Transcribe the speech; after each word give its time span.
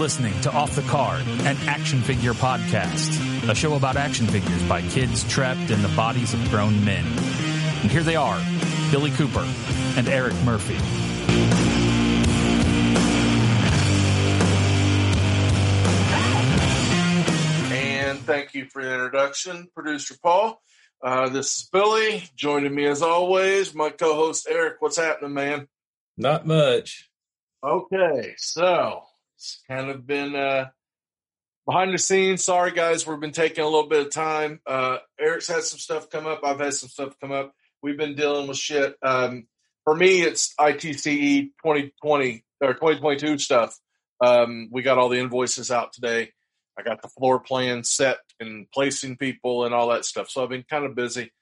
You're 0.00 0.06
listening 0.06 0.40
to 0.40 0.52
Off 0.52 0.74
the 0.76 0.82
Card, 0.88 1.20
an 1.26 1.58
action 1.68 2.00
figure 2.00 2.32
podcast, 2.32 3.50
a 3.50 3.54
show 3.54 3.74
about 3.74 3.98
action 3.98 4.26
figures 4.26 4.62
by 4.62 4.80
kids 4.80 5.24
trapped 5.24 5.70
in 5.70 5.82
the 5.82 5.90
bodies 5.90 6.32
of 6.32 6.40
grown 6.48 6.82
men. 6.86 7.04
And 7.82 7.90
here 7.90 8.02
they 8.02 8.16
are, 8.16 8.42
Billy 8.90 9.10
Cooper 9.10 9.46
and 9.98 10.08
Eric 10.08 10.32
Murphy. 10.42 10.76
And 17.74 18.20
thank 18.20 18.54
you 18.54 18.64
for 18.70 18.82
the 18.82 18.94
introduction, 18.94 19.68
producer 19.74 20.14
Paul. 20.22 20.62
Uh, 21.04 21.28
this 21.28 21.58
is 21.58 21.68
Billy. 21.70 22.24
Joining 22.34 22.74
me 22.74 22.86
as 22.86 23.02
always, 23.02 23.74
my 23.74 23.90
co-host 23.90 24.48
Eric. 24.50 24.76
What's 24.80 24.96
happening, 24.96 25.34
man? 25.34 25.68
Not 26.16 26.46
much. 26.46 27.10
Okay, 27.62 28.32
so 28.38 29.02
it's 29.40 29.62
kind 29.66 29.88
of 29.88 30.06
been 30.06 30.36
uh, 30.36 30.68
behind 31.64 31.94
the 31.94 31.98
scenes. 31.98 32.44
Sorry, 32.44 32.72
guys, 32.72 33.06
we've 33.06 33.18
been 33.18 33.32
taking 33.32 33.64
a 33.64 33.66
little 33.66 33.88
bit 33.88 34.06
of 34.06 34.12
time. 34.12 34.60
Uh, 34.66 34.98
Eric's 35.18 35.48
had 35.48 35.62
some 35.62 35.78
stuff 35.78 36.10
come 36.10 36.26
up. 36.26 36.40
I've 36.44 36.60
had 36.60 36.74
some 36.74 36.90
stuff 36.90 37.14
come 37.18 37.32
up. 37.32 37.54
We've 37.82 37.96
been 37.96 38.14
dealing 38.14 38.48
with 38.48 38.58
shit. 38.58 38.96
Um, 39.00 39.46
for 39.84 39.94
me, 39.94 40.20
it's 40.20 40.54
ITCE 40.60 41.52
2020 41.64 42.44
or 42.60 42.74
2022 42.74 43.38
stuff. 43.38 43.78
Um, 44.20 44.68
we 44.70 44.82
got 44.82 44.98
all 44.98 45.08
the 45.08 45.18
invoices 45.18 45.70
out 45.70 45.94
today. 45.94 46.32
I 46.78 46.82
got 46.82 47.00
the 47.00 47.08
floor 47.08 47.40
plan 47.40 47.82
set 47.82 48.18
and 48.40 48.70
placing 48.70 49.16
people 49.16 49.64
and 49.64 49.74
all 49.74 49.88
that 49.88 50.04
stuff. 50.04 50.28
So 50.28 50.42
I've 50.42 50.50
been 50.50 50.64
kind 50.68 50.84
of 50.84 50.94
busy. 50.94 51.32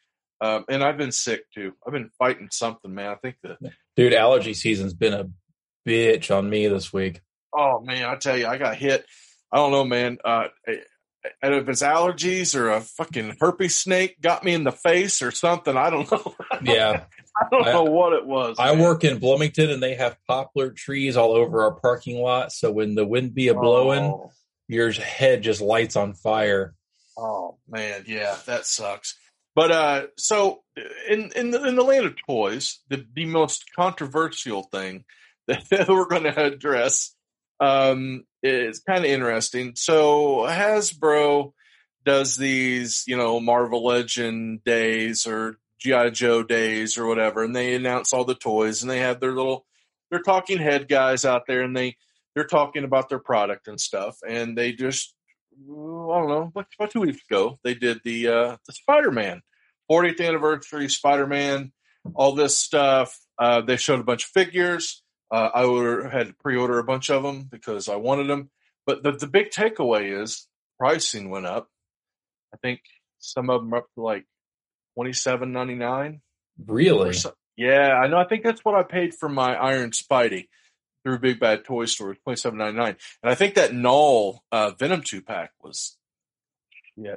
Um, 0.41 0.65
and 0.69 0.85
I've 0.85 0.99
been 0.99 1.11
sick 1.11 1.51
too. 1.53 1.73
I've 1.85 1.93
been 1.93 2.11
fighting 2.17 2.49
something, 2.53 2.95
man. 2.95 3.11
I 3.11 3.17
think 3.17 3.39
the 3.43 3.57
Dude, 3.97 4.15
allergy 4.15 4.55
season's 4.55 4.95
been 4.95 5.15
a 5.15 5.29
bitch 5.85 6.33
on 6.33 6.49
me 6.49 6.69
this 6.69 6.93
week. 6.93 7.23
Oh 7.57 7.81
man, 7.81 8.05
I 8.05 8.17
tell 8.17 8.37
you, 8.37 8.47
I 8.47 8.59
got 8.59 8.77
hit. 8.77 9.05
I 9.53 9.57
don't 9.57 9.73
know, 9.73 9.85
man. 9.85 10.19
Uh, 10.25 10.49
I 10.67 10.79
I 11.43 11.49
don't 11.49 11.53
know 11.53 11.59
if 11.59 11.69
it's 11.69 11.83
allergies 11.83 12.55
or 12.55 12.71
a 12.71 12.81
fucking 12.81 13.37
herpes 13.41 13.75
snake 13.75 14.21
got 14.21 14.45
me 14.45 14.55
in 14.55 14.65
the 14.65 14.73
face 14.73 15.21
or 15.21 15.31
something. 15.31 15.77
I 15.77 15.91
don't 15.91 16.11
know. 16.13 16.35
Yeah. 16.63 17.05
I 17.37 17.45
don't 17.51 17.67
I- 17.69 17.73
know 17.73 17.85
what 17.85 18.13
it 18.13 18.25
was. 18.27 18.57
I 18.59 18.75
man. 18.75 18.83
work 18.85 19.05
in 19.05 19.19
Bloomington 19.19 19.71
and 19.71 19.83
they 19.83 19.95
have 19.97 20.17
poplar 20.27 20.71
trees 20.71 21.17
all 21.17 21.33
over 21.33 21.63
our 21.65 21.73
parking 21.73 22.21
lot. 22.23 22.53
So 22.53 22.71
when 22.71 22.95
the 22.95 23.05
wind 23.07 23.35
be 23.35 23.49
a 23.49 23.55
blowing, 23.55 24.05
Oh. 24.05 24.31
your 24.69 24.91
head 24.93 25.43
just 25.43 25.61
lights 25.61 25.97
on 25.97 26.15
fire. 26.15 26.75
Oh 27.17 27.59
man, 27.69 28.05
yeah, 28.07 28.37
that 28.47 28.65
sucks. 28.65 29.19
But 29.57 29.73
uh, 29.73 30.07
so 30.17 30.63
in 31.09 31.33
in 31.35 31.51
the, 31.51 31.67
in 31.67 31.75
the 31.75 31.83
land 31.83 32.07
of 32.07 32.15
toys, 32.29 32.79
the 32.89 33.05
the 33.13 33.25
most 33.27 33.65
controversial 33.75 34.63
thing 34.63 35.05
that, 35.49 35.69
that 35.71 35.89
we're 35.89 36.07
going 36.07 36.23
to 36.25 36.45
address 36.45 37.13
um, 37.61 38.25
is 38.43 38.81
kind 38.81 39.05
of 39.05 39.11
interesting. 39.11 39.73
So 39.77 40.47
Hasbro 40.49 41.53
does 42.05 42.37
these, 42.37 43.05
you 43.07 43.17
know, 43.17 43.41
Marvel 43.41 43.85
Legend 43.85 44.65
days 44.65 45.27
or 45.27 45.59
GI 45.81 46.11
Joe 46.13 46.43
days 46.43 46.99
or 46.99 47.07
whatever, 47.07 47.45
and 47.45 47.55
they 47.55 47.75
announce 47.75 48.13
all 48.13 48.25
the 48.25 48.35
toys, 48.35 48.83
and 48.83 48.91
they 48.91 49.01
have 49.01 49.21
their 49.21 49.33
little 49.33 49.65
their 50.11 50.23
talking 50.23 50.59
head 50.59 50.89
guys 50.89 51.25
out 51.25 51.43
there, 51.47 51.63
and 51.63 51.77
they 51.77 51.97
they're 52.35 52.45
talking 52.45 52.85
about 52.85 53.09
their 53.09 53.19
product 53.19 53.69
and 53.69 53.81
stuff, 53.81 54.19
and 54.27 54.57
they 54.57 54.73
just 54.73 55.15
I 55.61 55.67
don't 55.67 56.29
know, 56.29 56.53
about 56.55 56.91
two 56.91 57.01
weeks 57.01 57.21
ago, 57.29 57.59
they 57.65 57.75
did 57.75 58.01
the 58.05 58.29
uh, 58.29 58.57
the 58.67 58.73
Spider 58.73 59.11
Man 59.11 59.43
40th 59.91 60.27
anniversary 60.27 60.89
Spider 60.89 61.27
Man, 61.27 61.73
all 62.15 62.33
this 62.33 62.57
stuff. 62.57 63.19
Uh, 63.39 63.63
they 63.63 63.77
showed 63.77 64.01
a 64.01 64.05
bunch 64.05 64.25
of 64.25 64.31
figures. 64.31 65.03
Uh, 65.31 65.51
I 65.55 65.65
order, 65.65 66.09
had 66.09 66.29
to 66.29 66.33
pre 66.35 66.57
order 66.57 66.79
a 66.79 66.85
bunch 66.85 67.11
of 67.11 67.23
them 67.23 67.43
because 67.51 67.89
I 67.89 67.97
wanted 67.97 68.29
them. 68.29 68.51
But 68.87 69.03
the, 69.03 69.13
the 69.13 69.27
big 69.27 69.51
takeaway 69.51 70.21
is 70.23 70.47
pricing 70.79 71.29
went 71.29 71.47
up. 71.47 71.69
I 72.55 72.57
think 72.57 72.81
some 73.19 73.51
of 73.51 73.61
them 73.61 73.75
are 73.75 73.79
up 73.79 73.89
to 73.95 74.03
like 74.03 74.25
twenty 74.95 75.13
seven 75.13 75.53
ninety 75.53 75.75
nine. 75.75 76.23
Really? 76.67 77.15
Yeah, 77.57 77.93
I 77.93 78.07
know. 78.07 78.17
I 78.17 78.25
think 78.25 78.45
that's 78.45 78.65
what 78.65 78.75
I 78.75 78.83
paid 78.85 79.15
for 79.15 79.29
my 79.29 79.55
Iron 79.55 79.91
Spidey 79.91 80.49
through 81.05 81.19
Big 81.19 81.41
Bad 81.41 81.65
Toy 81.65 81.85
Store, 81.85 82.15
twenty 82.15 82.39
seven 82.39 82.59
ninety 82.59 82.79
nine. 82.79 82.97
And 83.23 83.31
I 83.31 83.35
think 83.35 83.55
that 83.57 83.75
Knull 83.75 84.43
uh, 84.51 84.71
Venom 84.79 85.03
two 85.03 85.21
pack 85.21 85.51
was, 85.61 85.97
yeah, 86.97 87.17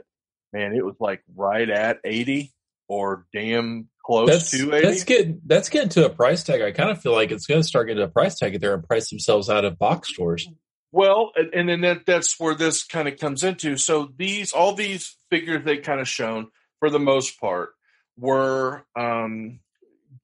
man, 0.51 0.73
it 0.73 0.83
was 0.83 0.95
like 0.99 1.23
right 1.35 1.69
at 1.69 1.99
eighty 2.03 2.51
or 2.91 3.25
damn 3.31 3.87
close 4.05 4.29
That's 4.29 4.51
to 4.51 4.73
eighty. 4.75 4.85
that's 4.85 5.03
get 5.05 5.47
that's 5.47 5.69
getting 5.69 5.89
to 5.89 6.05
a 6.05 6.09
price 6.09 6.43
tag. 6.43 6.61
I 6.61 6.71
kind 6.71 6.89
of 6.89 7.01
feel 7.01 7.13
like 7.13 7.31
it's 7.31 7.45
going 7.45 7.61
to 7.61 7.67
start 7.67 7.87
getting 7.87 8.01
to 8.01 8.07
a 8.07 8.11
price 8.11 8.37
tag 8.37 8.59
there 8.59 8.73
and 8.73 8.83
price 8.83 9.09
themselves 9.09 9.49
out 9.49 9.63
of 9.63 9.79
box 9.79 10.09
stores. 10.09 10.45
Well, 10.91 11.31
and, 11.37 11.53
and 11.53 11.69
then 11.69 11.81
that, 11.81 12.05
that's 12.05 12.37
where 12.37 12.53
this 12.53 12.83
kind 12.83 13.07
of 13.07 13.17
comes 13.17 13.45
into. 13.45 13.77
So 13.77 14.11
these, 14.17 14.51
all 14.51 14.73
these 14.73 15.15
figures 15.29 15.63
they 15.63 15.77
kind 15.77 16.01
of 16.01 16.07
shown 16.09 16.47
for 16.79 16.89
the 16.89 16.99
most 16.99 17.39
part 17.39 17.69
were 18.17 18.83
um, 18.93 19.61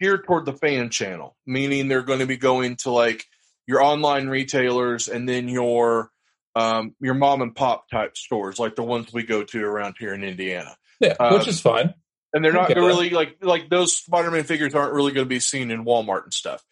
geared 0.01 0.25
toward 0.25 0.45
the 0.45 0.51
fan 0.51 0.89
channel, 0.89 1.37
meaning 1.45 1.87
they're 1.87 2.01
going 2.01 2.19
to 2.19 2.25
be 2.25 2.35
going 2.35 2.75
to 2.77 2.91
like 2.91 3.23
your 3.65 3.81
online 3.81 4.27
retailers 4.27 5.07
and 5.07 5.27
then 5.27 5.47
your 5.47 6.11
um, 6.53 6.95
your 6.99 7.13
mom 7.13 7.41
and 7.43 7.55
pop 7.55 7.87
type 7.89 8.17
stores, 8.17 8.59
like 8.59 8.75
the 8.75 8.83
ones 8.83 9.13
we 9.13 9.23
go 9.23 9.43
to 9.43 9.63
around 9.63 9.95
here 9.99 10.13
in 10.13 10.23
Indiana. 10.23 10.75
Yeah, 10.99 11.13
Um, 11.19 11.37
which 11.37 11.47
is 11.47 11.61
fine. 11.61 11.93
And 12.33 12.43
they're 12.43 12.53
not 12.53 12.71
Okay. 12.71 12.79
really 12.79 13.09
like 13.11 13.37
like 13.41 13.69
those 13.69 13.95
Spider-Man 13.95 14.43
figures 14.43 14.75
aren't 14.75 14.93
really 14.93 15.13
going 15.13 15.25
to 15.25 15.29
be 15.29 15.39
seen 15.39 15.71
in 15.71 15.85
Walmart 15.85 16.23
and 16.23 16.33
stuff. 16.33 16.63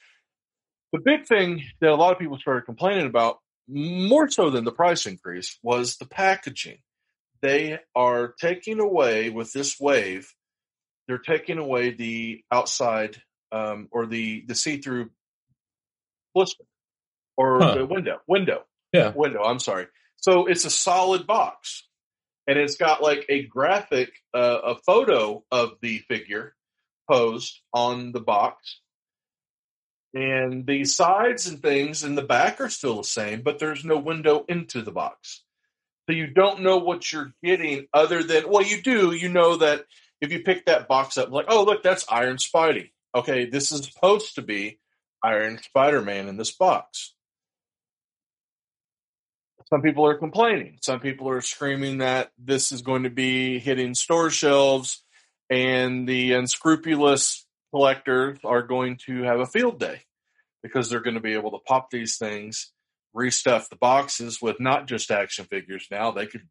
The 0.91 0.99
big 0.99 1.25
thing 1.25 1.63
that 1.81 1.89
a 1.89 1.95
lot 1.95 2.11
of 2.13 2.19
people 2.19 2.37
started 2.37 2.65
complaining 2.65 3.05
about, 3.07 3.39
more 3.67 4.29
so 4.29 4.49
than 4.49 4.63
the 4.65 4.71
price 4.71 5.05
increase, 5.05 5.57
was 5.63 5.97
the 5.97 6.05
packaging. 6.05 6.77
They 7.41 7.79
are 7.95 8.33
taking 8.39 8.79
away 8.79 9.29
with 9.29 9.51
this 9.53 9.79
wave. 9.79 10.33
They're 11.07 11.17
taking 11.19 11.57
away 11.57 11.91
the 11.91 12.43
outside 12.51 13.21
um, 13.51 13.87
or 13.91 14.05
the 14.05 14.43
the 14.47 14.55
see-through 14.55 15.09
blister 16.33 16.63
or 17.37 17.61
Huh. 17.61 17.75
the 17.75 17.85
window 17.85 18.19
window 18.27 18.63
Yeah. 18.93 19.11
window. 19.15 19.41
I'm 19.43 19.59
sorry. 19.59 19.87
So 20.17 20.47
it's 20.47 20.65
a 20.65 20.69
solid 20.69 21.27
box, 21.27 21.87
and 22.47 22.57
it's 22.57 22.77
got 22.77 23.01
like 23.01 23.25
a 23.29 23.43
graphic, 23.43 24.11
uh, 24.33 24.59
a 24.63 24.75
photo 24.75 25.43
of 25.51 25.73
the 25.81 25.99
figure 26.07 26.55
posed 27.09 27.61
on 27.73 28.11
the 28.11 28.19
box, 28.19 28.79
and 30.13 30.65
the 30.65 30.85
sides 30.85 31.47
and 31.47 31.61
things 31.61 32.03
in 32.03 32.15
the 32.15 32.21
back 32.23 32.61
are 32.61 32.69
still 32.69 32.97
the 32.97 33.03
same, 33.03 33.41
but 33.41 33.59
there's 33.59 33.83
no 33.83 33.97
window 33.97 34.45
into 34.47 34.81
the 34.81 34.91
box. 34.91 35.43
So 36.07 36.15
you 36.15 36.27
don't 36.27 36.61
know 36.61 36.77
what 36.77 37.11
you're 37.11 37.33
getting 37.43 37.87
other 37.93 38.23
than 38.23 38.49
well, 38.49 38.63
you 38.63 38.81
do. 38.81 39.11
You 39.11 39.29
know 39.29 39.57
that 39.57 39.85
if 40.21 40.31
you 40.31 40.41
pick 40.41 40.65
that 40.65 40.87
box 40.87 41.17
up, 41.17 41.31
like, 41.31 41.47
oh 41.49 41.63
look, 41.63 41.83
that's 41.83 42.05
Iron 42.09 42.37
Spidey. 42.37 42.91
Okay, 43.13 43.49
this 43.49 43.71
is 43.71 43.85
supposed 43.85 44.35
to 44.35 44.41
be 44.41 44.79
Iron 45.23 45.57
Spider 45.61 46.01
Man 46.01 46.27
in 46.27 46.37
this 46.37 46.51
box 46.51 47.13
some 49.75 49.81
people 49.81 50.05
are 50.05 50.15
complaining. 50.17 50.77
Some 50.81 51.01
people 51.01 51.27
are 51.27 51.41
screaming 51.41 51.97
that 51.97 52.31
this 52.37 52.71
is 52.71 52.81
going 52.81 53.03
to 53.03 53.09
be 53.09 53.59
hitting 53.59 53.93
store 53.93 54.29
shelves 54.29 55.03
and 55.49 56.07
the 56.07 56.31
unscrupulous 56.31 57.45
collectors 57.73 58.39
are 58.45 58.61
going 58.61 58.97
to 59.07 59.23
have 59.23 59.41
a 59.41 59.45
field 59.45 59.77
day 59.77 60.03
because 60.63 60.89
they're 60.89 61.01
going 61.01 61.15
to 61.15 61.19
be 61.19 61.33
able 61.33 61.51
to 61.51 61.57
pop 61.67 61.89
these 61.91 62.15
things, 62.15 62.71
restuff 63.13 63.67
the 63.67 63.75
boxes 63.75 64.41
with 64.41 64.61
not 64.61 64.87
just 64.87 65.11
action 65.11 65.43
figures 65.43 65.87
now. 65.91 66.11
They 66.11 66.27
could 66.27 66.47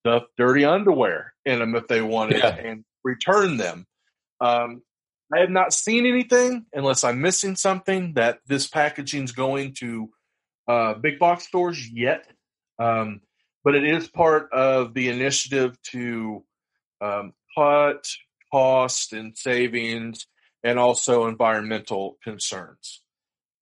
stuff 0.00 0.24
dirty 0.36 0.66
underwear 0.66 1.32
in 1.46 1.60
them 1.60 1.74
if 1.74 1.88
they 1.88 2.02
wanted 2.02 2.40
Yeah. 2.40 2.54
and 2.54 2.84
return 3.02 3.56
them. 3.56 3.86
Um, 4.42 4.82
I 5.34 5.38
have 5.40 5.48
not 5.48 5.72
seen 5.72 6.04
anything, 6.04 6.66
unless 6.74 7.02
I'm 7.02 7.22
missing 7.22 7.56
something, 7.56 8.12
that 8.12 8.40
this 8.46 8.66
packaging's 8.66 9.32
going 9.32 9.72
to 9.78 10.10
uh, 10.68 10.94
big 10.94 11.18
box 11.18 11.44
stores 11.44 11.88
yet, 11.88 12.26
um, 12.78 13.20
but 13.64 13.74
it 13.74 13.84
is 13.84 14.08
part 14.08 14.52
of 14.52 14.94
the 14.94 15.08
initiative 15.08 15.80
to 15.90 16.44
um, 17.00 17.32
cut 17.56 18.08
cost 18.52 19.12
and 19.12 19.36
savings 19.36 20.26
and 20.62 20.78
also 20.78 21.26
environmental 21.26 22.18
concerns. 22.22 23.02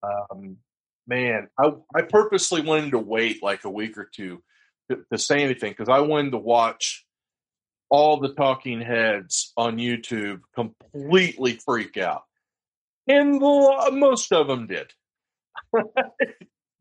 Um, 0.03 0.59
man, 1.07 1.49
I, 1.59 1.73
I 1.95 2.03
purposely 2.03 2.61
wanted 2.61 2.93
to 2.93 2.99
wait 2.99 3.43
like 3.43 3.65
a 3.65 3.71
week 3.71 3.99
or 3.99 4.09
two 4.15 4.43
to, 4.91 5.05
to 5.11 5.19
say 5.19 5.43
anything 5.43 5.73
because 5.73 5.89
I 5.89 6.01
wanted 6.01 6.33
to 6.33 6.39
watch 6.39 7.05
all 7.91 8.19
the 8.19 8.35
talking 8.35 8.81
heads 8.81 9.53
on 9.57 9.77
YouTube 9.77 10.41
completely 10.55 11.61
freak 11.65 11.97
out. 11.97 12.25
And 13.07 13.39
lo- 13.39 13.91
most 13.91 14.33
of 14.33 14.47
them 14.47 14.67
did. 14.67 14.93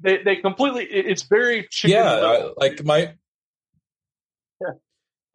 they 0.03 0.23
they 0.23 0.35
completely. 0.37 0.85
It's 0.85 1.23
very 1.23 1.67
chicken. 1.69 1.97
yeah. 1.97 2.13
I, 2.13 2.51
like 2.57 2.83
my, 2.83 3.13
Yeah. 4.61 4.67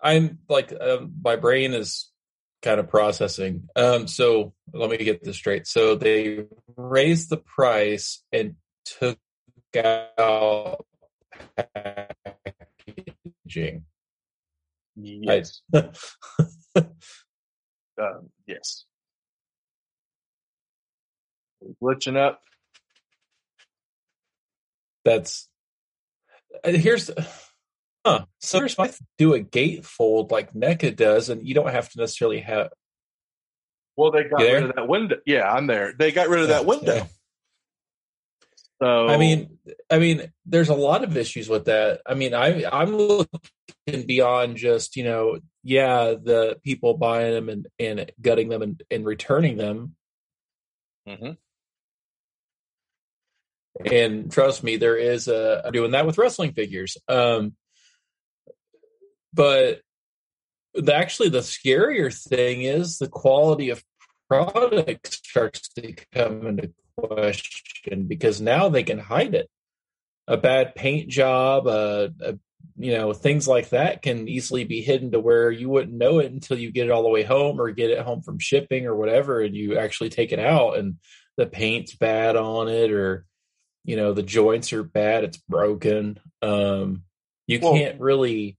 I'm 0.00 0.38
like 0.48 0.72
um, 0.80 1.14
my 1.22 1.36
brain 1.36 1.74
is 1.74 2.10
kind 2.62 2.78
of 2.80 2.88
processing. 2.88 3.68
Um, 3.76 4.06
so 4.06 4.54
let 4.72 4.90
me 4.90 4.96
get 4.98 5.24
this 5.24 5.36
straight. 5.36 5.66
So 5.66 5.94
they 5.96 6.46
raised 6.76 7.30
the 7.30 7.36
price 7.38 8.22
and 8.32 8.56
took 8.84 9.18
out 9.74 10.84
packaging. 13.44 13.84
Yes. 14.96 15.60
I- 15.74 15.90
Um, 18.00 18.30
yes. 18.46 18.84
Glitching 21.82 22.16
up. 22.16 22.40
That's 25.08 25.48
uh, 26.64 26.70
here's 26.72 27.10
huh. 28.04 28.24
So 28.40 28.58
here's 28.58 28.76
my 28.76 28.92
do 29.16 29.34
a 29.34 29.40
gatefold 29.40 30.30
like 30.30 30.52
NECA 30.52 30.94
does, 30.94 31.30
and 31.30 31.46
you 31.46 31.54
don't 31.54 31.70
have 31.70 31.88
to 31.90 31.98
necessarily 32.00 32.40
have 32.40 32.70
Well, 33.96 34.10
they 34.10 34.24
got 34.24 34.40
there? 34.40 34.54
rid 34.60 34.70
of 34.70 34.76
that 34.76 34.88
window. 34.88 35.16
Yeah, 35.26 35.50
I'm 35.50 35.66
there. 35.66 35.94
They 35.98 36.12
got 36.12 36.28
rid 36.28 36.42
of 36.42 36.48
that 36.48 36.66
window. 36.66 36.94
Yeah. 36.96 37.06
So 38.80 39.08
I 39.08 39.16
mean, 39.16 39.58
I 39.90 39.98
mean, 39.98 40.32
there's 40.46 40.68
a 40.68 40.74
lot 40.74 41.02
of 41.02 41.16
issues 41.16 41.48
with 41.48 41.64
that. 41.64 42.00
I 42.06 42.14
mean, 42.14 42.32
I 42.32 42.64
I'm 42.70 42.94
looking 42.94 44.06
beyond 44.06 44.56
just 44.56 44.94
you 44.94 45.02
know, 45.04 45.40
yeah, 45.64 46.14
the 46.14 46.60
people 46.62 46.96
buying 46.96 47.32
them 47.32 47.48
and 47.48 47.66
and 47.78 48.12
gutting 48.20 48.48
them 48.48 48.62
and, 48.62 48.82
and 48.90 49.04
returning 49.04 49.56
them. 49.56 49.96
Mhm. 51.08 51.38
And 53.84 54.30
trust 54.30 54.62
me, 54.64 54.76
there 54.76 54.96
is 54.96 55.28
a 55.28 55.62
I'm 55.64 55.72
doing 55.72 55.92
that 55.92 56.06
with 56.06 56.18
wrestling 56.18 56.52
figures. 56.52 56.96
Um, 57.08 57.54
but 59.32 59.80
the, 60.74 60.94
actually, 60.94 61.28
the 61.28 61.40
scarier 61.40 62.12
thing 62.12 62.62
is 62.62 62.98
the 62.98 63.08
quality 63.08 63.70
of 63.70 63.82
product 64.28 65.12
starts 65.12 65.68
to 65.70 65.94
come 66.12 66.46
into 66.46 66.72
question 66.96 68.04
because 68.04 68.40
now 68.40 68.68
they 68.68 68.82
can 68.82 68.98
hide 68.98 69.34
it. 69.34 69.48
A 70.26 70.36
bad 70.36 70.74
paint 70.74 71.08
job, 71.08 71.66
uh, 71.66 72.08
a, 72.20 72.38
you 72.76 72.92
know, 72.92 73.12
things 73.12 73.48
like 73.48 73.70
that 73.70 74.02
can 74.02 74.28
easily 74.28 74.64
be 74.64 74.82
hidden 74.82 75.12
to 75.12 75.20
where 75.20 75.50
you 75.50 75.68
wouldn't 75.68 75.96
know 75.96 76.18
it 76.18 76.30
until 76.30 76.58
you 76.58 76.70
get 76.70 76.86
it 76.86 76.90
all 76.90 77.02
the 77.02 77.08
way 77.08 77.22
home 77.22 77.60
or 77.60 77.70
get 77.70 77.90
it 77.90 78.00
home 78.00 78.22
from 78.22 78.38
shipping 78.38 78.86
or 78.86 78.94
whatever, 78.94 79.40
and 79.40 79.56
you 79.56 79.78
actually 79.78 80.10
take 80.10 80.32
it 80.32 80.38
out 80.38 80.78
and 80.78 80.96
the 81.36 81.46
paint's 81.46 81.94
bad 81.94 82.36
on 82.36 82.68
it 82.68 82.90
or 82.92 83.24
you 83.84 83.96
know 83.96 84.12
the 84.12 84.22
joints 84.22 84.72
are 84.72 84.82
bad, 84.82 85.24
it's 85.24 85.38
broken. 85.38 86.18
Um, 86.42 87.04
you 87.46 87.60
Well- 87.62 87.72
can't 87.74 88.00
really 88.00 88.56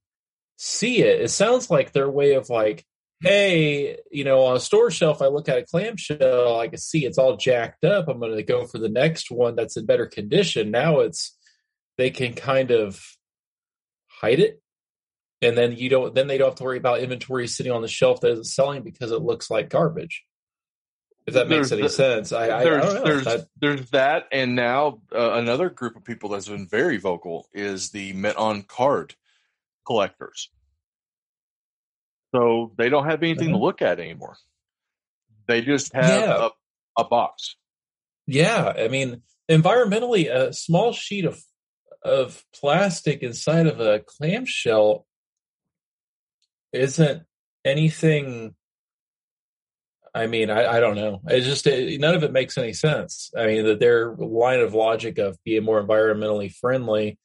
see 0.58 1.02
it. 1.02 1.22
It 1.22 1.30
sounds 1.30 1.70
like 1.70 1.92
their 1.92 2.10
way 2.10 2.34
of 2.34 2.50
like, 2.50 2.84
hey, 3.22 3.98
you 4.12 4.24
know, 4.24 4.44
on 4.44 4.58
a 4.58 4.60
store 4.60 4.92
shelf, 4.92 5.22
I 5.22 5.28
look 5.28 5.48
at 5.50 5.58
a 5.58 5.66
clamshell, 5.66 6.60
I 6.60 6.68
can 6.68 6.80
see 6.80 7.06
it's 7.06 7.18
all 7.18 7.38
jacked 7.38 7.84
up. 7.86 8.08
I'm 8.08 8.20
going 8.20 8.36
to 8.36 8.44
go 8.44 8.66
for 8.66 8.78
the 8.78 8.90
next 8.90 9.30
one 9.32 9.56
that's 9.56 9.78
in 9.78 9.86
better 9.86 10.06
condition. 10.06 10.72
Now 10.72 11.00
it's 11.00 11.38
they 11.98 12.10
can 12.12 12.34
kind 12.34 12.72
of 12.72 13.02
hide 14.22 14.40
it, 14.40 14.62
and 15.42 15.58
then 15.58 15.74
you 15.76 15.90
don't. 15.90 16.16
Then 16.16 16.28
they 16.28 16.38
don't 16.38 16.50
have 16.50 16.56
to 16.56 16.64
worry 16.64 16.78
about 16.78 17.00
inventory 17.02 17.48
sitting 17.48 17.72
on 17.72 17.82
the 17.82 17.88
shelf 17.88 18.22
that 18.22 18.32
isn't 18.32 18.46
selling 18.46 18.84
because 18.84 19.12
it 19.12 19.22
looks 19.22 19.50
like 19.50 19.70
garbage. 19.70 20.24
If 21.30 21.34
that 21.36 21.48
makes 21.48 21.70
There's 21.70 21.72
any 21.74 21.82
the- 21.84 21.90
sense, 21.90 22.32
I, 22.32 22.48
I, 22.48 22.60
I 22.60 22.64
there's 22.64 22.94
there's 23.04 23.24
That- 23.26 23.48
there's 23.60 23.90
that, 23.92 24.28
and 24.32 24.56
now 24.56 25.02
uh, 25.14 25.34
another 25.34 25.70
group 25.70 25.96
of 25.96 26.04
people 26.04 26.30
that's 26.30 26.48
been 26.50 26.68
very 26.68 26.98
vocal 26.98 27.48
is 27.54 27.92
the 27.92 28.14
Met 28.14 28.36
on 28.36 28.64
card 28.64 29.16
collectors. 29.86 30.50
So 32.36 32.74
they 32.78 32.90
don't 32.90 33.06
have 33.06 33.24
anything 33.24 33.50
to 33.50 33.56
Mhm. 33.56 33.62
look 33.62 33.82
at 33.82 34.00
anymore. 34.00 34.38
They 35.48 35.62
just 35.62 35.94
have 35.94 36.22
Yeah. 36.22 36.50
a, 36.98 37.02
a 37.02 37.04
box. 37.06 37.56
Yeah, 38.28 38.74
I 38.78 38.88
mean, 38.88 39.24
environmentally, 39.50 40.30
a 40.34 40.54
small 40.54 40.94
sheet 40.94 41.26
of 41.26 41.42
of 42.04 42.46
plastic 42.56 43.24
inside 43.24 43.68
of 43.68 43.80
a 43.82 44.00
clamshell 44.00 45.06
isn't 46.72 47.24
anything. 47.66 48.56
I 50.14 50.28
mean, 50.28 50.50
I, 50.50 50.78
I 50.78 50.80
don't 50.80 50.96
know. 50.96 51.22
It's 51.28 51.46
just 51.46 51.68
it, 51.68 52.00
none 52.00 52.16
of 52.16 52.24
it 52.24 52.32
makes 52.32 52.58
any 52.58 52.74
sense. 52.74 53.32
I 53.38 53.46
mean, 53.48 53.66
that 53.66 53.80
their 53.80 54.16
line 54.16 54.60
of 54.60 54.74
logic 54.74 55.18
of 55.18 55.38
being 55.44 55.64
more 55.64 55.82
environmentally 55.84 56.52
friendly, 56.54 57.18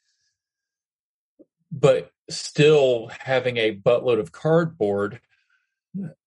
but 1.72 2.10
still 2.30 3.10
having 3.20 3.56
a 3.56 3.74
buttload 3.74 4.18
of 4.20 4.32
cardboard 4.32 5.20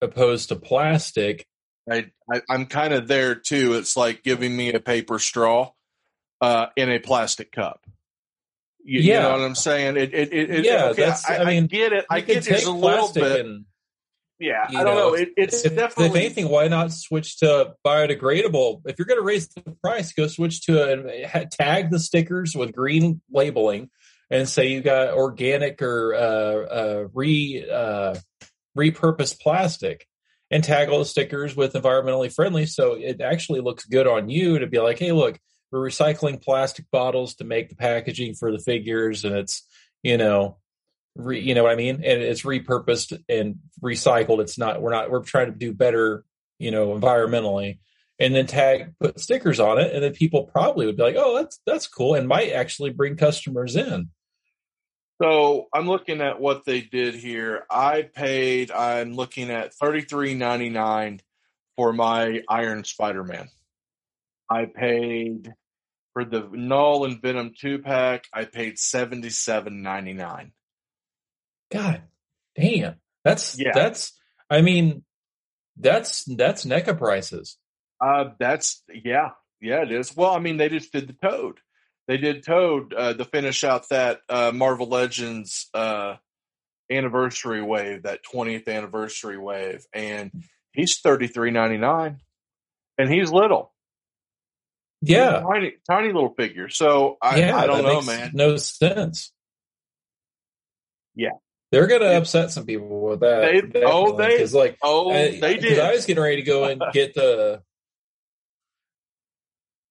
opposed 0.01 0.49
to 0.49 0.55
plastic 0.55 1.45
I, 1.89 2.11
I 2.31 2.41
I'm 2.49 2.65
kind 2.65 2.93
of 2.93 3.07
there 3.07 3.33
too. 3.35 3.73
It's 3.75 3.95
like 3.95 4.21
giving 4.21 4.55
me 4.55 4.73
a 4.73 4.79
paper 4.81 5.19
straw 5.19 5.71
uh, 6.41 6.65
in 6.75 6.89
a 6.89 6.99
plastic 6.99 7.49
cup. 7.51 7.81
You, 8.83 8.99
you 8.99 9.13
know 9.13 9.31
what 9.31 9.39
I'm 9.39 9.55
saying? 9.55 9.95
It, 9.95 10.13
it, 10.13 10.33
it, 10.33 10.49
it- 10.49 10.65
Yeah, 10.65 10.87
okay, 10.89 11.01
that's- 11.03 11.29
I, 11.29 11.37
I 11.37 11.45
mean, 11.45 11.63
I 11.63 11.67
get 11.67 11.93
it. 11.93 12.05
I 12.09 12.19
get 12.19 12.43
there's 12.43 12.59
take 12.59 12.65
a 12.67 12.71
little 12.71 13.07
plastic 13.07 13.23
bit. 13.23 13.45
and 13.45 13.65
yeah, 14.39 14.67
you 14.69 14.79
I 14.79 14.83
don't 14.83 14.95
know, 14.95 15.09
know. 15.09 15.13
It, 15.15 15.29
it's 15.35 15.65
if, 15.65 15.75
definitely 15.75 16.19
if 16.19 16.25
anything, 16.25 16.49
why 16.49 16.67
not 16.67 16.91
switch 16.91 17.39
to 17.39 17.73
biodegradable? 17.85 18.81
If 18.85 18.97
you're 18.99 19.07
going 19.07 19.19
to 19.19 19.25
raise 19.25 19.47
the 19.47 19.61
price, 19.81 20.13
go 20.13 20.27
switch 20.27 20.65
to 20.65 21.25
a 21.33 21.45
tag 21.47 21.89
the 21.89 21.99
stickers 21.99 22.55
with 22.55 22.75
green 22.75 23.21
labeling 23.31 23.89
and 24.29 24.47
say 24.47 24.67
you 24.67 24.81
got 24.81 25.13
organic 25.13 25.81
or 25.81 26.13
uh, 26.13 26.19
uh, 26.19 27.07
re 27.13 27.65
uh, 27.71 28.15
repurposed 28.77 29.39
plastic, 29.39 30.05
and 30.51 30.63
tag 30.63 30.89
all 30.89 30.99
the 30.99 31.05
stickers 31.05 31.55
with 31.55 31.73
environmentally 31.73 32.33
friendly, 32.33 32.65
so 32.65 32.93
it 32.93 33.21
actually 33.21 33.61
looks 33.61 33.85
good 33.85 34.07
on 34.07 34.29
you 34.29 34.59
to 34.59 34.67
be 34.67 34.79
like, 34.79 34.99
hey, 34.99 35.11
look, 35.11 35.39
we're 35.71 35.89
recycling 35.89 36.41
plastic 36.41 36.85
bottles 36.91 37.35
to 37.35 37.43
make 37.43 37.69
the 37.69 37.75
packaging 37.75 38.35
for 38.35 38.51
the 38.51 38.59
figures, 38.59 39.25
and 39.25 39.35
it's 39.35 39.65
you 40.03 40.17
know 40.17 40.57
re, 41.17 41.39
you 41.39 41.55
know 41.55 41.63
what 41.63 41.71
I 41.71 41.75
mean? 41.75 41.95
And 41.95 42.21
it's 42.21 42.43
repurposed 42.43 43.21
and 43.27 43.59
recycled. 43.83 44.39
It's 44.39 44.57
not, 44.57 44.81
we're 44.81 44.91
not, 44.91 45.11
we're 45.11 45.23
trying 45.23 45.51
to 45.51 45.57
do 45.57 45.73
better, 45.73 46.23
you 46.59 46.71
know, 46.71 46.97
environmentally. 46.97 47.79
And 48.19 48.33
then 48.33 48.47
tag, 48.47 48.93
put 48.99 49.19
stickers 49.19 49.59
on 49.59 49.79
it. 49.79 49.93
And 49.93 50.03
then 50.03 50.13
people 50.13 50.45
probably 50.45 50.85
would 50.85 50.97
be 50.97 51.03
like, 51.03 51.15
oh, 51.17 51.35
that's, 51.35 51.59
that's 51.65 51.87
cool. 51.87 52.15
And 52.15 52.27
might 52.27 52.51
actually 52.51 52.91
bring 52.91 53.15
customers 53.15 53.75
in. 53.75 54.09
So 55.21 55.67
I'm 55.73 55.87
looking 55.87 56.21
at 56.21 56.39
what 56.39 56.63
they 56.63 56.81
did 56.81 57.15
here. 57.15 57.63
I 57.71 58.03
paid. 58.03 58.69
I'm 58.69 59.13
looking 59.13 59.49
at 59.49 59.73
thirty 59.73 60.01
three 60.01 60.35
ninety 60.35 60.69
nine 60.69 61.21
for 61.75 61.91
my 61.91 62.43
Iron 62.47 62.83
Spider 62.83 63.23
Man. 63.23 63.49
I 64.47 64.65
paid 64.65 65.51
for 66.13 66.23
the 66.23 66.47
Knull 66.51 67.05
and 67.05 67.19
Venom 67.19 67.53
two 67.59 67.79
pack. 67.79 68.25
I 68.31 68.45
paid 68.45 68.77
seventy 68.77 69.31
seven 69.31 69.81
ninety 69.81 70.13
nine. 70.13 70.51
God 71.71 72.01
damn. 72.55 72.95
That's, 73.23 73.59
Yeah. 73.59 73.71
that's, 73.73 74.13
I 74.49 74.61
mean, 74.61 75.03
that's, 75.77 76.23
that's 76.25 76.65
NECA 76.65 76.97
prices. 76.97 77.57
Uh, 77.99 78.25
that's 78.39 78.83
yeah, 78.93 79.29
yeah, 79.59 79.81
it 79.81 79.91
is. 79.91 80.15
Well, 80.15 80.31
I 80.31 80.37
mean, 80.37 80.57
they 80.57 80.69
just 80.69 80.91
did 80.91 81.07
the 81.07 81.13
Toad. 81.13 81.57
They 82.07 82.17
did 82.17 82.45
Toad 82.45 82.93
uh, 82.93 83.15
to 83.15 83.25
finish 83.25 83.63
out 83.63 83.89
that 83.89 84.19
uh, 84.29 84.51
Marvel 84.53 84.87
Legends 84.87 85.67
uh, 85.73 86.17
anniversary 86.91 87.63
wave, 87.63 88.03
that 88.03 88.21
twentieth 88.21 88.67
anniversary 88.67 89.39
wave, 89.39 89.83
and 89.93 90.31
he's 90.73 90.99
thirty 90.99 91.25
three 91.25 91.49
ninety 91.49 91.77
nine, 91.77 92.21
and 92.99 93.11
he's 93.11 93.31
little. 93.31 93.73
Yeah. 95.01 95.41
tiny, 95.41 95.73
tiny 95.89 96.13
little 96.13 96.35
figure. 96.35 96.69
So 96.69 97.17
I, 97.19 97.39
yeah. 97.39 97.57
I 97.57 97.65
don't 97.65 97.83
know, 97.83 98.01
man. 98.03 98.31
No 98.35 98.57
sense. 98.57 99.31
Yeah. 101.15 101.31
They're 101.71 101.87
going 101.87 102.01
to 102.01 102.07
Yeah. 102.11 102.17
upset 102.17 102.51
some 102.51 102.65
people 102.65 103.01
with 103.01 103.19
that. 103.21 103.71
They- 103.73 103.83
oh, 103.83 104.15
they- 104.17 104.45
like, 104.47 104.77
Oh, 104.81 105.09
I- 105.11 105.39
they 105.39 105.57
did. 105.57 105.79
I 105.79 105.91
was 105.93 106.05
getting 106.05 106.23
ready 106.23 106.37
to 106.37 106.41
go 106.43 106.63
and 106.65 106.81
get 106.93 107.13
the. 107.13 107.61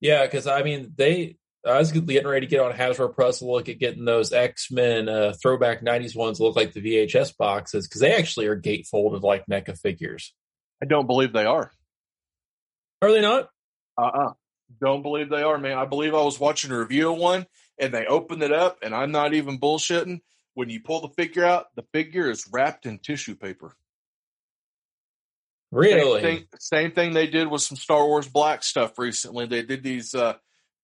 Yeah, 0.00 0.24
because 0.26 0.46
I 0.46 0.62
mean 0.62 0.92
they. 0.96 1.36
I 1.66 1.78
was 1.78 1.90
getting 1.90 2.26
ready 2.28 2.46
to 2.46 2.50
get 2.50 2.60
on 2.60 2.72
Hasbro 2.72 3.16
Pulse 3.16 3.40
to 3.40 3.46
look 3.46 3.68
at 3.68 3.78
getting 3.80 4.04
those 4.04 4.32
X 4.32 4.70
Men 4.70 5.08
uh, 5.08 5.32
throwback 5.42 5.80
'90s 5.82 6.14
ones 6.14 6.38
look 6.38 6.54
like 6.54 6.72
the 6.74 6.80
VHS 6.82 7.36
boxes 7.36 7.88
because 7.88 8.02
they 8.02 8.12
actually 8.12 8.46
are 8.46 8.60
gatefolded 8.60 9.22
like 9.22 9.46
NECA 9.50 9.76
figures. 9.80 10.32
I 10.82 10.86
don't 10.86 11.06
believe 11.06 11.32
they 11.32 11.46
are. 11.46 11.72
Are 13.02 13.10
they 13.10 13.20
not? 13.22 13.48
Uh 13.98 14.02
uh 14.04 14.32
Don't 14.80 15.02
believe 15.02 15.28
they 15.30 15.42
are, 15.42 15.58
man. 15.58 15.76
I 15.78 15.86
believe 15.86 16.14
I 16.14 16.22
was 16.22 16.38
watching 16.38 16.70
a 16.70 16.78
review 16.78 17.12
of 17.12 17.18
one 17.18 17.46
and 17.78 17.92
they 17.92 18.04
opened 18.06 18.42
it 18.42 18.52
up, 18.52 18.78
and 18.82 18.94
I'm 18.94 19.10
not 19.12 19.34
even 19.34 19.58
bullshitting. 19.58 20.20
When 20.56 20.70
you 20.70 20.80
pull 20.80 21.02
the 21.02 21.10
figure 21.10 21.44
out, 21.44 21.66
the 21.76 21.84
figure 21.92 22.30
is 22.30 22.48
wrapped 22.50 22.86
in 22.86 22.98
tissue 22.98 23.34
paper. 23.34 23.76
Really? 25.70 26.22
Same 26.22 26.36
thing, 26.38 26.46
same 26.58 26.90
thing 26.92 27.12
they 27.12 27.26
did 27.26 27.48
with 27.50 27.60
some 27.60 27.76
Star 27.76 28.06
Wars 28.06 28.26
Black 28.26 28.62
stuff 28.62 28.98
recently. 28.98 29.44
They 29.44 29.60
did 29.60 29.82
these 29.82 30.14
uh, 30.14 30.36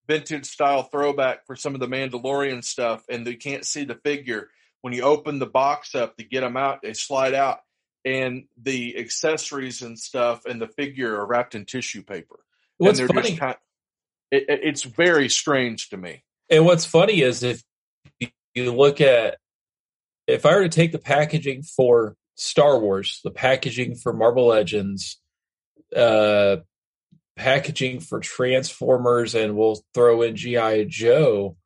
vintage 0.07 0.45
style 0.45 0.83
throwback 0.83 1.47
for 1.47 1.57
some 1.57 1.73
of 1.73 1.81
the 1.81 1.87
Mandalorian 1.89 2.63
stuff, 2.63 3.03
and 3.09 3.27
they 3.27 3.35
can't 3.35 3.65
see 3.65 3.85
the 3.85 3.95
figure. 3.95 4.51
When 4.83 4.93
you 4.93 5.05
open 5.05 5.39
the 5.39 5.47
box 5.47 5.95
up 5.95 6.19
to 6.19 6.25
get 6.25 6.43
them 6.43 6.59
out, 6.59 6.81
they 6.83 6.93
slide 6.93 7.33
out, 7.33 7.61
and 8.05 8.45
the 8.63 8.99
accessories 8.99 9.81
and 9.81 9.99
stuff 9.99 10.45
and 10.45 10.61
the 10.61 10.69
figure 10.69 11.19
are 11.19 11.27
wrapped 11.27 11.55
in 11.55 11.65
tissue 11.65 12.03
paper. 12.03 12.41
What's 12.77 12.99
and 12.99 13.09
funny? 13.09 13.23
just 13.23 13.41
kind 13.41 13.57
it, 14.31 14.45
it- 14.51 14.61
it's 14.65 14.83
very 14.83 15.31
strange 15.31 15.89
to 15.89 15.97
me. 15.97 16.25
And 16.51 16.67
what's 16.67 16.85
funny 16.85 17.23
is 17.23 17.43
if 17.43 17.63
you 18.55 18.71
look 18.73 19.01
at 19.01 19.39
if 20.33 20.47
I 20.47 20.55
were 20.55 20.63
to 20.63 20.69
take 20.69 20.93
the 20.93 20.99
packaging 20.99 21.63
for 21.63 22.17
Star 22.37 22.79
Wars, 22.79 23.21
the 23.23 23.31
packaging 23.31 23.97
for 23.97 24.13
Marvel 24.13 24.47
Legends, 24.47 25.21
uh, 25.95 26.57
packaging 27.37 28.01
for 28.01 28.21
Transformers, 28.21 29.35
and 29.35 29.57
we'll 29.57 29.83
throw 29.95 30.23
in 30.23 30.37
GI 30.37 30.87
Joe. 30.87 31.57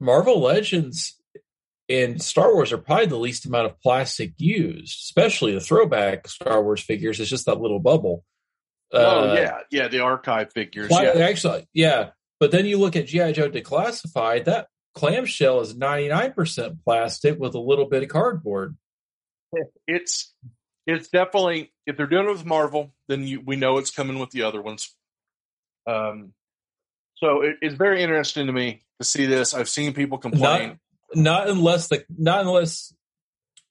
Marvel 0.00 0.40
Legends 0.40 1.20
and 1.88 2.20
Star 2.22 2.52
Wars 2.52 2.72
are 2.72 2.78
probably 2.78 3.06
the 3.06 3.16
least 3.16 3.46
amount 3.46 3.66
of 3.66 3.80
plastic 3.80 4.32
used, 4.38 4.98
especially 5.00 5.54
the 5.54 5.60
throwback 5.60 6.28
Star 6.28 6.62
Wars 6.62 6.80
figures. 6.80 7.20
It's 7.20 7.30
just 7.30 7.46
that 7.46 7.60
little 7.60 7.80
bubble. 7.80 8.24
Oh 8.92 9.30
uh, 9.30 9.34
yeah, 9.34 9.58
yeah, 9.70 9.88
the 9.88 10.00
archive 10.00 10.52
figures. 10.52 10.88
Pla- 10.88 11.02
yeah. 11.02 11.10
Actually, 11.10 11.68
yeah. 11.72 12.10
But 12.40 12.52
then 12.52 12.66
you 12.66 12.78
look 12.78 12.96
at 12.96 13.06
GI 13.06 13.32
Joe 13.32 13.50
Declassified. 13.50 14.44
That 14.44 14.68
clamshell 14.98 15.60
is 15.60 15.76
ninety 15.76 16.08
nine 16.08 16.32
percent 16.32 16.84
plastic 16.84 17.38
with 17.38 17.54
a 17.54 17.60
little 17.60 17.86
bit 17.86 18.02
of 18.02 18.08
cardboard. 18.08 18.76
It's 19.86 20.34
it's 20.86 21.08
definitely 21.08 21.72
if 21.86 21.96
they're 21.96 22.06
doing 22.06 22.26
it 22.26 22.32
with 22.32 22.44
Marvel, 22.44 22.92
then 23.08 23.26
you, 23.26 23.40
we 23.44 23.56
know 23.56 23.78
it's 23.78 23.90
coming 23.90 24.18
with 24.18 24.30
the 24.30 24.42
other 24.42 24.60
ones. 24.60 24.94
Um, 25.86 26.32
so 27.16 27.42
it, 27.42 27.56
it's 27.62 27.74
very 27.74 28.02
interesting 28.02 28.46
to 28.46 28.52
me 28.52 28.82
to 29.00 29.06
see 29.06 29.26
this. 29.26 29.54
I've 29.54 29.68
seen 29.68 29.92
people 29.94 30.18
complain. 30.18 30.78
Not, 31.14 31.46
not 31.46 31.48
unless 31.48 31.88
the 31.88 32.04
not 32.16 32.40
unless 32.40 32.92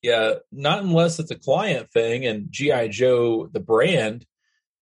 yeah, 0.01 0.35
not 0.51 0.83
unless 0.83 1.19
it's 1.19 1.31
a 1.31 1.35
client 1.35 1.91
thing 1.91 2.25
and 2.25 2.51
GI 2.51 2.89
Joe 2.89 3.47
the 3.47 3.59
brand 3.59 4.25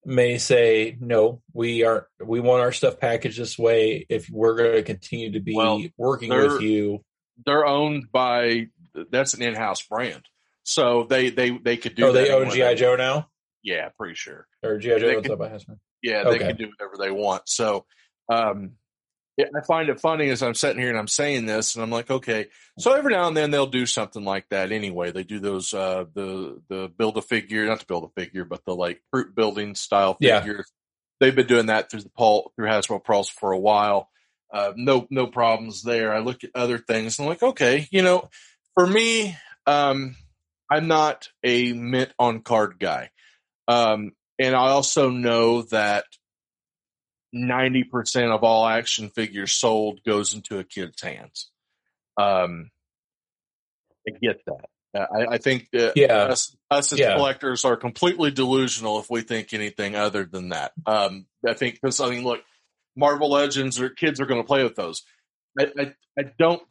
may 0.06 0.38
say 0.38 0.96
no 1.00 1.42
we 1.54 1.84
aren't 1.84 2.06
we 2.24 2.40
want 2.40 2.62
our 2.62 2.72
stuff 2.72 3.00
packaged 3.00 3.40
this 3.40 3.58
way 3.58 4.06
if 4.08 4.30
we're 4.30 4.56
going 4.56 4.74
to 4.74 4.84
continue 4.84 5.32
to 5.32 5.40
be 5.40 5.56
well, 5.56 5.82
working 5.98 6.30
with 6.30 6.62
you. 6.62 7.04
they're 7.46 7.66
owned 7.66 8.12
by 8.12 8.68
that's 9.12 9.34
an 9.34 9.42
in-house 9.42 9.82
brand. 9.84 10.22
So 10.64 11.06
they 11.10 11.30
they 11.30 11.52
they 11.52 11.78
could 11.78 11.96
do 11.96 12.08
oh 12.08 12.12
they 12.12 12.32
own 12.32 12.50
gi 12.50 12.76
joe 12.76 12.96
now? 12.96 13.28
Yeah 13.64 13.90
pretty 13.98 14.16
sure. 14.16 14.48
Or 14.64 14.78
gi 14.78 15.00
joe 15.00 15.22
Hasbro. 15.22 15.78
yeah 16.02 16.22
okay. 16.22 16.38
they 16.38 16.46
can 16.46 16.56
do 16.56 16.70
whatever 16.70 16.98
they 16.98 17.12
want. 17.12 17.44
So 17.50 17.86
um 18.32 18.74
I 19.38 19.62
find 19.68 19.89
it 19.89 20.00
funny 20.00 20.30
as 20.30 20.42
I'm 20.42 20.54
sitting 20.54 20.80
here 20.80 20.89
and 20.89 20.98
I'm 20.98 21.10
saying 21.10 21.46
this, 21.46 21.75
and 21.75 21.84
I'm 21.84 21.89
like, 21.89 22.10
okay. 22.10 22.48
So 22.80 22.94
every 22.94 23.13
now 23.13 23.27
and 23.27 23.36
then 23.36 23.51
they'll 23.51 23.65
do 23.68 23.86
something 23.86 24.24
like 24.24 24.48
that. 24.50 24.72
Anyway, 24.72 25.12
they 25.12 25.24
do 25.24 25.39
those 25.39 25.74
uh, 25.74 26.06
the 26.13 26.62
the 26.70 26.88
build 26.98 27.18
a 27.18 27.22
figure, 27.22 27.65
not 27.65 27.82
to 27.82 27.86
build 27.86 28.06
a 28.06 28.22
figure, 28.22 28.46
but 28.46 28.63
the 28.65 28.74
like 28.74 29.01
fruit 29.12 29.36
building 29.36 29.75
style 29.75 30.13
figures. 30.13 30.65
Yeah. 30.68 30.72
They've 31.20 31.36
been 31.36 31.48
doing 31.48 31.65
that 31.68 31.89
through 31.89 32.01
the 32.01 32.10
Paul 32.10 32.54
through 32.56 32.68
Hasbro 32.68 33.04
Pulse 33.04 33.30
for 33.30 33.51
a 33.51 33.60
while. 33.60 34.10
Uh, 34.54 34.72
no 34.75 35.08
no 35.10 35.27
problems 35.27 35.84
there. 35.84 36.13
I 36.13 36.20
look 36.20 36.44
at 36.44 36.51
other 36.56 36.77
things 36.77 37.20
and 37.20 37.25
I'm 37.25 37.30
like, 37.30 37.44
okay, 37.44 37.88
you 37.92 38.04
know, 38.04 38.30
for 38.74 38.88
me, 38.88 39.36
um, 39.65 40.15
I'm 40.70 40.88
not 40.88 41.27
a 41.44 41.74
mint 41.74 42.13
on 42.18 42.42
card 42.42 42.77
guy, 42.80 43.10
um, 43.68 44.12
and 44.39 44.56
I 44.56 44.70
also 44.70 45.10
know 45.10 45.63
that 45.63 46.06
90% 47.36 48.34
of 48.34 48.44
all 48.44 48.65
action 48.65 49.10
figures 49.10 49.51
sold 49.51 50.04
goes 50.06 50.34
into 50.34 50.58
a 50.58 50.63
kid's 50.63 51.01
hands. 51.01 51.51
Um, 52.18 52.72
I 54.08 54.12
get 54.22 54.42
that. 54.46 54.65
I, 54.96 55.34
I 55.34 55.38
think 55.38 55.68
yeah. 55.74 56.13
us, 56.13 56.56
us 56.72 56.94
as 56.94 57.00
yeah. 57.00 57.15
collectors 57.15 57.65
are 57.65 57.75
completely 57.75 58.32
delusional 58.32 59.00
if 59.00 59.10
we 59.10 59.22
think 59.22 59.54
anything 59.54 59.96
other 59.96 60.24
than 60.24 60.50
that. 60.50 60.72
Um, 60.86 61.25
I 61.46 61.54
think 61.54 61.75
because 61.75 62.00
I 62.00 62.10
mean, 62.10 62.24
look, 62.24 62.42
Marvel 62.96 63.30
Legends 63.30 63.80
or 63.82 63.89
kids 63.89 64.22
are 64.22 64.25
going 64.25 64.42
to 64.42 64.48
play 64.48 64.63
with 64.63 64.75
those. 64.75 65.04
I, 65.60 65.68
I, 65.77 65.94
I 66.18 66.24
don't. 66.39 66.62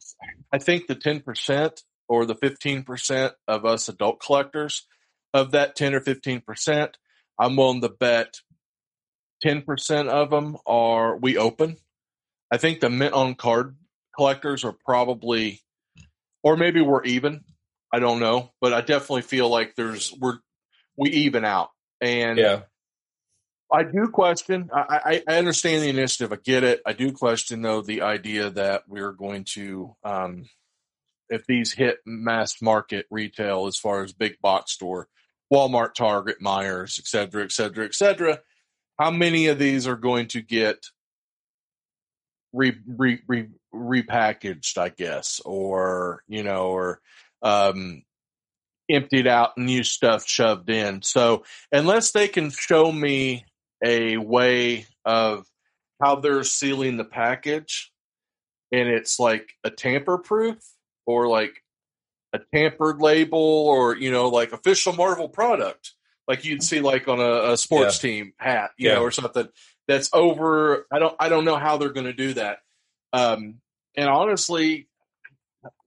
I 0.51 0.57
think 0.57 0.87
the 0.87 0.95
ten 0.95 1.19
percent 1.19 1.83
or 2.07 2.25
the 2.25 2.35
fifteen 2.35 2.83
percent 2.83 3.33
of 3.47 3.65
us 3.65 3.89
adult 3.89 4.19
collectors 4.19 4.87
of 5.33 5.51
that 5.51 5.75
ten 5.75 5.93
or 5.93 5.99
fifteen 5.99 6.41
percent, 6.41 6.97
I'm 7.39 7.55
willing 7.55 7.81
to 7.81 7.89
bet 7.89 8.37
10% 9.45 10.07
of 10.09 10.31
them 10.31 10.57
are 10.65 11.17
we 11.17 11.37
open. 11.37 11.77
I 12.51 12.57
think 12.57 12.79
the 12.79 12.89
mint 12.89 13.13
on 13.13 13.35
card 13.35 13.75
collectors 14.15 14.63
are 14.63 14.75
probably, 14.85 15.61
or 16.43 16.57
maybe 16.57 16.81
we're 16.81 17.03
even. 17.03 17.43
I 17.93 17.99
don't 17.99 18.19
know, 18.19 18.51
but 18.59 18.73
I 18.73 18.81
definitely 18.81 19.21
feel 19.21 19.47
like 19.47 19.75
there's 19.75 20.13
we're 20.19 20.39
we 20.97 21.11
even 21.11 21.45
out. 21.45 21.69
And 22.01 22.37
yeah, 22.37 22.61
I 23.71 23.83
do 23.83 24.07
question. 24.07 24.69
I, 24.73 25.21
I, 25.27 25.37
understand 25.37 25.83
the 25.83 25.89
initiative. 25.89 26.33
I 26.33 26.37
get 26.43 26.63
it. 26.63 26.81
I 26.85 26.93
do 26.93 27.11
question 27.13 27.61
though 27.61 27.81
the 27.81 28.01
idea 28.01 28.49
that 28.49 28.83
we're 28.87 29.13
going 29.13 29.45
to, 29.53 29.95
um, 30.03 30.45
if 31.29 31.45
these 31.45 31.71
hit 31.71 31.99
mass 32.05 32.61
market 32.61 33.05
retail 33.09 33.67
as 33.67 33.77
far 33.77 34.03
as 34.03 34.11
big 34.11 34.41
box 34.41 34.73
store, 34.73 35.07
Walmart, 35.53 35.93
Target, 35.93 36.41
Meijer's, 36.41 36.99
et 36.99 37.07
cetera, 37.07 37.43
et 37.43 37.51
cetera, 37.51 37.85
et 37.85 37.95
cetera 37.95 38.39
how 38.97 39.11
many 39.11 39.47
of 39.47 39.59
these 39.59 39.87
are 39.87 39.95
going 39.95 40.27
to 40.27 40.41
get 40.41 40.85
re, 42.53 42.75
re, 42.87 43.19
re, 43.27 43.47
repackaged, 43.73 44.77
I 44.77 44.89
guess, 44.89 45.41
or, 45.43 46.23
you 46.27 46.43
know, 46.43 46.69
or, 46.69 47.01
um, 47.41 48.03
emptied 48.89 49.27
out 49.27 49.57
new 49.57 49.83
stuff 49.83 50.27
shoved 50.27 50.69
in. 50.69 51.01
So 51.01 51.43
unless 51.71 52.11
they 52.11 52.27
can 52.27 52.51
show 52.51 52.91
me 52.91 53.45
a 53.83 54.17
way 54.17 54.85
of 55.03 55.45
how 56.01 56.17
they're 56.17 56.43
sealing 56.43 56.97
the 56.97 57.05
package 57.05 57.91
and 58.71 58.87
it's 58.87 59.19
like 59.19 59.49
a 59.63 59.69
tamper 59.69 60.17
proof 60.17 60.59
or 61.05 61.27
like 61.27 61.63
a 62.33 62.39
tampered 62.53 63.01
label 63.01 63.39
or, 63.39 63.95
you 63.95 64.11
know, 64.11 64.29
like 64.29 64.51
official 64.51 64.93
Marvel 64.93 65.29
product, 65.29 65.94
like 66.27 66.45
you'd 66.45 66.63
see 66.63 66.81
like 66.81 67.07
on 67.07 67.19
a, 67.19 67.53
a 67.53 67.57
sports 67.57 68.03
yeah. 68.03 68.09
team 68.09 68.33
hat, 68.37 68.71
you 68.77 68.89
yeah. 68.89 68.95
know, 68.95 69.01
or 69.01 69.11
something 69.11 69.47
that's 69.87 70.09
over. 70.13 70.87
I 70.91 70.99
don't, 70.99 71.15
I 71.19 71.29
don't 71.29 71.45
know 71.45 71.57
how 71.57 71.77
they're 71.77 71.93
going 71.93 72.07
to 72.07 72.13
do 72.13 72.33
that. 72.33 72.59
Um, 73.13 73.55
and 73.95 74.09
honestly, 74.09 74.87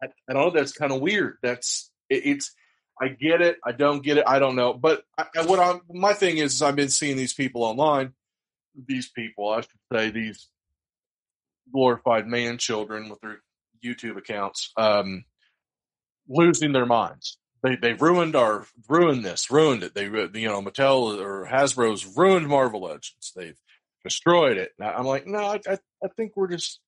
I, 0.02 0.06
I 0.28 0.32
don't 0.32 0.42
know. 0.42 0.50
That's 0.50 0.72
kind 0.72 0.92
of 0.92 1.00
weird. 1.00 1.38
That's 1.42 1.90
it, 2.08 2.22
it's. 2.24 2.54
I 3.00 3.08
get 3.08 3.40
it. 3.42 3.58
I 3.64 3.70
don't 3.70 4.02
get 4.02 4.18
it. 4.18 4.24
I 4.26 4.40
don't 4.40 4.56
know. 4.56 4.72
But 4.72 5.04
I, 5.16 5.26
what 5.44 5.60
I'm 5.60 5.82
my 5.88 6.14
thing 6.14 6.38
is, 6.38 6.54
is 6.54 6.62
I've 6.62 6.74
been 6.74 6.88
seeing 6.88 7.16
these 7.16 7.34
people 7.34 7.62
online. 7.62 8.12
These 8.86 9.08
people, 9.10 9.50
I 9.50 9.60
should 9.60 9.70
say, 9.92 10.10
these 10.10 10.48
glorified 11.72 12.26
man 12.26 12.58
children 12.58 13.08
with 13.08 13.20
their 13.20 13.40
YouTube 13.84 14.16
accounts, 14.16 14.72
um, 14.76 15.24
losing 16.28 16.72
their 16.72 16.86
minds 16.86 17.38
they 17.62 17.76
they 17.76 17.92
ruined 17.94 18.36
our 18.36 18.66
ruined 18.88 19.24
this, 19.24 19.50
ruined 19.50 19.82
it. 19.82 19.94
They 19.94 20.06
uh, 20.06 20.28
you 20.34 20.48
know 20.48 20.62
Mattel 20.62 21.20
or 21.20 21.46
Hasbro's 21.46 22.06
ruined 22.16 22.48
Marvel 22.48 22.82
Legends. 22.82 23.32
They've 23.34 23.58
destroyed 24.04 24.56
it. 24.56 24.72
I'm 24.80 25.06
like, 25.06 25.26
no, 25.26 25.38
I, 25.38 25.60
I 26.02 26.08
think 26.16 26.36
we're 26.36 26.48
just 26.48 26.80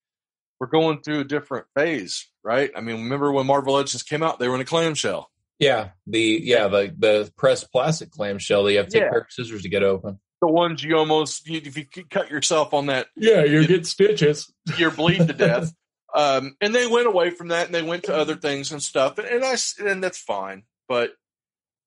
we're 0.58 0.68
going 0.68 1.00
through 1.00 1.20
a 1.20 1.24
different 1.24 1.66
phase, 1.74 2.28
right? 2.44 2.70
I 2.76 2.80
mean, 2.80 3.04
remember 3.04 3.32
when 3.32 3.46
Marvel 3.46 3.74
Legends 3.74 4.02
came 4.02 4.22
out? 4.22 4.38
They 4.38 4.48
were 4.48 4.54
in 4.54 4.60
a 4.60 4.66
clamshell. 4.66 5.30
Yeah, 5.58 5.90
the 6.06 6.40
yeah 6.42 6.68
the 6.68 6.94
the 6.96 7.32
pressed 7.36 7.70
plastic 7.72 8.10
clamshell. 8.10 8.70
You 8.70 8.78
have 8.78 8.86
to 8.86 8.92
take 8.92 9.02
yeah. 9.02 9.08
a 9.08 9.10
pair 9.10 9.20
of 9.20 9.26
scissors 9.30 9.62
to 9.62 9.68
get 9.68 9.82
open. 9.82 10.18
The 10.40 10.48
ones 10.48 10.82
you 10.82 10.96
almost 10.96 11.46
you, 11.46 11.60
if 11.62 11.76
you 11.76 11.84
cut 12.08 12.30
yourself 12.30 12.72
on 12.72 12.86
that, 12.86 13.08
yeah, 13.14 13.44
you, 13.44 13.60
you 13.60 13.66
get 13.66 13.86
stitches. 13.86 14.50
You're 14.78 14.90
bleeding 14.90 15.26
to 15.26 15.32
death. 15.32 15.72
Um, 16.14 16.56
and 16.60 16.74
they 16.74 16.86
went 16.86 17.06
away 17.06 17.30
from 17.30 17.48
that 17.48 17.66
and 17.66 17.74
they 17.74 17.82
went 17.82 18.04
to 18.04 18.16
other 18.16 18.34
things 18.34 18.72
and 18.72 18.82
stuff. 18.82 19.18
And, 19.18 19.28
and 19.28 19.44
I, 19.44 19.56
and 19.84 20.02
that's 20.02 20.18
fine. 20.18 20.64
But 20.88 21.12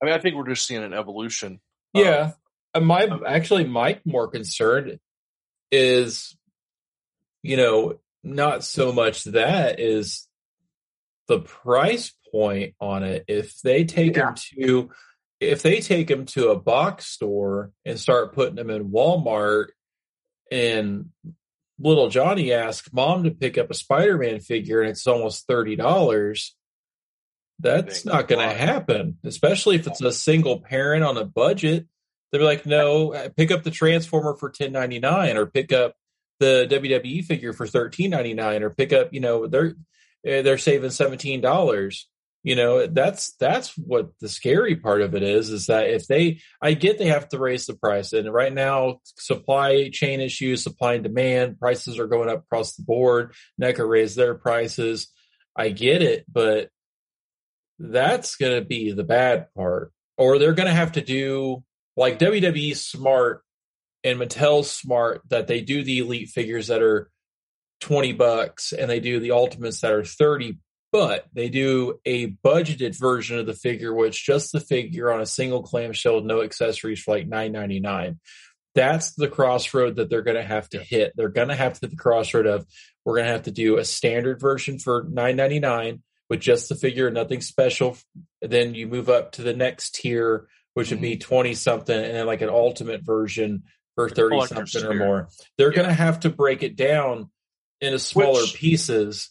I 0.01 0.05
mean, 0.05 0.13
I 0.13 0.19
think 0.19 0.35
we're 0.35 0.47
just 0.47 0.65
seeing 0.65 0.83
an 0.83 0.93
evolution. 0.93 1.59
Yeah. 1.93 2.31
Um, 2.73 2.85
my, 2.85 3.07
actually, 3.27 3.65
my 3.65 3.99
more 4.05 4.27
concern 4.27 4.99
is, 5.71 6.35
you 7.41 7.57
know, 7.57 7.99
not 8.23 8.63
so 8.63 8.91
much 8.91 9.25
that 9.25 9.79
is 9.79 10.27
the 11.27 11.39
price 11.39 12.13
point 12.31 12.75
on 12.79 13.03
it. 13.03 13.25
If 13.27 13.59
they 13.61 13.83
take 13.83 14.15
yeah. 14.15 14.25
them 14.25 14.35
to, 14.57 14.89
if 15.39 15.61
they 15.61 15.81
take 15.81 16.07
them 16.07 16.25
to 16.27 16.49
a 16.49 16.59
box 16.59 17.05
store 17.05 17.71
and 17.85 17.99
start 17.99 18.33
putting 18.33 18.55
them 18.55 18.69
in 18.69 18.89
Walmart 18.89 19.67
and 20.51 21.09
little 21.83 22.09
Johnny 22.09 22.53
asks 22.53 22.91
mom 22.93 23.23
to 23.23 23.31
pick 23.31 23.57
up 23.57 23.69
a 23.69 23.75
Spider-Man 23.75 24.39
figure 24.39 24.81
and 24.81 24.89
it's 24.89 25.05
almost 25.05 25.47
$30, 25.47 25.77
that's 27.59 28.05
not 28.05 28.27
going 28.27 28.47
to 28.47 28.53
happen, 28.53 29.17
especially 29.23 29.75
if 29.75 29.87
it's 29.87 30.01
a 30.01 30.11
single 30.11 30.59
parent 30.59 31.03
on 31.03 31.17
a 31.17 31.25
budget. 31.25 31.87
They'll 32.31 32.41
be 32.41 32.45
like, 32.45 32.65
no, 32.65 33.13
uh, 33.13 33.29
pick 33.29 33.51
up 33.51 33.63
the 33.63 33.71
Transformer 33.71 34.35
for 34.35 34.49
ten 34.49 34.71
ninety 34.71 34.99
nine, 34.99 35.37
or 35.37 35.45
pick 35.45 35.71
up 35.71 35.95
the 36.39 36.67
WWE 36.69 37.23
figure 37.23 37.53
for 37.53 37.67
thirteen 37.67 38.09
ninety 38.09 38.33
nine, 38.33 38.63
or 38.63 38.71
pick 38.71 38.91
up, 38.91 39.13
you 39.13 39.19
know, 39.19 39.47
they're 39.47 39.75
eh, 40.25 40.41
they're 40.41 40.57
saving 40.57 40.89
seventeen 40.89 41.41
dollars. 41.41 42.09
You 42.43 42.57
know, 42.57 42.87
that's 42.87 43.35
that's 43.39 43.69
what 43.77 44.09
the 44.19 44.27
scary 44.27 44.75
part 44.75 45.01
of 45.01 45.15
it 45.15 45.23
is. 45.23 45.49
Is 45.49 45.67
that 45.67 45.89
if 45.89 46.07
they, 46.07 46.41
I 46.61 46.73
get 46.73 46.97
they 46.99 47.07
have 47.07 47.29
to 47.29 47.39
raise 47.39 47.65
the 47.65 47.75
price, 47.75 48.11
and 48.11 48.31
right 48.33 48.53
now 48.53 48.99
supply 49.17 49.89
chain 49.89 50.19
issues, 50.19 50.61
supply 50.61 50.95
and 50.95 51.03
demand, 51.03 51.57
prices 51.57 51.97
are 51.97 52.07
going 52.07 52.27
up 52.27 52.39
across 52.39 52.75
the 52.75 52.83
board. 52.83 53.33
NECA 53.61 53.87
raised 53.87 54.17
their 54.17 54.35
prices. 54.35 55.07
I 55.55 55.69
get 55.69 56.01
it, 56.01 56.25
but 56.29 56.69
that's 57.79 58.35
going 58.35 58.59
to 58.59 58.65
be 58.65 58.91
the 58.91 59.03
bad 59.05 59.47
part. 59.55 59.93
Or 60.17 60.37
they're 60.37 60.53
going 60.53 60.67
to 60.67 60.73
have 60.73 60.93
to 60.93 61.01
do 61.01 61.63
like 61.95 62.19
WWE 62.19 62.75
smart 62.75 63.43
and 64.03 64.19
mattel 64.19 64.65
smart 64.65 65.21
that 65.29 65.47
they 65.47 65.61
do 65.61 65.83
the 65.83 65.99
elite 65.99 66.29
figures 66.29 66.67
that 66.67 66.81
are 66.81 67.09
20 67.81 68.13
bucks 68.13 68.73
and 68.73 68.89
they 68.89 68.99
do 68.99 69.19
the 69.19 69.31
ultimates 69.31 69.81
that 69.81 69.91
are 69.93 70.03
30 70.03 70.57
but 70.93 71.25
they 71.33 71.49
do 71.49 71.99
a 72.05 72.27
budgeted 72.45 72.97
version 72.97 73.37
of 73.37 73.45
the 73.45 73.53
figure 73.53 73.93
which 73.93 74.25
just 74.25 74.53
the 74.53 74.61
figure 74.61 75.11
on 75.11 75.19
a 75.19 75.25
single 75.25 75.61
clamshell 75.61 76.21
no 76.21 76.41
accessories 76.41 77.01
for 77.01 77.15
like 77.15 77.27
9.99 77.27 78.17
that's 78.75 79.13
the 79.13 79.27
crossroad 79.27 79.97
that 79.97 80.09
they're 80.09 80.23
going 80.23 80.37
to 80.37 80.43
have 80.43 80.67
to 80.69 80.79
hit. 80.79 81.13
They're 81.15 81.29
going 81.29 81.49
to 81.49 81.55
have 81.55 81.73
to 81.73 81.81
hit 81.81 81.91
the 81.91 81.95
crossroad 81.95 82.47
of 82.47 82.65
we're 83.05 83.17
going 83.17 83.27
to 83.27 83.33
have 83.33 83.43
to 83.43 83.51
do 83.51 83.77
a 83.77 83.85
standard 83.85 84.39
version 84.39 84.79
for 84.79 85.03
9.99 85.05 86.01
with 86.29 86.39
just 86.39 86.69
the 86.69 86.75
figure 86.75 87.11
nothing 87.11 87.41
special. 87.41 87.97
Then 88.41 88.73
you 88.73 88.87
move 88.87 89.09
up 89.09 89.33
to 89.33 89.43
the 89.43 89.53
next 89.53 89.95
tier 89.95 90.47
which 90.73 90.89
would 90.89 91.01
be 91.01 91.17
20 91.17 91.53
something 91.53 91.95
and 91.95 92.15
then 92.15 92.25
like 92.25 92.41
an 92.41 92.49
ultimate 92.49 93.03
version 93.03 93.61
for 93.93 94.09
30 94.09 94.47
something 94.47 94.85
or 94.85 94.93
more. 94.95 95.29
They're 95.57 95.71
yeah. 95.71 95.75
going 95.75 95.87
to 95.89 95.93
have 95.93 96.21
to 96.21 96.31
break 96.31 96.63
it 96.63 96.75
down 96.75 97.29
into 97.79 97.99
smaller 97.99 98.41
which, 98.41 98.55
pieces 98.55 99.29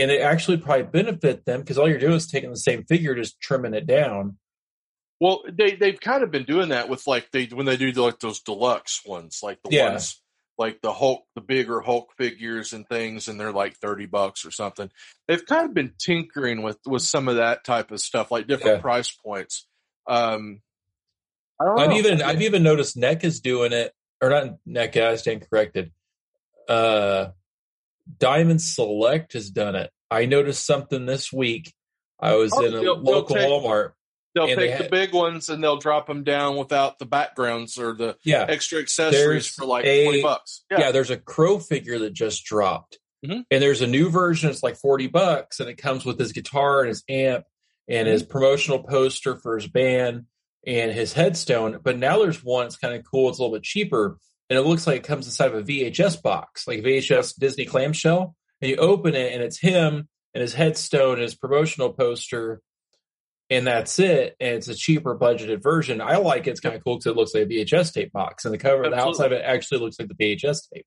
and 0.00 0.10
it 0.10 0.20
actually 0.20 0.58
probably 0.58 0.84
benefit 0.84 1.44
them 1.44 1.60
because 1.60 1.78
all 1.78 1.88
you're 1.88 1.98
doing 1.98 2.14
is 2.14 2.26
taking 2.26 2.50
the 2.50 2.56
same 2.56 2.84
figure, 2.84 3.14
just 3.14 3.40
trimming 3.40 3.74
it 3.74 3.86
down. 3.86 4.38
Well, 5.20 5.42
they 5.50 5.74
they've 5.74 6.00
kind 6.00 6.22
of 6.22 6.30
been 6.30 6.44
doing 6.44 6.68
that 6.68 6.88
with 6.88 7.06
like 7.06 7.30
they 7.32 7.46
when 7.46 7.66
they 7.66 7.76
do 7.76 7.90
like 7.92 8.20
those 8.20 8.40
deluxe 8.40 9.02
ones, 9.04 9.40
like 9.42 9.58
the 9.62 9.70
yeah. 9.74 9.90
ones 9.90 10.20
like 10.58 10.80
the 10.82 10.92
Hulk, 10.92 11.24
the 11.34 11.40
bigger 11.40 11.80
Hulk 11.80 12.12
figures 12.18 12.72
and 12.72 12.86
things, 12.88 13.28
and 13.28 13.40
they're 13.40 13.52
like 13.52 13.76
thirty 13.76 14.06
bucks 14.06 14.44
or 14.44 14.50
something. 14.50 14.90
They've 15.26 15.44
kind 15.44 15.66
of 15.66 15.74
been 15.74 15.94
tinkering 15.98 16.62
with 16.62 16.78
with 16.84 17.02
some 17.02 17.28
of 17.28 17.36
that 17.36 17.64
type 17.64 17.92
of 17.92 18.00
stuff, 18.00 18.30
like 18.30 18.48
different 18.48 18.78
yeah. 18.78 18.82
price 18.82 19.10
points. 19.10 19.66
Um, 20.06 20.60
I 21.60 21.82
have 21.82 21.92
even 21.92 22.22
I've 22.22 22.42
even 22.42 22.62
noticed 22.62 22.96
Neck 22.96 23.24
is 23.24 23.40
doing 23.40 23.72
it, 23.72 23.92
or 24.20 24.30
not 24.30 24.58
NECA. 24.68 25.06
I 25.06 25.16
stand 25.16 25.48
corrected. 25.48 25.92
Uh, 26.68 27.28
Diamond 28.18 28.62
Select 28.62 29.34
has 29.34 29.50
done 29.50 29.74
it. 29.74 29.90
I 30.10 30.26
noticed 30.26 30.64
something 30.64 31.06
this 31.06 31.32
week. 31.32 31.74
I 32.20 32.34
was 32.34 32.52
oh, 32.54 32.64
in 32.64 32.74
a 32.74 32.80
they'll, 32.80 32.98
local 32.98 33.36
they'll 33.36 33.60
take, 33.60 33.64
Walmart. 33.64 33.92
They'll 34.34 34.46
take 34.46 34.56
they 34.56 34.70
had, 34.70 34.86
the 34.86 34.90
big 34.90 35.12
ones 35.12 35.48
and 35.48 35.62
they'll 35.62 35.78
drop 35.78 36.06
them 36.06 36.24
down 36.24 36.56
without 36.56 36.98
the 36.98 37.06
backgrounds 37.06 37.78
or 37.78 37.94
the 37.94 38.16
yeah, 38.24 38.46
extra 38.48 38.80
accessories 38.80 39.46
for 39.46 39.64
like 39.64 39.84
a, 39.84 40.04
20 40.04 40.22
bucks. 40.22 40.64
Yeah. 40.70 40.80
yeah. 40.80 40.90
there's 40.92 41.10
a 41.10 41.16
crow 41.16 41.58
figure 41.58 41.98
that 42.00 42.12
just 42.12 42.44
dropped. 42.44 42.98
Mm-hmm. 43.24 43.40
And 43.50 43.62
there's 43.62 43.82
a 43.82 43.86
new 43.86 44.10
version, 44.10 44.50
it's 44.50 44.62
like 44.62 44.76
40 44.76 45.08
bucks, 45.08 45.58
and 45.60 45.68
it 45.68 45.76
comes 45.76 46.04
with 46.04 46.18
his 46.18 46.32
guitar 46.32 46.80
and 46.80 46.88
his 46.88 47.02
amp 47.08 47.44
and 47.88 48.06
mm-hmm. 48.06 48.12
his 48.12 48.22
promotional 48.22 48.82
poster 48.82 49.36
for 49.36 49.56
his 49.56 49.66
band 49.66 50.26
and 50.66 50.92
his 50.92 51.12
headstone. 51.12 51.80
But 51.82 51.98
now 51.98 52.18
there's 52.18 52.44
one, 52.44 52.66
it's 52.66 52.76
kind 52.76 52.94
of 52.94 53.04
cool, 53.10 53.28
it's 53.28 53.38
a 53.38 53.42
little 53.42 53.56
bit 53.56 53.64
cheaper 53.64 54.18
and 54.50 54.58
it 54.58 54.62
looks 54.62 54.86
like 54.86 54.96
it 54.98 55.04
comes 55.04 55.26
inside 55.26 55.52
of 55.52 55.54
a 55.54 55.62
VHS 55.62 56.22
box, 56.22 56.66
like 56.66 56.82
VHS 56.82 57.38
Disney 57.38 57.64
clamshell. 57.64 58.34
And 58.60 58.70
you 58.70 58.76
open 58.76 59.14
it, 59.14 59.32
and 59.32 59.42
it's 59.42 59.58
him 59.58 60.08
and 60.34 60.42
his 60.42 60.54
headstone, 60.54 61.14
and 61.14 61.22
his 61.22 61.34
promotional 61.34 61.92
poster, 61.92 62.60
and 63.50 63.66
that's 63.66 63.98
it. 63.98 64.34
And 64.40 64.56
it's 64.56 64.68
a 64.68 64.74
cheaper 64.74 65.16
budgeted 65.16 65.62
version. 65.62 66.00
I 66.00 66.16
like 66.16 66.46
it. 66.46 66.50
It's 66.50 66.60
kind 66.60 66.74
of 66.74 66.82
cool 66.82 66.96
because 66.96 67.06
it 67.06 67.16
looks 67.16 67.34
like 67.34 67.44
a 67.44 67.46
VHS 67.46 67.92
tape 67.92 68.12
box, 68.12 68.44
and 68.44 68.52
the 68.52 68.58
cover, 68.58 68.84
Absolutely. 68.84 68.96
the 68.96 69.02
outside 69.02 69.32
of 69.32 69.38
it 69.38 69.44
actually 69.44 69.80
looks 69.80 69.98
like 69.98 70.08
the 70.08 70.14
VHS 70.14 70.70
tape, 70.72 70.86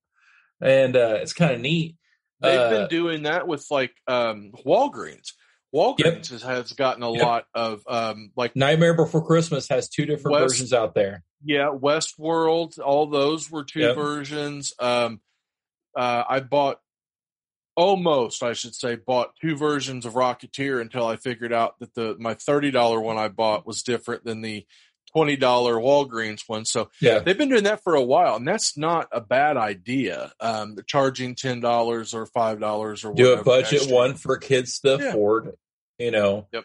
and 0.62 0.98
uh, 0.98 1.18
it's 1.22 1.34
kind 1.34 1.54
of 1.54 1.62
neat. 1.62 1.96
They've 2.42 2.60
uh, 2.60 2.70
been 2.70 2.88
doing 2.90 3.24
that 3.24 3.48
with 3.48 3.66
like 3.70 3.94
um, 4.08 4.52
Walgreens. 4.66 5.30
Walgreens 5.74 6.32
yep. 6.32 6.42
has 6.42 6.74
gotten 6.74 7.04
a 7.04 7.14
yep. 7.14 7.24
lot 7.24 7.46
of 7.54 7.84
um, 7.88 8.32
like 8.36 8.56
Nightmare 8.56 8.96
Before 8.96 9.26
Christmas 9.26 9.70
has 9.70 9.88
two 9.88 10.06
different 10.06 10.34
West, 10.34 10.56
versions 10.56 10.74
out 10.74 10.94
there. 10.94 11.24
Yeah, 11.44 11.70
Westworld, 11.70 12.80
all 12.80 13.08
those 13.08 13.50
were 13.50 13.64
two 13.64 13.80
yep. 13.80 13.96
versions. 13.96 14.74
Um, 14.80 15.22
uh, 15.96 16.24
I 16.30 16.40
bought 16.40 16.80
almost, 17.76 18.44
I 18.44 18.54
should 18.54 18.76
say, 18.76 18.96
bought 18.96 19.36
two 19.42 19.56
versions 19.56 20.06
of 20.06 20.14
Rocketeer 20.14 20.82
until 20.82 21.06
I 21.06 21.16
figured 21.16 21.54
out 21.54 21.80
that 21.80 21.94
the 21.96 22.16
my 22.20 22.34
thirty 22.34 22.72
dollar 22.72 23.00
one 23.00 23.18
I 23.18 23.28
bought 23.28 23.66
was 23.66 23.84
different 23.84 24.24
than 24.24 24.42
the 24.42 24.66
twenty 25.14 25.36
dollar 25.36 25.76
Walgreens 25.76 26.44
one. 26.48 26.66
So 26.66 26.90
yeah, 27.00 27.20
they've 27.20 27.38
been 27.38 27.50
doing 27.50 27.64
that 27.64 27.84
for 27.84 27.96
a 27.96 28.04
while, 28.04 28.36
and 28.36 28.48
that's 28.48 28.78
not 28.78 29.08
a 29.12 29.22
bad 29.22 29.58
idea. 29.58 30.32
Um, 30.40 30.78
charging 30.86 31.36
ten 31.36 31.60
dollars 31.60 32.14
or 32.14 32.26
five 32.26 32.60
dollars 32.60 33.04
or 33.04 33.14
do 33.14 33.34
a 33.34 33.44
budget 33.44 33.82
extra. 33.82 33.96
one 33.96 34.16
for 34.16 34.38
kids 34.38 34.80
to 34.82 34.98
yeah. 35.00 35.10
afford. 35.10 35.54
You 35.98 36.12
know. 36.12 36.48
Yep. 36.52 36.64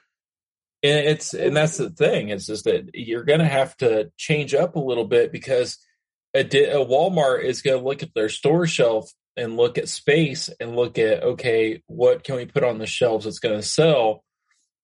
And 0.86 1.08
it's 1.08 1.34
and 1.34 1.56
that's 1.56 1.78
the 1.78 1.90
thing. 1.90 2.28
is 2.28 2.46
just 2.46 2.64
that 2.64 2.90
you're 2.94 3.24
going 3.24 3.40
to 3.40 3.46
have 3.46 3.76
to 3.78 4.10
change 4.16 4.54
up 4.54 4.76
a 4.76 4.80
little 4.80 5.06
bit 5.06 5.32
because 5.32 5.78
a, 6.34 6.40
a 6.40 6.84
Walmart 6.84 7.44
is 7.44 7.62
going 7.62 7.78
to 7.78 7.84
look 7.84 8.02
at 8.02 8.14
their 8.14 8.28
store 8.28 8.66
shelf 8.66 9.10
and 9.36 9.56
look 9.56 9.78
at 9.78 9.88
space 9.88 10.48
and 10.60 10.76
look 10.76 10.98
at 10.98 11.22
okay, 11.22 11.82
what 11.86 12.24
can 12.24 12.36
we 12.36 12.46
put 12.46 12.64
on 12.64 12.78
the 12.78 12.86
shelves 12.86 13.24
that's 13.24 13.38
going 13.38 13.56
to 13.56 13.66
sell 13.66 14.22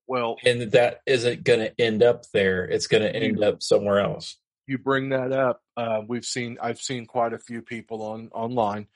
well, 0.07 0.37
and 0.45 0.73
that 0.73 1.01
isn't 1.07 1.45
going 1.45 1.61
to 1.61 1.81
end 1.81 2.03
up 2.03 2.25
there. 2.33 2.65
It's 2.65 2.87
going 2.87 3.03
to 3.03 3.15
end 3.15 3.43
up 3.43 3.63
somewhere 3.63 4.01
else. 4.01 4.37
You 4.67 4.79
bring 4.79 5.11
that 5.11 5.33
up. 5.33 5.63
Uh, 5.77 6.03
we've 6.07 6.25
seen. 6.25 6.59
I've 6.61 6.81
seen 6.81 7.07
quite 7.07 7.33
a 7.33 7.39
few 7.39 7.63
people 7.63 8.03
on 8.03 8.29
online, 8.33 8.89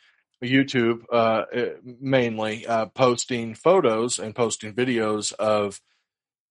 YouTube 0.44 1.04
uh, 1.12 1.44
eh, 1.52 1.68
mainly, 1.84 2.66
uh, 2.66 2.86
posting 2.86 3.54
photos 3.54 4.18
and 4.18 4.34
posting 4.34 4.74
videos 4.74 5.32
of 5.32 5.80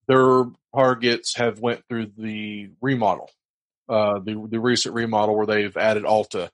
their 0.08 0.46
targets 0.76 1.36
have 1.38 1.60
went 1.60 1.84
through 1.88 2.12
the 2.18 2.70
remodel, 2.82 3.30
uh, 3.90 4.20
the 4.20 4.48
the 4.50 4.60
recent 4.60 4.96
remodel 4.96 5.36
where 5.36 5.46
they've 5.48 5.76
added 5.78 6.04
Ulta 6.04 6.50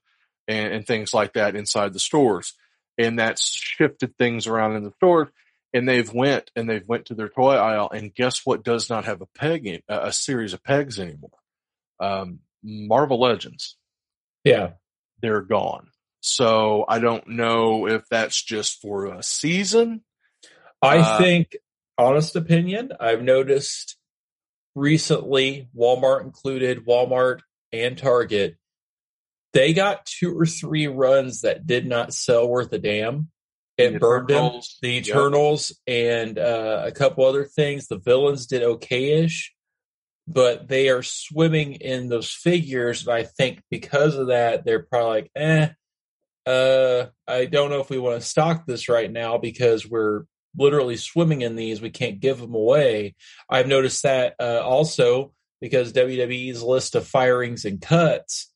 and, 0.48 0.72
and 0.72 0.86
things 0.86 1.12
like 1.14 1.34
that 1.34 1.56
inside 1.56 1.92
the 1.92 1.98
stores, 1.98 2.54
and 2.98 3.18
that's 3.18 3.46
shifted 3.46 4.16
things 4.16 4.46
around 4.46 4.76
in 4.76 4.84
the 4.84 4.92
stores 4.96 5.28
and 5.72 5.88
they've 5.88 6.12
went 6.12 6.50
and 6.54 6.68
they've 6.68 6.86
went 6.86 7.06
to 7.06 7.14
their 7.14 7.28
toy 7.28 7.54
aisle 7.54 7.90
and 7.90 8.14
guess 8.14 8.44
what 8.44 8.62
does 8.62 8.90
not 8.90 9.04
have 9.04 9.20
a 9.20 9.26
peg 9.26 9.66
in, 9.66 9.80
a 9.88 10.12
series 10.12 10.52
of 10.52 10.62
pegs 10.62 10.98
anymore? 10.98 11.30
Um, 12.00 12.40
marvel 12.62 13.20
legends. 13.20 13.76
Yeah. 14.44 14.72
They're 15.20 15.42
gone. 15.42 15.88
So 16.24 16.84
i 16.86 17.00
don't 17.00 17.26
know 17.26 17.88
if 17.88 18.04
that's 18.08 18.40
just 18.40 18.80
for 18.80 19.06
a 19.06 19.22
season. 19.22 20.02
I 20.80 20.98
uh, 20.98 21.18
think 21.18 21.56
honest 21.98 22.36
opinion 22.36 22.90
i've 23.00 23.22
noticed 23.22 23.96
recently 24.74 25.68
walmart 25.76 26.22
included 26.22 26.86
walmart 26.86 27.40
and 27.72 27.98
target 27.98 28.56
they 29.52 29.74
got 29.74 30.06
two 30.06 30.38
or 30.38 30.46
three 30.46 30.86
runs 30.86 31.42
that 31.42 31.66
did 31.66 31.86
not 31.86 32.14
sell 32.14 32.48
worth 32.48 32.72
a 32.72 32.78
damn 32.78 33.28
it 33.78 34.00
burned 34.00 34.28
them. 34.28 34.60
The 34.80 34.98
Eternals 34.98 35.78
yep. 35.86 36.26
and 36.26 36.38
uh, 36.38 36.82
a 36.84 36.92
couple 36.92 37.24
other 37.24 37.44
things. 37.44 37.86
The 37.86 37.98
villains 37.98 38.46
did 38.46 38.62
okayish, 38.62 39.48
but 40.26 40.68
they 40.68 40.88
are 40.88 41.02
swimming 41.02 41.74
in 41.74 42.08
those 42.08 42.30
figures. 42.30 43.06
And 43.06 43.14
I 43.14 43.24
think 43.24 43.62
because 43.70 44.14
of 44.16 44.28
that, 44.28 44.64
they're 44.64 44.82
probably 44.82 45.22
like, 45.22 45.30
eh, 45.36 45.68
uh, 46.46 47.06
I 47.26 47.46
don't 47.46 47.70
know 47.70 47.80
if 47.80 47.90
we 47.90 47.98
want 47.98 48.20
to 48.20 48.26
stock 48.26 48.66
this 48.66 48.88
right 48.88 49.10
now 49.10 49.38
because 49.38 49.88
we're 49.88 50.24
literally 50.56 50.96
swimming 50.96 51.42
in 51.42 51.56
these. 51.56 51.80
We 51.80 51.90
can't 51.90 52.20
give 52.20 52.38
them 52.38 52.54
away. 52.54 53.14
I've 53.48 53.68
noticed 53.68 54.02
that 54.02 54.34
uh, 54.40 54.60
also 54.64 55.32
because 55.60 55.92
WWE's 55.92 56.62
list 56.62 56.94
of 56.94 57.06
firings 57.06 57.64
and 57.64 57.80
cuts 57.80 58.52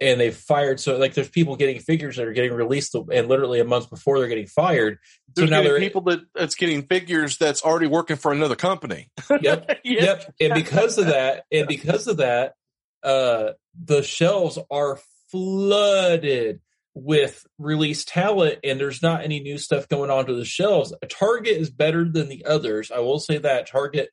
and 0.00 0.20
they've 0.20 0.36
fired 0.36 0.80
so 0.80 0.96
like 0.96 1.14
there's 1.14 1.28
people 1.28 1.56
getting 1.56 1.78
figures 1.80 2.16
that 2.16 2.26
are 2.26 2.32
getting 2.32 2.52
released 2.52 2.94
and 2.94 3.28
literally 3.28 3.60
a 3.60 3.64
month 3.64 3.90
before 3.90 4.18
they're 4.18 4.28
getting 4.28 4.46
fired 4.46 4.98
there's 5.34 5.48
so 5.48 5.56
now 5.56 5.62
there 5.62 5.78
people 5.78 6.00
that 6.02 6.20
that's 6.34 6.54
getting 6.54 6.82
figures 6.82 7.36
that's 7.38 7.62
already 7.62 7.86
working 7.86 8.16
for 8.16 8.32
another 8.32 8.56
company 8.56 9.10
yep 9.40 9.78
yep 9.84 10.34
and 10.40 10.54
because 10.54 10.98
of 10.98 11.06
that 11.06 11.44
and 11.52 11.68
because 11.68 12.06
of 12.06 12.18
that 12.18 12.54
uh 13.02 13.50
the 13.82 14.02
shelves 14.02 14.58
are 14.70 14.98
flooded 15.30 16.60
with 16.94 17.44
released 17.58 18.08
talent 18.08 18.58
and 18.62 18.78
there's 18.78 19.02
not 19.02 19.24
any 19.24 19.40
new 19.40 19.58
stuff 19.58 19.88
going 19.88 20.10
onto 20.10 20.36
the 20.36 20.44
shelves 20.44 20.92
target 21.08 21.56
is 21.56 21.68
better 21.68 22.04
than 22.04 22.28
the 22.28 22.44
others 22.44 22.92
i 22.92 23.00
will 23.00 23.18
say 23.18 23.36
that 23.36 23.66
target 23.66 24.10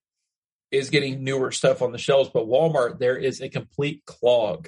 is 0.72 0.90
getting 0.90 1.24
newer 1.24 1.52
stuff 1.52 1.84
on 1.84 1.92
the 1.92 1.98
shelves 2.00 2.30
but 2.34 2.48
walmart 2.48 2.98
there 2.98 3.18
is 3.18 3.40
a 3.40 3.50
complete 3.50 4.04
clog 4.06 4.68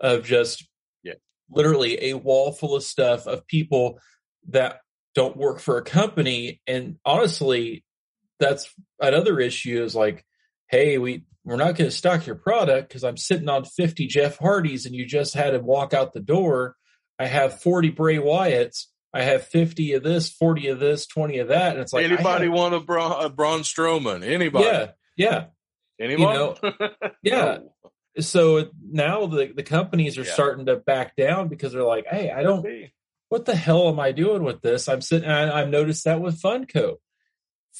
of 0.00 0.24
just 0.24 0.66
yeah. 1.02 1.12
literally 1.50 2.10
a 2.10 2.14
wall 2.14 2.52
full 2.52 2.74
of 2.74 2.82
stuff 2.82 3.26
of 3.26 3.46
people 3.46 3.98
that 4.48 4.80
don't 5.14 5.36
work 5.36 5.60
for 5.60 5.78
a 5.78 5.82
company. 5.82 6.60
And 6.66 6.96
honestly, 7.04 7.84
that's 8.40 8.72
another 9.00 9.38
issue 9.40 9.82
is 9.82 9.94
like, 9.94 10.24
hey, 10.68 10.98
we 10.98 11.24
we're 11.44 11.56
not 11.56 11.74
going 11.74 11.90
to 11.90 11.96
stock 11.96 12.24
your 12.24 12.36
product 12.36 12.88
because 12.88 13.02
I'm 13.02 13.16
sitting 13.16 13.48
on 13.48 13.64
50 13.64 14.06
Jeff 14.06 14.38
Hardys 14.38 14.86
and 14.86 14.94
you 14.94 15.04
just 15.04 15.34
had 15.34 15.50
to 15.50 15.58
walk 15.58 15.92
out 15.92 16.12
the 16.12 16.20
door. 16.20 16.76
I 17.22 17.26
have 17.26 17.60
40 17.60 17.90
Bray 17.90 18.16
Wyatts. 18.16 18.86
I 19.14 19.22
have 19.22 19.46
50 19.46 19.92
of 19.92 20.02
this, 20.02 20.28
40 20.30 20.68
of 20.68 20.80
this, 20.80 21.06
20 21.06 21.38
of 21.38 21.48
that. 21.48 21.72
And 21.72 21.80
it's 21.80 21.92
like, 21.92 22.04
anybody 22.04 22.46
have, 22.46 22.54
want 22.54 22.74
a, 22.74 22.80
Bra- 22.80 23.20
a 23.20 23.28
Braun 23.30 23.60
Strowman? 23.60 24.24
Anybody? 24.24 24.64
Yeah. 24.64 24.90
Yeah. 25.16 25.44
Anybody? 26.00 26.22
You 26.22 26.78
know, 26.80 26.88
yeah. 27.22 27.58
So 28.18 28.70
now 28.82 29.26
the, 29.26 29.52
the 29.54 29.62
companies 29.62 30.18
are 30.18 30.24
Yeah. 30.24 30.32
starting 30.32 30.66
to 30.66 30.76
back 30.76 31.14
down 31.14 31.48
because 31.48 31.72
they're 31.72 31.84
like, 31.84 32.06
hey, 32.10 32.30
I 32.30 32.42
don't, 32.42 32.66
what 33.28 33.44
the 33.44 33.54
hell 33.54 33.88
am 33.88 34.00
I 34.00 34.12
doing 34.12 34.42
with 34.42 34.62
this? 34.62 34.88
I'm 34.88 35.00
sitting, 35.00 35.28
I, 35.30 35.60
I've 35.60 35.68
noticed 35.68 36.04
that 36.04 36.20
with 36.20 36.40
Funko. 36.40 36.96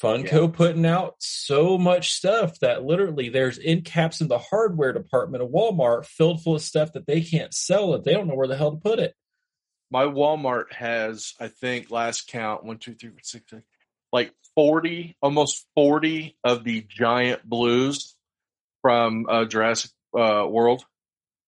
Funko 0.02 0.52
putting 0.52 0.86
out 0.86 1.16
so 1.18 1.76
much 1.76 2.12
stuff 2.12 2.58
that 2.60 2.82
literally 2.84 3.28
there's 3.28 3.58
end 3.62 3.84
caps 3.84 4.20
in 4.20 4.28
the 4.28 4.38
hardware 4.38 4.92
department 4.92 5.42
of 5.42 5.50
Walmart 5.50 6.06
filled 6.06 6.42
full 6.42 6.54
of 6.54 6.62
stuff 6.62 6.92
that 6.92 7.06
they 7.06 7.20
can't 7.20 7.52
sell 7.52 7.94
it. 7.94 8.04
They 8.04 8.12
don't 8.12 8.26
know 8.28 8.34
where 8.34 8.48
the 8.48 8.56
hell 8.56 8.70
to 8.70 8.78
put 8.78 8.98
it. 8.98 9.14
My 9.92 10.04
Walmart 10.04 10.72
has, 10.72 11.34
I 11.38 11.48
think, 11.48 11.90
last 11.90 12.26
count 12.28 12.64
one, 12.64 12.78
two, 12.78 12.94
three, 12.94 13.10
four, 13.10 13.18
six, 13.22 13.44
seven, 13.50 13.64
like 14.12 14.32
forty, 14.54 15.16
almost 15.20 15.66
forty 15.74 16.36
of 16.42 16.64
the 16.64 16.86
giant 16.88 17.44
blues 17.44 18.16
from 18.80 19.26
uh, 19.28 19.44
Jurassic 19.44 19.90
uh, 20.18 20.46
World. 20.48 20.84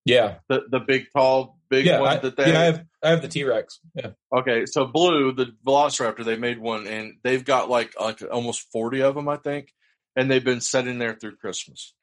Yeah. 0.04 0.36
The 0.48 0.64
the 0.70 0.80
big, 0.80 1.06
tall, 1.16 1.58
big 1.70 1.86
yeah. 1.86 2.00
one 2.00 2.08
I, 2.08 2.16
that 2.18 2.36
they. 2.36 2.52
yeah, 2.52 2.60
I 2.60 2.64
have, 2.64 2.84
I 3.02 3.08
have 3.10 3.22
the 3.22 3.28
T 3.28 3.44
Rex. 3.44 3.80
Yeah. 3.94 4.10
Okay, 4.34 4.66
so 4.66 4.86
Blue, 4.86 5.32
the 5.32 5.54
Velociraptor, 5.66 6.24
they 6.24 6.36
made 6.36 6.58
one, 6.58 6.86
and 6.86 7.14
they've 7.22 7.44
got 7.44 7.70
like 7.70 7.98
like 7.98 8.22
almost 8.30 8.70
forty 8.70 9.00
of 9.00 9.14
them, 9.14 9.28
I 9.28 9.36
think, 9.36 9.72
and 10.16 10.30
they've 10.30 10.44
been 10.44 10.60
sitting 10.60 10.98
there 10.98 11.14
through 11.14 11.36
Christmas, 11.36 11.94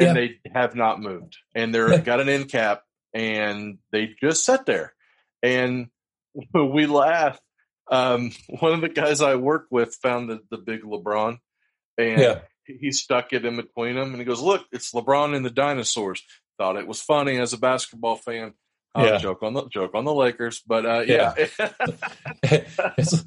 and 0.00 0.08
Yeah. 0.08 0.14
they 0.14 0.40
have 0.52 0.74
not 0.74 1.00
moved, 1.00 1.36
and 1.54 1.72
they're 1.72 1.96
got 2.02 2.18
an 2.20 2.28
end 2.28 2.48
cap, 2.48 2.82
and 3.14 3.78
they 3.92 4.10
just 4.20 4.44
sat 4.44 4.66
there, 4.66 4.92
and 5.42 5.88
we 6.54 6.86
laugh. 6.86 7.38
Um, 7.90 8.30
one 8.60 8.72
of 8.72 8.80
the 8.82 8.88
guys 8.88 9.20
I 9.20 9.34
work 9.34 9.66
with 9.70 9.96
found 10.02 10.30
the, 10.30 10.40
the 10.50 10.58
big 10.58 10.82
LeBron, 10.82 11.38
and 11.98 12.20
Yeah. 12.20 12.40
he 12.66 12.92
stuck 12.92 13.32
it 13.32 13.44
in 13.44 13.56
between 13.56 13.96
them, 13.96 14.10
and 14.10 14.18
he 14.18 14.24
goes, 14.24 14.40
"Look, 14.40 14.64
it's 14.70 14.92
LeBron 14.92 15.34
and 15.34 15.44
the 15.44 15.50
dinosaurs." 15.50 16.22
Thought 16.58 16.76
it 16.76 16.86
was 16.86 17.00
funny 17.02 17.38
as 17.38 17.52
a 17.52 17.58
basketball 17.58 18.16
fan. 18.16 18.52
Uh, 18.94 19.04
Yeah. 19.06 19.18
Joke 19.18 19.42
on 19.42 19.54
the 19.54 19.66
joke 19.68 19.94
on 19.94 20.04
the 20.04 20.14
Lakers, 20.14 20.62
but 20.66 20.84
uh, 20.86 21.00
yeah, 21.06 21.34
it's, 22.42 23.24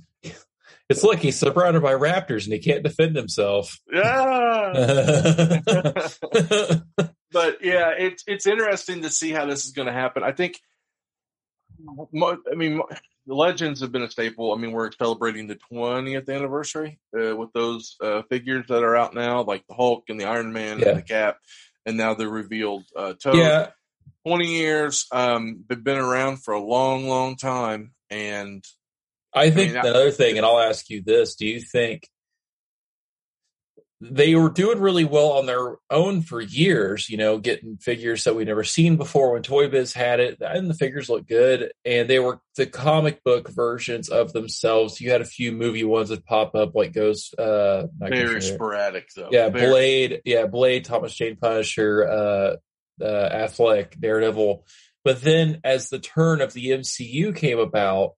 it's 0.89 1.03
like 1.03 1.19
he's 1.19 1.37
surrounded 1.39 1.81
by 1.81 1.93
raptors 1.93 2.43
and 2.45 2.53
he 2.53 2.59
can't 2.59 2.83
defend 2.83 3.15
himself. 3.15 3.79
yeah. 3.91 4.73
yeah. 5.67 6.79
But 7.33 7.65
yeah, 7.65 7.93
it's 7.97 8.23
it's 8.27 8.45
interesting 8.45 9.01
to 9.01 9.09
see 9.09 9.31
how 9.31 9.47
this 9.47 9.65
is 9.65 9.71
going 9.71 9.87
to 9.87 9.91
happen. 9.93 10.21
I 10.23 10.33
think. 10.33 10.59
I 11.87 12.55
mean, 12.55 12.81
the 13.27 13.33
legends 13.35 13.81
have 13.81 13.91
been 13.91 14.03
a 14.03 14.11
staple. 14.11 14.53
I 14.53 14.57
mean, 14.57 14.71
we're 14.71 14.91
celebrating 14.91 15.47
the 15.47 15.57
20th 15.71 16.29
anniversary 16.29 16.99
uh, 17.17 17.35
with 17.35 17.51
those 17.53 17.95
uh, 18.01 18.23
figures 18.29 18.65
that 18.69 18.83
are 18.83 18.95
out 18.95 19.13
now, 19.13 19.43
like 19.43 19.65
the 19.67 19.75
Hulk 19.75 20.05
and 20.09 20.19
the 20.19 20.25
Iron 20.25 20.53
Man 20.53 20.79
Yeah. 20.79 20.89
and 20.89 20.97
the 20.97 21.01
Cap, 21.03 21.37
and 21.85 21.97
now 21.97 22.13
the 22.13 22.27
revealed 22.27 22.83
uh, 22.95 23.13
Toad. 23.13 23.69
20 24.25 24.45
years. 24.47 25.05
Um, 25.11 25.65
they've 25.67 25.83
been 25.83 25.97
around 25.97 26.37
for 26.43 26.53
a 26.53 26.61
long, 26.61 27.07
long 27.09 27.35
time, 27.35 27.93
and 28.09 28.63
I 29.33 29.49
think 29.49 29.71
I 29.71 29.81
mean, 29.81 29.85
I- 29.85 29.89
other 29.89 30.11
thing, 30.11 30.37
and 30.37 30.45
I'll 30.45 30.59
ask 30.61 30.89
you 30.89 31.01
this: 31.01 31.35
Do 31.35 31.45
you 31.45 31.59
think 31.59 32.07
they 34.11 34.35
were 34.35 34.49
doing 34.49 34.79
really 34.81 35.05
well 35.05 35.33
on 35.33 35.45
their 35.45 35.77
own 35.89 36.21
for 36.21 36.41
years? 36.41 37.09
You 37.09 37.17
know, 37.17 37.37
getting 37.37 37.77
figures 37.77 38.23
that 38.23 38.35
we'd 38.35 38.47
never 38.47 38.63
seen 38.63 38.97
before 38.97 39.31
when 39.33 39.43
Toy 39.43 39.69
Biz 39.69 39.93
had 39.93 40.19
it, 40.19 40.37
and 40.41 40.69
the 40.69 40.73
figures 40.73 41.09
looked 41.09 41.29
good, 41.29 41.71
and 41.85 42.09
they 42.09 42.19
were 42.19 42.39
the 42.57 42.65
comic 42.65 43.23
book 43.23 43.49
versions 43.49 44.09
of 44.09 44.33
themselves. 44.33 44.99
You 44.99 45.11
had 45.11 45.21
a 45.21 45.25
few 45.25 45.51
movie 45.51 45.83
ones 45.83 46.09
that 46.09 46.25
pop 46.25 46.53
up, 46.55 46.75
like 46.75 46.93
Ghost. 46.93 47.37
Uh, 47.39 47.87
not 47.99 48.09
very 48.09 48.41
sporadic, 48.41 49.07
though. 49.15 49.29
yeah, 49.31 49.49
Very- 49.49 49.67
Blade, 49.67 50.21
yeah, 50.25 50.45
Blade, 50.47 50.85
Thomas 50.85 51.13
Jane 51.13 51.37
Punisher, 51.37 52.07
uh, 52.07 52.55
uh, 53.03 53.29
Affleck, 53.47 53.99
Daredevil. 53.99 54.65
But 55.05 55.21
then, 55.21 55.61
as 55.63 55.89
the 55.89 55.99
turn 55.99 56.41
of 56.41 56.53
the 56.53 56.67
MCU 56.71 57.35
came 57.35 57.59
about, 57.59 58.15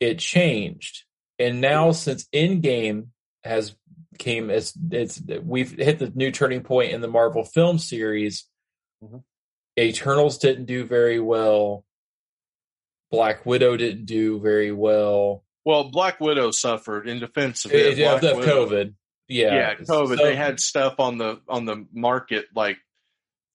it 0.00 0.18
changed, 0.18 1.04
and 1.38 1.60
now 1.60 1.92
since 1.92 2.26
Endgame 2.34 3.08
has 3.44 3.74
came 4.18 4.50
as 4.50 4.72
it's 4.90 5.20
we've 5.42 5.70
hit 5.72 5.98
the 5.98 6.10
new 6.14 6.30
turning 6.30 6.62
point 6.62 6.92
in 6.92 7.00
the 7.00 7.08
Marvel 7.08 7.44
film 7.44 7.78
series. 7.78 8.46
Mhm. 9.02 9.22
Eternals 9.78 10.38
didn't 10.38 10.66
do 10.66 10.84
very 10.86 11.20
well. 11.20 11.84
Black 13.10 13.44
Widow 13.46 13.76
didn't 13.76 14.06
do 14.06 14.40
very 14.40 14.72
well. 14.72 15.44
Well, 15.64 15.84
Black 15.90 16.20
Widow 16.20 16.50
suffered 16.50 17.08
in 17.08 17.20
defense 17.20 17.64
of 17.64 17.72
It, 17.72 17.98
it. 17.98 18.06
of 18.06 18.20
the 18.20 18.34
Widow- 18.36 18.66
COVID, 18.66 18.94
yeah, 19.28 19.54
yeah, 19.54 19.74
COVID. 19.76 19.86
So- 20.18 20.24
they 20.24 20.36
had 20.36 20.60
stuff 20.60 21.00
on 21.00 21.18
the 21.18 21.40
on 21.48 21.64
the 21.64 21.86
market 21.92 22.46
like 22.54 22.78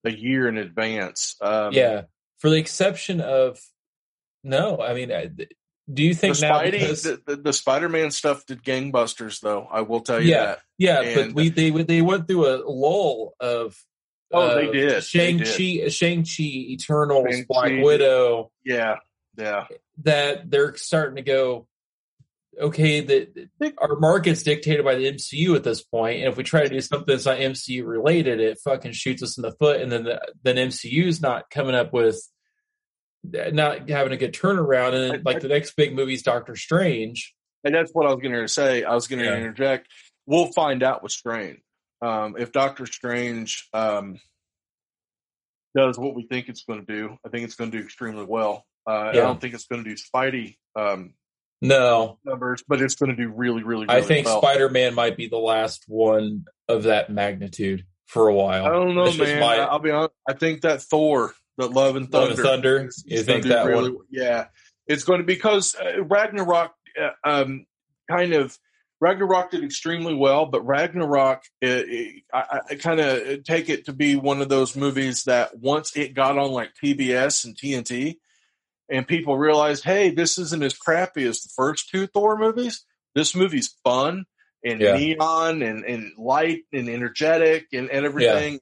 a 0.06 0.12
year 0.12 0.48
in 0.48 0.58
advance. 0.58 1.36
Um, 1.42 1.74
yeah, 1.74 2.04
for 2.40 2.50
the 2.50 2.58
exception 2.58 3.22
of 3.22 3.60
no, 4.44 4.80
I 4.82 4.94
mean, 4.94 5.12
I- 5.12 5.30
do 5.92 6.04
you 6.04 6.14
the 6.14 6.20
think 6.20 6.42
now 6.42 6.60
Spidey, 6.60 6.72
because 6.72 7.04
the, 7.04 7.22
the, 7.26 7.36
the 7.38 7.54
Spider-Man 7.54 8.12
stuff 8.12 8.46
did 8.46 8.64
gangbusters, 8.64 9.40
though. 9.42 9.68
I 9.72 9.82
will 9.82 10.02
tell 10.02 10.22
you 10.22 10.32
Yeah. 10.32 10.46
that. 10.46 10.60
yeah, 10.78 11.16
but 11.16 11.34
we 11.34 11.50
they 11.50 11.70
they 11.70 12.02
went 12.02 12.28
through 12.28 12.48
a 12.48 12.62
lull 12.66 13.34
of 13.40 13.76
Oh, 14.32 14.54
they 14.56 14.72
did. 14.72 15.04
Shang 15.04 15.40
Chi 15.40 15.88
Shang 15.90 16.24
Chi, 16.24 16.44
Eternals, 16.44 17.26
Shang-Chi. 17.32 17.46
Black 17.50 17.84
Widow. 17.84 18.52
Yeah, 18.64 18.98
yeah. 19.38 19.66
That 20.04 20.52
they're 20.52 20.76
starting 20.76 21.16
to 21.16 21.24
go. 21.24 21.66
Okay, 22.60 23.00
that 23.02 23.50
our 23.78 23.96
market's 23.96 24.44
dictated 24.44 24.84
by 24.84 24.96
the 24.96 25.12
MCU 25.12 25.56
at 25.56 25.64
this 25.64 25.82
point, 25.82 26.20
and 26.20 26.28
if 26.28 26.36
we 26.38 26.44
try 26.44 26.62
to 26.64 26.70
do 26.70 26.82
something 26.82 27.06
that's 27.08 27.26
not 27.26 27.38
MCU 27.38 27.86
related, 27.86 28.40
it 28.40 28.60
fucking 28.64 28.92
shoots 28.92 29.24
us 29.24 29.38
in 29.38 29.44
the 29.44 29.54
foot, 29.54 29.82
and 29.82 29.92
then 29.92 30.04
the, 30.04 30.22
then 30.44 30.58
MCU's 30.58 31.22
not 31.22 31.50
coming 31.50 31.74
up 31.74 31.94
with 31.94 32.22
not 33.24 33.90
having 33.90 34.14
a 34.14 34.18
good 34.18 34.34
turnaround, 34.34 34.94
and 34.94 35.14
then, 35.14 35.22
like 35.26 35.42
the 35.42 35.48
next 35.48 35.76
big 35.76 35.94
movie 35.94 36.14
is 36.14 36.22
Doctor 36.24 36.56
Strange. 36.56 37.34
And 37.64 37.76
that's 37.76 37.92
what 37.92 38.06
I 38.08 38.14
was 38.14 38.22
going 38.22 38.34
to 38.34 38.48
say. 38.48 38.84
I 38.84 38.94
was 38.96 39.08
going 39.08 39.20
to 39.20 39.26
Yeah. 39.26 39.36
interject. 39.36 39.88
We'll 40.26 40.52
find 40.54 40.82
out 40.84 41.04
with 41.04 41.12
Strange. 41.12 41.60
Um, 42.02 42.36
if 42.40 42.52
Doctor 42.54 42.86
Strange 42.86 43.68
um, 43.74 44.20
does 45.76 45.98
what 46.00 46.16
we 46.16 46.24
think 46.28 46.48
it's 46.50 46.64
going 46.64 46.86
to 46.86 46.94
do, 46.94 47.18
I 47.26 47.30
think 47.30 47.44
it's 47.44 47.56
going 47.56 47.72
to 47.72 47.78
do 47.78 47.84
extremely 47.84 48.26
well. 48.26 48.66
Uh, 48.88 49.12
Yeah. 49.14 49.22
I 49.22 49.24
don't 49.26 49.42
think 49.42 49.54
it's 49.54 49.66
going 49.68 49.84
to 49.84 49.90
do 49.90 49.96
Spidey 49.96 50.58
um, 50.76 51.14
No, 51.62 52.20
numbers, 52.24 52.64
but 52.68 52.82
it's 52.82 52.96
going 52.96 53.10
to 53.10 53.16
do 53.16 53.30
really, 53.30 53.64
really, 53.64 53.86
really 53.86 53.90
I 53.90 54.02
think 54.02 54.26
well. 54.26 54.42
Spider 54.42 54.70
Man 54.70 54.96
might 54.96 55.18
be 55.18 55.28
the 55.28 55.38
last 55.38 55.84
one 55.88 56.46
of 56.70 56.84
that 56.84 57.10
magnitude 57.10 57.86
for 58.08 58.28
a 58.30 58.34
while. 58.34 58.66
I 58.66 58.70
don't 58.70 58.96
know, 58.96 59.08
just 59.08 59.20
man. 59.20 59.40
my- 59.42 59.58
I'll 59.58 59.80
be 59.80 59.92
honest. 59.92 60.14
I 60.28 60.34
think 60.34 60.62
that 60.62 60.82
Thor, 60.82 61.34
that 61.60 61.72
Love 61.72 61.96
and 61.96 62.12
Love 62.12 62.30
Thunder, 62.30 62.42
and 62.42 62.50
Thunder? 62.50 62.88
is- 62.88 63.04
You 63.06 63.24
think 63.24 63.46
that 63.46 63.66
really, 63.66 63.92
one? 63.92 64.06
Yeah, 64.10 64.48
it's 64.88 65.04
going 65.04 65.20
to 65.20 65.26
because 65.26 65.76
uh, 65.76 66.04
Ragnarok 66.04 66.74
uh, 67.00 67.10
um, 67.24 67.66
kind 68.10 68.34
of 68.34 68.58
Ragnarok 69.02 69.52
did 69.52 69.64
extremely 69.64 70.14
well, 70.14 70.46
but 70.48 70.66
Ragnarok, 70.66 71.42
uh, 71.64 71.68
I, 71.68 72.22
I, 72.34 72.60
I 72.72 72.76
kind 72.76 73.00
of 73.00 73.44
take 73.46 73.70
it 73.70 73.86
to 73.86 73.94
be 73.94 74.16
one 74.18 74.42
of 74.42 74.50
those 74.50 74.76
movies 74.76 75.24
that 75.24 75.58
once 75.58 75.96
it 75.96 76.14
got 76.14 76.38
on 76.38 76.52
like 76.52 76.72
PBS 76.84 77.46
and 77.46 77.56
TNT, 77.56 78.18
and 78.90 79.08
people 79.08 79.38
realized, 79.38 79.84
hey, 79.86 80.10
this 80.10 80.38
isn't 80.38 80.64
as 80.64 80.76
crappy 80.78 81.24
as 81.26 81.44
the 81.44 81.50
first 81.56 81.90
two 81.90 82.08
Thor 82.08 82.38
movies. 82.38 82.84
This 83.16 83.36
movie's 83.36 83.74
fun 83.84 84.26
and 84.66 84.82
Yeah. 84.82 84.98
neon 84.98 85.62
and, 85.62 85.86
and 85.86 86.12
light 86.18 86.64
and 86.74 86.90
energetic 86.90 87.68
and, 87.72 87.90
and 87.90 88.06
everything. 88.06 88.60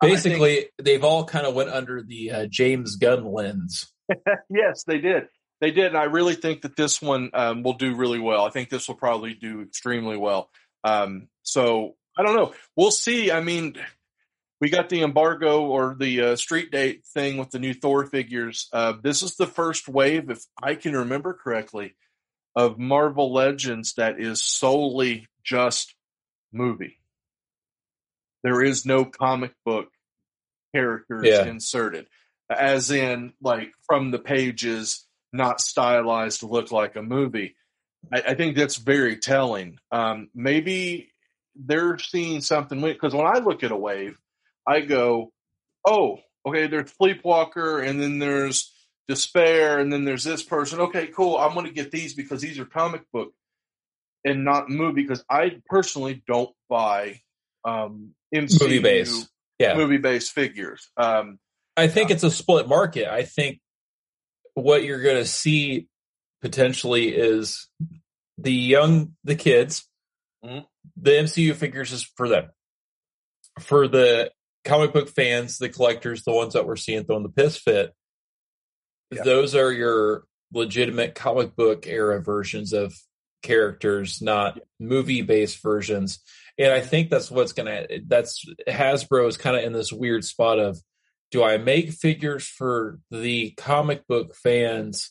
I 0.00 0.06
think- 0.06 0.16
Basically, 0.16 0.66
they've 0.82 1.04
all 1.04 1.24
kind 1.24 1.46
of 1.46 1.54
went 1.54 1.70
under 1.70 2.02
the 2.02 2.30
uh, 2.30 2.46
James 2.46 2.96
Gunn 2.96 3.24
lens. 3.24 3.90
Yes, 4.50 4.84
they 4.84 4.98
did. 4.98 5.28
They 5.60 5.70
did, 5.70 5.86
and 5.86 5.96
I 5.96 6.04
really 6.04 6.34
think 6.34 6.62
that 6.62 6.76
this 6.76 7.00
one 7.00 7.30
um, 7.32 7.62
will 7.62 7.72
do 7.74 7.94
really 7.94 8.18
well. 8.18 8.44
I 8.44 8.50
think 8.50 8.68
this 8.68 8.86
will 8.86 8.96
probably 8.96 9.32
do 9.32 9.62
extremely 9.62 10.16
well. 10.18 10.50
Um, 10.82 11.28
so 11.42 11.94
I 12.18 12.22
don't 12.22 12.36
know. 12.36 12.52
We'll 12.76 12.90
see. 12.90 13.32
I 13.32 13.40
mean, 13.40 13.76
we 14.60 14.68
got 14.68 14.90
the 14.90 15.02
embargo 15.02 15.62
or 15.64 15.96
the 15.98 16.20
uh, 16.20 16.36
street 16.36 16.70
date 16.70 17.04
thing 17.14 17.38
with 17.38 17.50
the 17.50 17.58
new 17.58 17.72
Thor 17.72 18.04
figures. 18.06 18.68
Uh, 18.72 18.92
this 19.02 19.22
is 19.22 19.36
the 19.36 19.46
first 19.46 19.88
wave, 19.88 20.28
if 20.30 20.44
I 20.62 20.74
can 20.74 20.94
remember 20.94 21.32
correctly, 21.32 21.94
of 22.54 22.78
Marvel 22.78 23.32
Legends 23.32 23.94
that 23.94 24.20
is 24.20 24.42
solely 24.42 25.28
just 25.42 25.94
movie. 26.52 26.98
There 28.44 28.62
is 28.62 28.86
no 28.86 29.04
comic 29.06 29.52
book 29.64 29.88
characters 30.74 31.26
Yeah. 31.26 31.44
inserted, 31.44 32.06
as 32.50 32.90
in 32.90 33.32
like 33.40 33.72
from 33.86 34.10
the 34.10 34.18
pages, 34.18 35.06
not 35.32 35.60
stylized 35.60 36.40
to 36.40 36.46
look 36.46 36.70
like 36.70 36.94
a 36.94 37.02
movie. 37.02 37.56
I, 38.12 38.20
I 38.28 38.34
think 38.34 38.56
that's 38.56 38.76
very 38.76 39.16
telling. 39.16 39.78
Um, 39.90 40.28
maybe 40.34 41.10
they're 41.56 41.98
seeing 41.98 42.40
something 42.42 42.80
because 42.80 43.14
when 43.14 43.26
I 43.26 43.38
look 43.38 43.64
at 43.64 43.72
a 43.72 43.76
wave, 43.76 44.18
I 44.66 44.80
go, 44.80 45.32
"Oh, 45.86 46.18
okay." 46.46 46.66
There's 46.66 46.92
Sleepwalker, 46.92 47.80
and 47.80 48.00
then 48.00 48.18
there's 48.18 48.70
Despair, 49.08 49.78
and 49.78 49.92
then 49.92 50.04
there's 50.04 50.24
this 50.24 50.42
person. 50.42 50.80
Okay, 50.80 51.06
cool. 51.08 51.36
I'm 51.38 51.54
going 51.54 51.66
to 51.66 51.72
get 51.72 51.90
these 51.90 52.14
because 52.14 52.40
these 52.40 52.58
are 52.58 52.64
comic 52.66 53.02
book 53.12 53.32
and 54.24 54.44
not 54.44 54.68
movie. 54.68 55.02
Because 55.02 55.24
I 55.30 55.60
personally 55.66 56.22
don't 56.26 56.54
buy 56.68 57.20
um, 57.64 58.14
MCU 58.34 58.60
movie 58.60 58.78
based. 58.80 59.28
Yeah, 59.58 59.74
movie 59.76 59.98
based 59.98 60.32
figures. 60.32 60.90
Um, 60.96 61.38
I 61.76 61.88
think 61.88 62.10
it's 62.10 62.22
a 62.22 62.30
split 62.30 62.68
market. 62.68 63.12
I 63.12 63.22
think 63.22 63.60
what 64.54 64.84
you're 64.84 65.02
going 65.02 65.16
to 65.16 65.26
see 65.26 65.88
potentially 66.40 67.08
is 67.08 67.68
the 68.38 68.52
young, 68.52 69.14
the 69.24 69.34
kids, 69.34 69.88
mm-hmm. 70.44 70.60
the 70.96 71.10
MCU 71.10 71.54
figures 71.54 71.92
is 71.92 72.02
for 72.16 72.28
them. 72.28 72.50
For 73.60 73.86
the 73.86 74.30
comic 74.64 74.92
book 74.92 75.08
fans, 75.08 75.58
the 75.58 75.68
collectors, 75.68 76.24
the 76.24 76.32
ones 76.32 76.54
that 76.54 76.66
we're 76.66 76.76
seeing 76.76 77.04
throwing 77.04 77.22
the 77.22 77.28
piss 77.28 77.56
fit, 77.56 77.92
yeah. 79.10 79.22
those 79.22 79.54
are 79.54 79.72
your 79.72 80.24
legitimate 80.52 81.14
comic 81.14 81.54
book 81.56 81.86
era 81.86 82.20
versions 82.20 82.72
of 82.72 82.94
characters, 83.42 84.20
not 84.20 84.58
movie 84.80 85.22
based 85.22 85.62
versions. 85.62 86.20
And 86.58 86.72
I 86.72 86.80
think 86.80 87.10
that's 87.10 87.30
what's 87.30 87.52
gonna 87.52 87.86
that's 88.06 88.44
Hasbro 88.68 89.28
is 89.28 89.36
kind 89.36 89.56
of 89.56 89.64
in 89.64 89.72
this 89.72 89.92
weird 89.92 90.24
spot 90.24 90.58
of 90.58 90.78
do 91.30 91.42
I 91.42 91.58
make 91.58 91.90
figures 91.90 92.46
for 92.46 93.00
the 93.10 93.50
comic 93.56 94.06
book 94.06 94.36
fans 94.36 95.10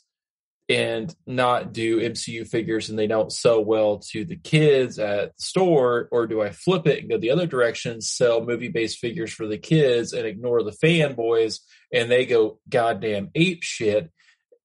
and 0.69 1.13
not 1.27 1.73
do 1.73 1.99
MCU 1.99 2.47
figures 2.47 2.89
and 2.89 2.97
they 2.97 3.07
don't 3.07 3.31
sell 3.31 3.63
well 3.63 3.99
to 4.11 4.23
the 4.23 4.37
kids 4.37 4.97
at 4.99 5.35
the 5.35 5.43
store, 5.43 6.07
or 6.11 6.25
do 6.25 6.41
I 6.41 6.51
flip 6.51 6.87
it 6.87 6.99
and 6.99 7.09
go 7.09 7.17
the 7.17 7.31
other 7.31 7.45
direction, 7.45 7.99
sell 7.99 8.45
movie 8.45 8.69
based 8.69 8.99
figures 8.99 9.33
for 9.33 9.45
the 9.45 9.57
kids 9.57 10.13
and 10.13 10.25
ignore 10.25 10.63
the 10.63 10.71
fanboys 10.71 11.59
and 11.93 12.09
they 12.09 12.25
go 12.25 12.59
goddamn 12.69 13.29
ape 13.35 13.63
shit? 13.63 14.09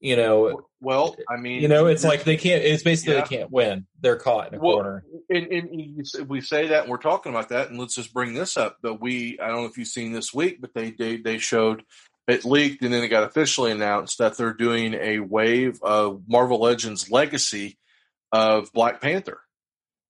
You 0.01 0.15
know, 0.15 0.63
well, 0.81 1.17
I 1.29 1.39
mean, 1.39 1.61
you 1.61 1.67
know, 1.67 1.87
it's 1.87 2.05
like 2.05 2.23
they 2.23 2.37
can't. 2.37 2.63
It's 2.63 2.85
basically 2.85 3.15
yeah. 3.15 3.23
they 3.23 3.37
can't 3.37 3.51
win. 3.51 3.87
They're 4.01 4.17
caught 4.17 4.53
in 4.53 4.59
a 4.59 4.63
well, 4.63 4.75
corner. 4.77 5.05
And, 5.29 5.47
and, 5.47 6.29
we 6.29 6.41
say 6.41 6.69
that, 6.69 6.83
and 6.83 6.91
we're 6.91 6.99
talking 6.99 7.33
about 7.33 7.49
that, 7.49 7.71
and 7.71 7.81
let's 7.81 7.97
just 7.97 8.15
bring 8.15 8.33
this 8.33 8.57
up. 8.57 8.79
but 8.81 9.01
we, 9.01 9.41
I 9.41 9.49
don't 9.49 9.63
know 9.63 9.67
if 9.67 9.77
you've 9.77 9.89
seen 9.89 10.13
this 10.13 10.33
week, 10.33 10.61
but 10.61 10.73
they 10.75 10.93
they, 10.93 11.17
they 11.17 11.39
showed 11.39 11.83
it 12.29 12.45
leaked 12.45 12.85
and 12.85 12.93
then 12.93 13.03
it 13.03 13.09
got 13.09 13.25
officially 13.25 13.73
announced 13.73 14.19
that 14.19 14.37
they're 14.37 14.53
doing 14.53 14.95
a 14.95 15.19
wave 15.19 15.81
of 15.83 16.23
Marvel 16.29 16.61
Legends 16.61 17.11
Legacy 17.11 17.79
of 18.31 18.71
Black 18.73 19.01
Panther. 19.01 19.41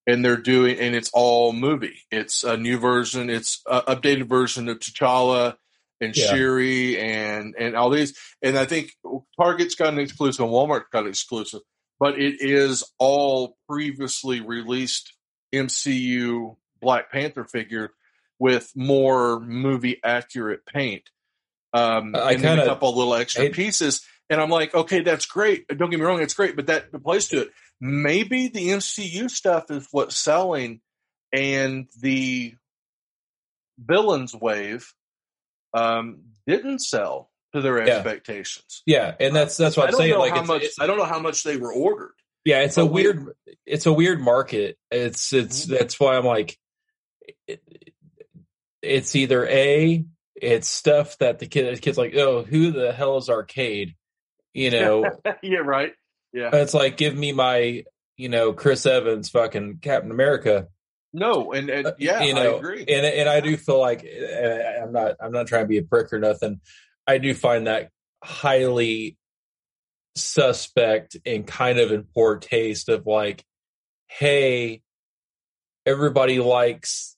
And 0.06 0.24
they're 0.24 0.36
doing, 0.36 0.78
and 0.78 0.96
it's 0.96 1.10
all 1.12 1.52
movie. 1.52 1.98
It's 2.10 2.42
a 2.42 2.56
new 2.56 2.78
version. 2.78 3.30
It's 3.30 3.62
an 3.70 3.82
updated 3.82 4.26
version 4.26 4.68
of 4.68 4.78
T'Challa 4.78 5.56
and 6.00 6.16
yeah. 6.16 6.26
Shuri 6.26 6.98
and 6.98 7.54
and 7.58 7.76
all 7.76 7.90
these. 7.90 8.16
And 8.42 8.58
I 8.58 8.64
think 8.64 8.92
Target's 9.40 9.74
got 9.74 9.92
an 9.92 9.98
exclusive, 9.98 10.44
and 10.44 10.52
Walmart's 10.52 10.88
got 10.92 11.04
an 11.04 11.10
exclusive, 11.10 11.60
but 11.98 12.18
it 12.18 12.40
is 12.40 12.84
all 12.98 13.56
previously 13.68 14.40
released 14.40 15.12
MCU 15.54 16.56
Black 16.80 17.10
Panther 17.10 17.44
figure 17.44 17.90
with 18.38 18.70
more 18.74 19.40
movie 19.40 20.00
accurate 20.04 20.64
paint. 20.66 21.10
Um, 21.72 22.14
I 22.14 22.32
and 22.32 22.42
kinda, 22.42 22.62
a 22.62 22.66
couple 22.66 22.96
little 22.96 23.14
extra 23.14 23.50
pieces. 23.50 24.02
And 24.30 24.40
I'm 24.40 24.50
like, 24.50 24.74
okay, 24.74 25.00
that's 25.00 25.26
great. 25.26 25.66
Don't 25.68 25.90
get 25.90 25.98
me 25.98 26.04
wrong, 26.04 26.20
it's 26.20 26.34
great, 26.34 26.54
but 26.54 26.66
that 26.66 26.92
plays 27.02 27.28
to 27.28 27.42
it. 27.42 27.50
Maybe 27.80 28.48
the 28.48 28.68
MCU 28.68 29.30
stuff 29.30 29.70
is 29.70 29.88
what's 29.90 30.16
selling, 30.16 30.80
and 31.32 31.88
the 32.00 32.54
villains 33.78 34.34
wave 34.34 34.92
um, 35.74 36.20
didn't 36.46 36.80
sell 36.80 37.30
to 37.54 37.60
their 37.60 37.86
yeah. 37.86 37.94
expectations. 37.94 38.82
Yeah, 38.86 39.14
and 39.18 39.34
that's 39.34 39.56
that's 39.56 39.76
what 39.76 39.88
I'm 39.88 39.94
saying. 39.94 40.18
Like, 40.18 40.46
much, 40.46 40.62
it's, 40.62 40.80
I 40.80 40.86
don't 40.86 40.98
know 40.98 41.04
how 41.04 41.20
much 41.20 41.42
they 41.42 41.56
were 41.56 41.72
ordered. 41.72 42.12
Yeah, 42.44 42.60
it's 42.60 42.78
a 42.78 42.86
weird, 42.86 43.26
we, 43.26 43.54
it's 43.66 43.86
a 43.86 43.92
weird 43.92 44.20
market. 44.20 44.78
It's 44.90 45.32
it's 45.32 45.66
mm-hmm. 45.66 45.74
that's 45.74 46.00
why 46.00 46.16
I'm 46.16 46.24
like, 46.24 46.58
it, 47.46 47.62
it's 48.82 49.16
either 49.16 49.46
a 49.46 50.04
it's 50.40 50.68
stuff 50.68 51.18
that 51.18 51.38
the 51.38 51.46
kid 51.46 51.76
the 51.76 51.80
kids 51.80 51.98
like, 51.98 52.14
oh, 52.14 52.42
who 52.42 52.70
the 52.70 52.92
hell 52.92 53.16
is 53.16 53.28
arcade? 53.28 53.94
You 54.54 54.70
know? 54.70 55.10
yeah, 55.42 55.58
right. 55.58 55.92
Yeah. 56.32 56.50
It's 56.52 56.74
like 56.74 56.96
give 56.96 57.16
me 57.16 57.32
my, 57.32 57.84
you 58.16 58.28
know, 58.28 58.52
Chris 58.52 58.86
Evans 58.86 59.30
fucking 59.30 59.78
Captain 59.82 60.10
America. 60.10 60.68
No, 61.18 61.52
and, 61.52 61.68
and 61.70 61.86
uh, 61.86 61.92
yeah, 61.98 62.22
you 62.22 62.34
know, 62.34 62.54
I 62.54 62.58
agree. 62.58 62.80
And 62.80 63.06
and 63.06 63.28
I 63.28 63.40
do 63.40 63.56
feel 63.56 63.78
like 63.78 64.04
I'm 64.04 64.92
not 64.92 65.16
I'm 65.20 65.32
not 65.32 65.46
trying 65.46 65.64
to 65.64 65.68
be 65.68 65.78
a 65.78 65.82
prick 65.82 66.12
or 66.12 66.18
nothing. 66.18 66.60
I 67.06 67.18
do 67.18 67.34
find 67.34 67.66
that 67.66 67.90
highly 68.22 69.16
suspect 70.16 71.16
and 71.24 71.46
kind 71.46 71.78
of 71.78 71.92
in 71.92 72.04
poor 72.14 72.36
taste 72.36 72.88
of 72.88 73.06
like, 73.06 73.44
hey, 74.08 74.82
everybody 75.86 76.38
likes 76.40 77.16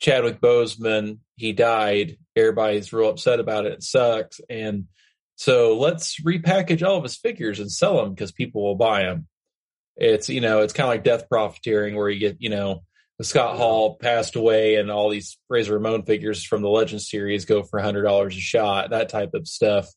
Chadwick 0.00 0.40
Boseman, 0.40 1.18
he 1.36 1.52
died. 1.52 2.18
Everybody's 2.34 2.92
real 2.92 3.10
upset 3.10 3.40
about 3.40 3.66
it. 3.66 3.72
It 3.72 3.82
sucks. 3.82 4.40
And 4.48 4.86
so 5.36 5.76
let's 5.78 6.20
repackage 6.20 6.86
all 6.86 6.96
of 6.96 7.02
his 7.02 7.16
figures 7.16 7.60
and 7.60 7.70
sell 7.70 7.96
them 7.96 8.14
because 8.14 8.32
people 8.32 8.62
will 8.62 8.76
buy 8.76 9.02
them. 9.02 9.26
It's, 9.96 10.28
you 10.28 10.40
know, 10.40 10.60
it's 10.60 10.72
kind 10.72 10.86
of 10.86 10.92
like 10.92 11.04
death 11.04 11.28
profiteering 11.28 11.96
where 11.96 12.08
you 12.08 12.20
get, 12.20 12.36
you 12.40 12.50
know, 12.50 12.82
Scott 13.22 13.56
Hall 13.56 13.96
passed 13.96 14.36
away 14.36 14.74
and 14.76 14.90
all 14.90 15.08
these 15.08 15.38
Razor 15.48 15.74
Ramon 15.74 16.02
figures 16.02 16.44
from 16.44 16.62
the 16.62 16.68
Legend 16.68 17.00
series 17.00 17.46
go 17.46 17.62
for 17.62 17.80
$100 17.80 18.26
a 18.26 18.30
shot, 18.30 18.90
that 18.90 19.08
type 19.08 19.30
of 19.32 19.48
stuff. 19.48 19.88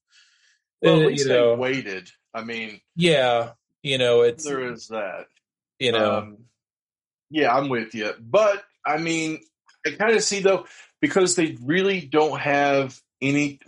Well, 0.81 0.99
at 0.99 1.03
uh, 1.03 1.07
least 1.07 1.25
you 1.25 1.33
know, 1.33 1.55
they 1.55 1.61
waited. 1.61 2.09
I 2.33 2.43
mean, 2.43 2.79
yeah, 2.95 3.51
you 3.83 3.97
know, 3.97 4.21
it's 4.21 4.45
there 4.45 4.71
is 4.71 4.87
that. 4.87 5.25
You 5.79 5.91
know, 5.91 6.17
um, 6.19 6.37
yeah, 7.29 7.53
I'm 7.53 7.69
with 7.69 7.93
you, 7.95 8.13
but 8.19 8.63
I 8.85 8.97
mean, 8.97 9.39
I 9.85 9.91
kind 9.91 10.15
of 10.15 10.23
see 10.23 10.39
though 10.41 10.65
because 11.01 11.35
they 11.35 11.57
really 11.61 12.01
don't 12.01 12.39
have 12.39 12.97
any. 13.21 13.59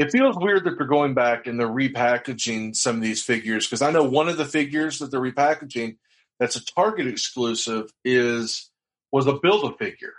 It 0.00 0.12
feels 0.12 0.34
weird 0.38 0.64
that 0.64 0.78
they're 0.78 0.86
going 0.86 1.12
back 1.12 1.46
and 1.46 1.60
they're 1.60 1.68
repackaging 1.68 2.74
some 2.74 2.96
of 2.96 3.02
these 3.02 3.22
figures 3.22 3.66
because 3.66 3.82
I 3.82 3.90
know 3.90 4.02
one 4.02 4.30
of 4.30 4.38
the 4.38 4.46
figures 4.46 4.98
that 5.00 5.10
they're 5.10 5.20
repackaging 5.20 5.98
that's 6.38 6.56
a 6.56 6.64
Target 6.64 7.06
exclusive 7.06 7.92
is 8.02 8.70
was 9.12 9.26
a 9.26 9.34
build 9.34 9.70
a 9.70 9.76
figure, 9.76 10.14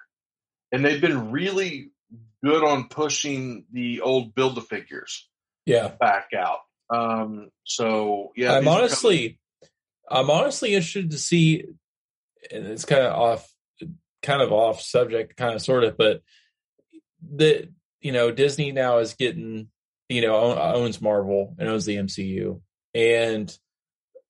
and 0.72 0.86
they've 0.86 1.02
been 1.02 1.32
really 1.32 1.89
good 2.44 2.63
on 2.63 2.89
pushing 2.89 3.65
the 3.72 4.02
old 4.02 4.36
build 4.36 4.56
a 4.60 4.62
figures. 4.62 5.28
Yeah, 5.65 5.88
back 6.00 6.28
out. 6.38 6.60
Um, 6.91 7.50
so 7.63 8.34
yeah, 8.36 8.54
I'm 8.54 8.67
honestly, 8.67 9.39
I'm 10.08 10.30
honestly 10.30 10.76
interested 10.76 11.10
to 11.10 11.17
see, 11.17 11.65
and 12.52 12.67
it's 12.67 12.86
kind 12.86 13.02
of 13.02 13.13
off 13.13 13.52
kind 14.22 14.44
of 14.44 14.52
off 14.52 14.80
subject, 14.80 15.38
kind 15.38 15.56
of 15.56 15.62
sort 15.63 15.86
of, 15.86 15.98
but 15.98 16.22
the 17.28 17.70
you 18.02 18.12
know 18.12 18.32
Disney 18.32 18.72
now 18.72 19.00
is 19.00 19.14
getting 19.14 19.70
you 20.10 20.22
know 20.22 20.58
owns 20.58 21.02
Marvel 21.02 21.56
and 21.58 21.70
owns 21.70 21.86
the 21.86 21.98
MCU, 21.98 22.62
and 22.94 23.58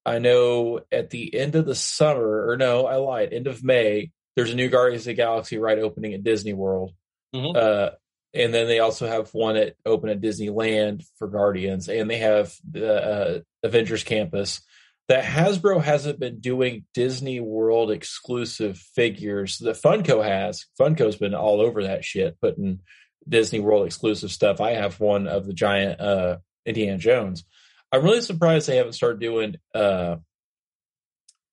I 0.05 0.19
know 0.19 0.81
at 0.91 1.09
the 1.09 1.33
end 1.35 1.55
of 1.55 1.65
the 1.65 1.75
summer, 1.75 2.49
or 2.49 2.57
no, 2.57 2.85
I 2.85 2.95
lied, 2.95 3.33
end 3.33 3.47
of 3.47 3.63
May, 3.63 4.11
there's 4.35 4.51
a 4.51 4.55
new 4.55 4.69
Guardians 4.69 5.03
of 5.03 5.07
the 5.07 5.13
Galaxy 5.13 5.57
ride 5.57 5.79
opening 5.79 6.13
at 6.13 6.23
Disney 6.23 6.53
World. 6.53 6.93
Mm-hmm. 7.35 7.55
Uh, 7.55 7.89
and 8.33 8.53
then 8.53 8.67
they 8.67 8.79
also 8.79 9.07
have 9.07 9.33
one 9.33 9.57
at 9.57 9.75
open 9.85 10.09
at 10.09 10.21
Disneyland 10.21 11.03
for 11.17 11.27
Guardians, 11.27 11.89
and 11.89 12.09
they 12.09 12.17
have 12.17 12.53
the 12.69 13.03
uh, 13.03 13.39
Avengers 13.63 14.03
Campus 14.03 14.61
that 15.09 15.25
Hasbro 15.25 15.81
hasn't 15.81 16.19
been 16.19 16.39
doing 16.39 16.85
Disney 16.93 17.41
World 17.41 17.91
exclusive 17.91 18.77
figures 18.77 19.57
that 19.57 19.75
Funko 19.75 20.23
has. 20.23 20.65
Funko's 20.79 21.17
been 21.17 21.35
all 21.35 21.59
over 21.59 21.83
that 21.83 22.05
shit, 22.05 22.39
putting 22.39 22.79
Disney 23.27 23.59
World 23.59 23.85
exclusive 23.85 24.31
stuff. 24.31 24.61
I 24.61 24.71
have 24.71 24.99
one 24.99 25.27
of 25.27 25.45
the 25.45 25.53
giant 25.53 25.99
uh, 25.99 26.37
Indiana 26.65 26.97
Jones. 26.97 27.43
I'm 27.91 28.03
really 28.03 28.21
surprised 28.21 28.67
they 28.67 28.77
haven't 28.77 28.93
started 28.93 29.19
doing 29.19 29.55
uh, 29.75 30.17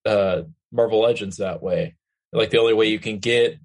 uh, 0.05 0.43
Marvel 0.71 1.01
Legends 1.01 1.37
that 1.37 1.61
way. 1.61 1.95
Like 2.31 2.49
the 2.49 2.59
only 2.59 2.73
way 2.73 2.87
you 2.87 2.99
can 2.99 3.19
get, 3.19 3.57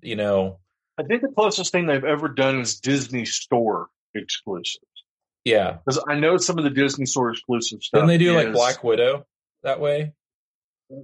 you 0.00 0.16
know. 0.16 0.58
I 0.98 1.02
think 1.02 1.22
the 1.22 1.28
closest 1.28 1.72
thing 1.72 1.86
they've 1.86 2.04
ever 2.04 2.28
done 2.28 2.60
is 2.60 2.80
Disney 2.80 3.24
Store 3.24 3.88
exclusive. 4.14 4.82
Yeah, 5.44 5.78
because 5.84 6.02
I 6.08 6.14
know 6.14 6.38
some 6.38 6.58
of 6.58 6.64
the 6.64 6.70
Disney 6.70 7.06
Store 7.06 7.30
exclusive 7.30 7.82
stuff. 7.82 8.00
And 8.00 8.10
they 8.10 8.18
do 8.18 8.38
is, 8.38 8.46
like 8.46 8.52
Black 8.52 8.84
Widow 8.84 9.26
that 9.62 9.80
way. 9.80 10.12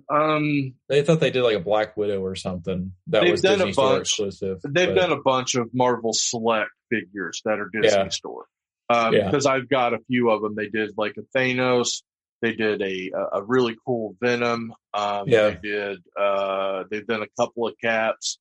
Um, 0.09 0.75
they 0.89 1.03
thought 1.03 1.21
they 1.21 1.31
did 1.31 1.43
like 1.43 1.57
a 1.57 1.61
Black 1.61 1.97
Widow 1.97 2.21
or 2.21 2.35
something 2.37 2.93
that 3.09 3.29
was 3.29 3.43
Disney 3.43 3.71
a 3.71 3.73
Store 3.73 4.01
exclusive. 4.01 4.59
They've 4.63 4.89
but... 4.89 4.95
done 4.95 5.13
a 5.13 5.21
bunch 5.21 5.55
of 5.55 5.71
Marvel 5.73 6.13
Select 6.13 6.71
figures 6.91 7.43
that 7.45 7.59
are 7.59 7.69
Disney 7.73 7.99
yeah. 7.99 8.09
Store. 8.09 8.47
Um, 8.89 9.15
yeah. 9.15 9.27
Because 9.27 9.47
I've 9.47 9.69
got 9.69 9.95
a 9.95 9.99
few 10.07 10.31
of 10.31 10.43
them. 10.43 10.55
They 10.55 10.69
did 10.69 10.91
like 10.97 11.17
a 11.17 11.23
Thanos, 11.37 12.03
They 12.43 12.53
did 12.55 12.83
a 12.83 13.11
a 13.33 13.43
really 13.43 13.77
cool 13.87 14.17
Venom. 14.21 14.73
Um, 14.95 15.25
Yeah. 15.27 15.51
They 15.51 15.69
did. 15.69 15.99
Uh, 16.19 16.85
they've 16.91 17.07
done 17.07 17.23
a 17.23 17.29
couple 17.41 17.67
of 17.67 17.75
Caps. 17.83 18.39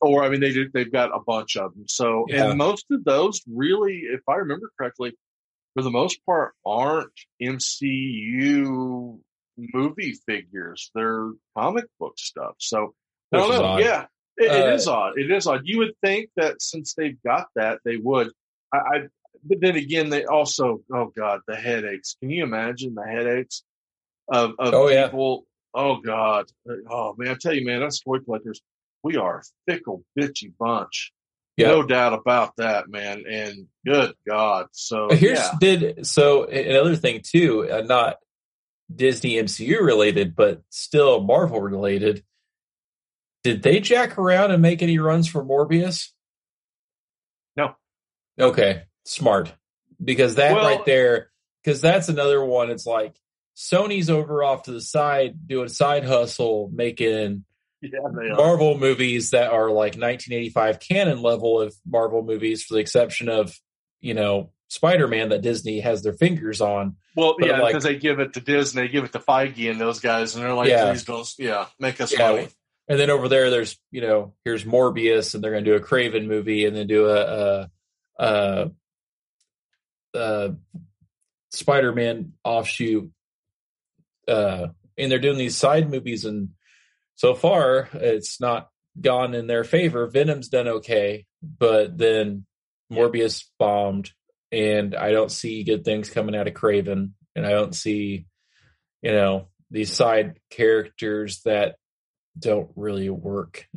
Or 0.00 0.24
I 0.24 0.28
mean, 0.28 0.40
they 0.40 0.52
did. 0.52 0.72
They've 0.72 0.92
got 0.92 1.14
a 1.14 1.20
bunch 1.24 1.56
of 1.56 1.72
them. 1.74 1.86
So, 1.88 2.26
Yeah. 2.28 2.50
and 2.50 2.58
most 2.58 2.86
of 2.90 3.04
those 3.04 3.40
really, 3.46 4.02
if 4.12 4.20
I 4.28 4.36
remember 4.36 4.70
correctly, 4.78 5.14
for 5.74 5.82
the 5.82 5.90
most 5.90 6.24
part, 6.26 6.54
aren't 6.66 7.12
MCU 7.40 9.20
movie 9.58 10.14
figures. 10.26 10.90
They're 10.94 11.30
comic 11.56 11.84
book 11.98 12.14
stuff. 12.18 12.54
So 12.58 12.94
I 13.32 13.38
don't 13.38 13.50
know. 13.50 13.78
Yeah, 13.78 14.06
it, 14.36 14.50
it 14.52 14.66
Uh, 14.70 14.74
is 14.74 14.86
odd. 14.88 15.18
It 15.18 15.30
is 15.30 15.46
odd. 15.46 15.62
You 15.64 15.78
would 15.78 15.94
think 16.02 16.30
that 16.36 16.62
since 16.62 16.94
they've 16.94 17.20
got 17.22 17.48
that, 17.56 17.80
they 17.84 17.96
would. 17.96 18.30
I, 18.72 18.76
I 18.78 18.98
but 19.44 19.60
then 19.60 19.76
again, 19.76 20.10
they 20.10 20.24
also. 20.24 20.80
Oh 20.92 21.12
God, 21.16 21.40
the 21.46 21.56
headaches. 21.56 22.16
Can 22.20 22.30
you 22.30 22.42
imagine 22.44 22.94
the 22.94 23.04
headaches 23.04 23.62
of 24.28 24.52
of 24.58 24.74
Oh, 24.74 24.88
yeah. 24.88 25.04
people? 25.06 25.46
Oh 25.74 25.96
God. 25.96 26.46
Oh 26.90 27.14
man, 27.18 27.32
I 27.32 27.34
tell 27.34 27.54
you, 27.54 27.64
man, 27.64 27.82
us 27.82 28.00
toy 28.00 28.18
collectors, 28.20 28.60
we 29.02 29.16
are 29.16 29.38
a 29.38 29.42
fickle, 29.72 30.04
bitchy 30.18 30.52
bunch. 30.58 31.12
Yeah. 31.56 31.68
No 31.68 31.82
doubt 31.82 32.12
about 32.12 32.54
that, 32.58 32.88
man. 32.88 33.24
And 33.28 33.66
good 33.84 34.14
God. 34.28 34.68
So 34.72 35.08
Here's 35.10 35.38
yeah. 35.38 35.50
did 35.60 36.06
so 36.06 36.44
another 36.44 36.94
thing 36.96 37.20
too, 37.24 37.68
uh, 37.68 37.82
not 37.82 38.16
Disney 38.94 39.34
MCU 39.34 39.80
related, 39.80 40.34
but 40.34 40.62
still 40.70 41.22
Marvel 41.22 41.60
related. 41.60 42.24
Did 43.44 43.62
they 43.62 43.80
jack 43.80 44.18
around 44.18 44.50
and 44.50 44.62
make 44.62 44.82
any 44.82 44.98
runs 44.98 45.28
for 45.28 45.44
Morbius? 45.44 46.08
No. 47.56 47.76
Okay, 48.38 48.82
smart. 49.04 49.52
Because 50.02 50.36
that 50.36 50.52
Well- 50.54 50.64
right 50.64 50.84
there, 50.84 51.30
because 51.62 51.80
that's 51.80 52.08
another 52.08 52.44
one. 52.44 52.70
It's 52.70 52.86
like 52.86 53.16
Sony's 53.56 54.10
over 54.10 54.42
off 54.44 54.64
to 54.64 54.72
the 54.72 54.80
side 54.80 55.46
doing 55.46 55.68
side 55.68 56.04
hustle, 56.04 56.70
making 56.72 57.44
Yeah. 57.80 57.98
Marvel 58.02 58.76
movies 58.78 59.30
that 59.30 59.50
are 59.52 59.70
like 59.70 59.96
1985 59.96 60.80
canon 60.80 61.22
level 61.22 61.60
of 61.60 61.74
Marvel 61.86 62.22
movies, 62.22 62.64
for 62.64 62.74
the 62.74 62.80
exception 62.80 63.28
of 63.28 63.56
you 64.00 64.14
know 64.14 64.52
Spider 64.68 65.08
Man 65.08 65.30
that 65.30 65.42
Disney 65.42 65.80
has 65.80 66.02
their 66.02 66.12
fingers 66.12 66.60
on. 66.60 66.96
Well, 67.16 67.36
yeah, 67.40 67.58
like- 67.60 67.72
because 67.72 67.84
they 67.84 67.96
give 67.96 68.20
it 68.20 68.34
to 68.34 68.40
Disney, 68.40 68.82
they 68.82 68.88
give 68.88 69.04
it 69.04 69.12
to 69.12 69.18
Feige 69.18 69.70
and 69.70 69.80
those 69.80 70.00
guys, 70.00 70.34
and 70.36 70.44
they're 70.44 70.54
like, 70.54 70.68
Yeah. 70.68 70.90
please 70.90 71.04
don't, 71.04 71.28
yeah, 71.38 71.66
make 71.78 72.00
us 72.00 72.12
Yeah. 72.12 72.30
money. 72.30 72.48
And 72.86 72.98
then 72.98 73.10
over 73.10 73.28
there, 73.28 73.50
there's 73.50 73.78
you 73.90 74.00
know 74.00 74.34
here's 74.44 74.64
Morbius, 74.64 75.34
and 75.34 75.42
they're 75.44 75.50
going 75.52 75.64
to 75.64 75.70
do 75.70 75.76
a 75.76 75.80
Craven 75.80 76.26
movie, 76.26 76.64
and 76.64 76.74
then 76.74 76.86
do 76.86 77.06
a, 77.06 77.20
a, 77.20 77.70
a, 78.18 78.70
a 80.14 80.54
Spider 81.50 81.92
Man 81.92 82.32
offshoot. 82.44 83.10
Uh, 84.26 84.68
and 84.96 85.10
they're 85.12 85.18
doing 85.18 85.38
these 85.38 85.56
side 85.56 85.90
movies, 85.90 86.24
and 86.24 86.50
so 87.14 87.34
far 87.34 87.88
it's 87.94 88.40
not 88.40 88.68
gone 89.00 89.34
in 89.34 89.46
their 89.46 89.64
favor. 89.64 90.06
Venom's 90.06 90.48
done 90.48 90.68
okay, 90.68 91.26
but 91.42 91.96
then 91.96 92.44
Morbius 92.92 93.44
bombed, 93.58 94.12
and 94.52 94.94
I 94.94 95.12
don't 95.12 95.30
see 95.30 95.64
good 95.64 95.84
things 95.84 96.10
coming 96.10 96.34
out 96.34 96.48
of 96.48 96.54
Craven, 96.54 97.14
and 97.36 97.46
I 97.46 97.50
don't 97.50 97.74
see, 97.74 98.26
you 99.02 99.12
know, 99.12 99.48
these 99.70 99.92
side 99.92 100.38
characters 100.50 101.40
that 101.44 101.76
don't 102.38 102.70
really 102.76 103.10
work. 103.10 103.66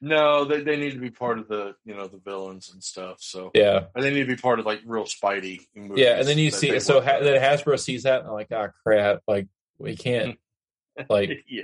No, 0.00 0.44
they 0.44 0.60
they 0.62 0.76
need 0.76 0.92
to 0.92 1.00
be 1.00 1.10
part 1.10 1.38
of 1.38 1.48
the 1.48 1.74
you 1.84 1.94
know 1.94 2.06
the 2.06 2.18
villains 2.18 2.70
and 2.72 2.82
stuff. 2.82 3.16
So 3.20 3.50
yeah, 3.52 3.86
and 3.94 4.04
they 4.04 4.10
need 4.10 4.20
to 4.20 4.26
be 4.26 4.36
part 4.36 4.60
of 4.60 4.66
like 4.66 4.80
real 4.86 5.04
Spidey 5.04 5.66
movies. 5.74 5.98
yeah, 5.98 6.18
and 6.18 6.28
then 6.28 6.38
you 6.38 6.50
see 6.50 6.78
so 6.78 7.00
ha- 7.00 7.18
then 7.20 7.40
Hasbro 7.40 7.80
sees 7.80 8.04
that 8.04 8.20
and 8.20 8.26
they're 8.26 8.34
like, 8.34 8.52
ah, 8.52 8.68
crap, 8.84 9.22
like 9.26 9.48
we 9.76 9.96
can't, 9.96 10.38
like 11.08 11.44
yeah, 11.48 11.62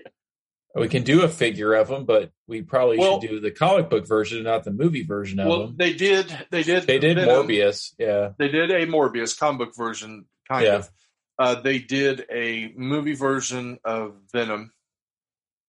we 0.74 0.88
can 0.88 1.02
do 1.04 1.22
a 1.22 1.28
figure 1.28 1.74
of 1.74 1.88
them, 1.88 2.04
but 2.04 2.32
we 2.46 2.62
probably 2.62 2.98
Well- 2.98 3.20
should 3.20 3.28
do 3.30 3.40
the 3.40 3.50
comic 3.50 3.88
book 3.90 4.06
version, 4.06 4.42
not 4.42 4.64
the 4.64 4.72
movie 4.72 5.04
version 5.04 5.38
of 5.40 5.46
well, 5.48 5.66
them. 5.66 5.76
they 5.76 5.92
did, 5.92 6.26
they 6.50 6.62
did, 6.62 6.84
They 6.86 6.98
did. 6.98 7.16
Morbius, 7.18 7.92
yeah, 7.98 8.30
They 8.38 8.48
did 8.48 8.70
a 8.70 8.86
Morbius 8.86 9.38
comic 9.38 9.58
book 9.68 9.76
version, 9.76 10.26
kind 10.48 10.64
Yeah. 10.66 10.74
of. 10.76 10.90
Uh, 11.38 11.54
they 11.60 11.78
did 11.78 12.26
a 12.30 12.72
movie 12.76 13.14
version 13.14 13.78
of 13.84 14.16
Venom. 14.32 14.72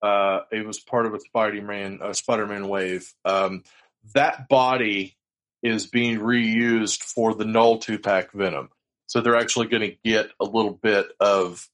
Uh, 0.02 0.42
it 0.52 0.66
was 0.66 0.80
part 0.80 1.06
of 1.08 1.14
a 1.14 1.20
Spider-Man, 1.20 2.00
a 2.02 2.14
Spider-Man 2.14 2.68
wave. 2.68 3.12
Um, 3.24 3.64
that 4.14 4.48
body 4.48 5.18
is 5.64 5.88
being 5.88 6.20
reused 6.20 7.02
for 7.04 7.34
the 7.34 7.46
Knull 7.46 7.80
two-pack 7.80 8.32
Venom, 8.34 8.70
so 9.08 9.22
they're 9.22 9.36
actually 9.38 9.68
going 9.68 9.82
to 9.90 9.98
get 10.04 10.30
a 10.40 10.46
little 10.46 10.74
bit 10.74 11.08
of 11.20 11.68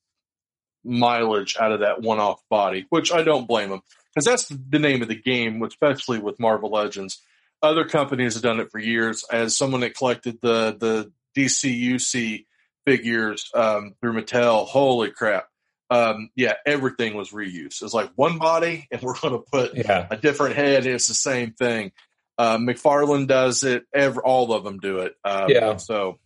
mileage 0.84 1.58
out 1.60 1.72
of 1.72 1.82
that 1.82 2.02
one-off 2.02 2.42
body, 2.50 2.86
which 2.90 3.12
I 3.12 3.24
don't 3.24 3.48
blame 3.48 3.70
them 3.70 3.82
because 4.14 4.26
that's 4.26 4.48
the 4.48 4.80
name 4.80 5.02
of 5.02 5.08
the 5.08 5.16
game, 5.16 5.62
especially 5.64 6.20
with 6.20 6.40
Marvel 6.40 6.70
Legends. 6.70 7.22
Other 7.62 7.86
companies 7.86 8.34
have 8.34 8.44
done 8.44 8.60
it 8.60 8.72
for 8.72 8.80
years. 8.80 9.24
As 9.32 9.56
someone 9.56 9.82
that 9.82 9.96
collected 9.96 10.40
the 10.42 10.76
the 10.78 11.12
DCUC 11.38 12.46
figures 12.86 13.52
um, 13.54 13.96
through 14.02 14.14
Mattel, 14.14 14.66
holy 14.66 15.12
crap! 15.12 15.48
Um, 15.90 16.30
yeah, 16.36 16.54
everything 16.66 17.16
was 17.16 17.32
reused. 17.32 17.84
It's 17.84 17.94
like 17.94 18.12
one 18.16 18.40
body, 18.40 18.88
and 18.92 19.02
we're 19.02 19.18
going 19.20 19.34
to 19.34 19.44
put 19.52 19.76
yeah, 19.76 20.08
a 20.10 20.18
different 20.18 20.56
head. 20.56 20.86
It's 20.86 21.08
the 21.08 21.14
same 21.14 21.52
thing. 21.52 21.92
Uh, 22.38 22.58
McFarlane 22.58 23.28
does 23.28 23.64
it. 23.64 23.84
Every, 23.94 24.24
all 24.24 24.54
of 24.54 24.64
them 24.64 24.80
do 24.80 25.00
it. 25.00 25.16
Um, 25.24 25.50
Yeah. 25.50 25.78
So 25.78 26.20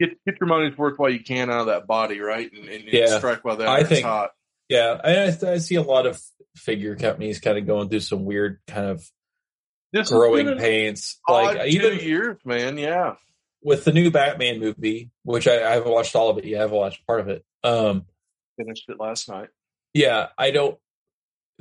get 0.00 0.10
get 0.26 0.36
your 0.40 0.48
money's 0.48 0.76
worth 0.76 0.98
while 0.98 1.10
you 1.10 1.22
can 1.22 1.50
out 1.50 1.60
of 1.60 1.66
that 1.66 1.86
body, 1.86 2.20
right? 2.20 2.50
And, 2.52 2.68
and, 2.68 2.84
Yeah. 2.84 3.18
strike 3.18 3.44
while 3.44 3.56
the 3.56 3.64
I 3.64 3.76
iron's 3.76 3.88
think- 3.88 4.04
hot. 4.06 4.30
yeah. 4.68 5.00
I, 5.02 5.50
I 5.52 5.58
see 5.58 5.76
a 5.76 5.82
lot 5.82 6.06
of 6.06 6.20
figure 6.56 6.96
companies 6.96 7.40
kind 7.40 7.58
of 7.58 7.66
going 7.66 7.88
through 7.88 8.00
some 8.00 8.24
weird 8.24 8.60
kind 8.66 8.86
of 8.86 9.06
This 9.92 10.10
growing 10.10 10.56
pains, 10.58 11.18
like 11.28 11.60
two 11.62 11.66
even 11.68 11.98
years, 12.00 12.36
man. 12.44 12.78
Yeah. 12.78 13.16
with 13.62 13.84
the 13.84 13.92
new 13.92 14.10
Batman 14.10 14.58
movie, 14.60 15.10
which 15.22 15.46
I, 15.48 15.56
I 15.66 15.72
haven't 15.74 15.92
watched 15.92 16.14
all 16.16 16.30
of 16.30 16.38
it 16.38 16.44
yet. 16.44 16.62
I've 16.62 16.70
watched 16.70 17.06
part 17.06 17.20
of 17.20 17.28
it. 17.28 17.44
Um, 17.64 18.06
Finished 18.58 18.84
it 18.88 18.98
last 18.98 19.28
night. 19.28 19.48
yeah, 19.92 20.28
I 20.38 20.50
don't 20.50 20.78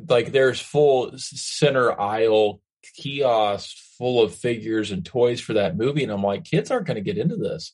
like. 0.08 0.32
There's 0.32 0.60
full 0.62 1.12
center 1.18 2.00
aisle 2.00 2.62
kiosks 2.96 3.96
full 3.98 4.22
of 4.24 4.34
figures 4.36 4.92
and 4.92 5.06
toys 5.06 5.40
for 5.42 5.54
that 5.54 5.76
movie, 5.78 6.04
and 6.04 6.12
I'm 6.12 6.24
like, 6.24 6.44
kids 6.46 6.72
aren't 6.72 6.86
going 6.88 6.96
to 6.96 7.02
get 7.02 7.18
into 7.18 7.36
this. 7.36 7.74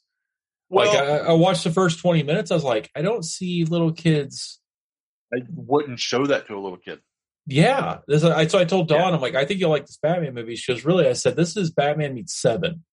Well, 0.71 0.87
like, 0.87 0.97
I, 0.97 1.17
I 1.29 1.33
watched 1.33 1.63
the 1.65 1.71
first 1.71 1.99
20 1.99 2.23
minutes. 2.23 2.49
I 2.49 2.55
was 2.55 2.63
like, 2.63 2.89
I 2.95 3.01
don't 3.01 3.23
see 3.25 3.65
little 3.65 3.91
kids. 3.91 4.59
I 5.33 5.39
wouldn't 5.53 5.99
show 5.99 6.25
that 6.25 6.47
to 6.47 6.55
a 6.55 6.59
little 6.59 6.77
kid. 6.77 6.99
Yeah, 7.47 7.99
this. 8.07 8.23
I, 8.23 8.47
so 8.47 8.59
I 8.59 8.65
told 8.65 8.87
Dawn, 8.87 8.99
Yeah. 8.99 9.09
I'm 9.15 9.21
like, 9.21 9.35
I 9.35 9.45
think 9.45 9.59
you'll 9.59 9.69
like 9.71 9.85
this 9.87 9.97
Batman 10.01 10.33
movie. 10.33 10.55
She 10.55 10.73
goes, 10.73 10.85
really? 10.85 11.07
I 11.07 11.13
said, 11.13 11.35
this 11.35 11.57
is 11.57 11.71
Batman 11.71 12.13
meets 12.13 12.33
Seven. 12.35 12.83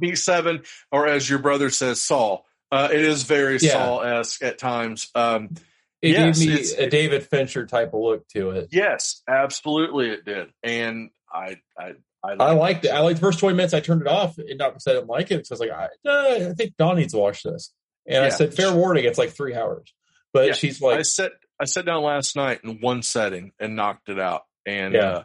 B 0.00 0.14
seven, 0.16 0.62
or 0.90 1.06
as 1.06 1.28
your 1.30 1.38
brother 1.38 1.70
says, 1.70 2.00
Saul. 2.00 2.44
Uh, 2.72 2.88
it 2.92 3.00
is 3.00 3.22
very 3.22 3.58
Yeah. 3.58 3.72
Saul 3.72 4.02
esque 4.02 4.42
at 4.42 4.58
times. 4.58 5.08
Um, 5.14 5.50
It 6.02 6.10
Yes, 6.10 6.38
gave 6.38 6.48
me 6.48 6.84
a 6.84 6.90
David 6.90 7.22
Fincher 7.26 7.64
type 7.66 7.94
of 7.94 8.00
look 8.00 8.26
to 8.28 8.50
it. 8.50 8.68
yes, 8.72 9.22
absolutely, 9.28 10.10
it 10.10 10.24
did, 10.24 10.48
and 10.62 11.10
I, 11.32 11.56
I, 11.78 11.92
I, 12.24 12.32
I 12.42 12.52
liked 12.52 12.84
it. 12.84 12.88
I 12.88 13.00
liked 13.00 13.20
the 13.20 13.26
first 13.26 13.38
20 13.38 13.54
minutes. 13.56 13.74
I 13.74 13.80
turned 13.80 14.00
it 14.02 14.08
off, 14.08 14.38
and 14.38 14.56
not 14.58 14.70
because 14.72 14.86
I 14.86 14.92
didn't 14.94 15.08
like 15.08 15.30
it, 15.30 15.36
because 15.36 15.50
I 15.50 15.54
was 15.54 15.60
like, 15.60 15.70
I, 15.70 16.08
uh, 16.08 16.50
I 16.50 16.52
think 16.54 16.76
Dawn 16.78 16.96
needs 16.96 17.12
to 17.12 17.18
watch 17.18 17.42
this. 17.42 17.72
And 18.06 18.24
I 18.24 18.28
said, 18.30 18.54
fair 18.54 18.72
warning, 18.74 19.04
it's 19.04 19.18
like 19.18 19.30
three 19.30 19.54
hours. 19.54 19.92
But 20.32 20.46
Yeah. 20.48 20.52
she's 20.54 20.80
like, 20.80 20.98
I 20.98 21.02
sat, 21.02 21.32
I 21.60 21.64
sat 21.66 21.84
down 21.86 22.02
last 22.02 22.34
night 22.36 22.60
in 22.64 22.80
one 22.80 23.02
setting 23.02 23.52
and 23.60 23.76
knocked 23.76 24.08
it 24.08 24.18
out, 24.18 24.42
and 24.66 24.94
Yeah. 24.94 25.10
uh, 25.10 25.22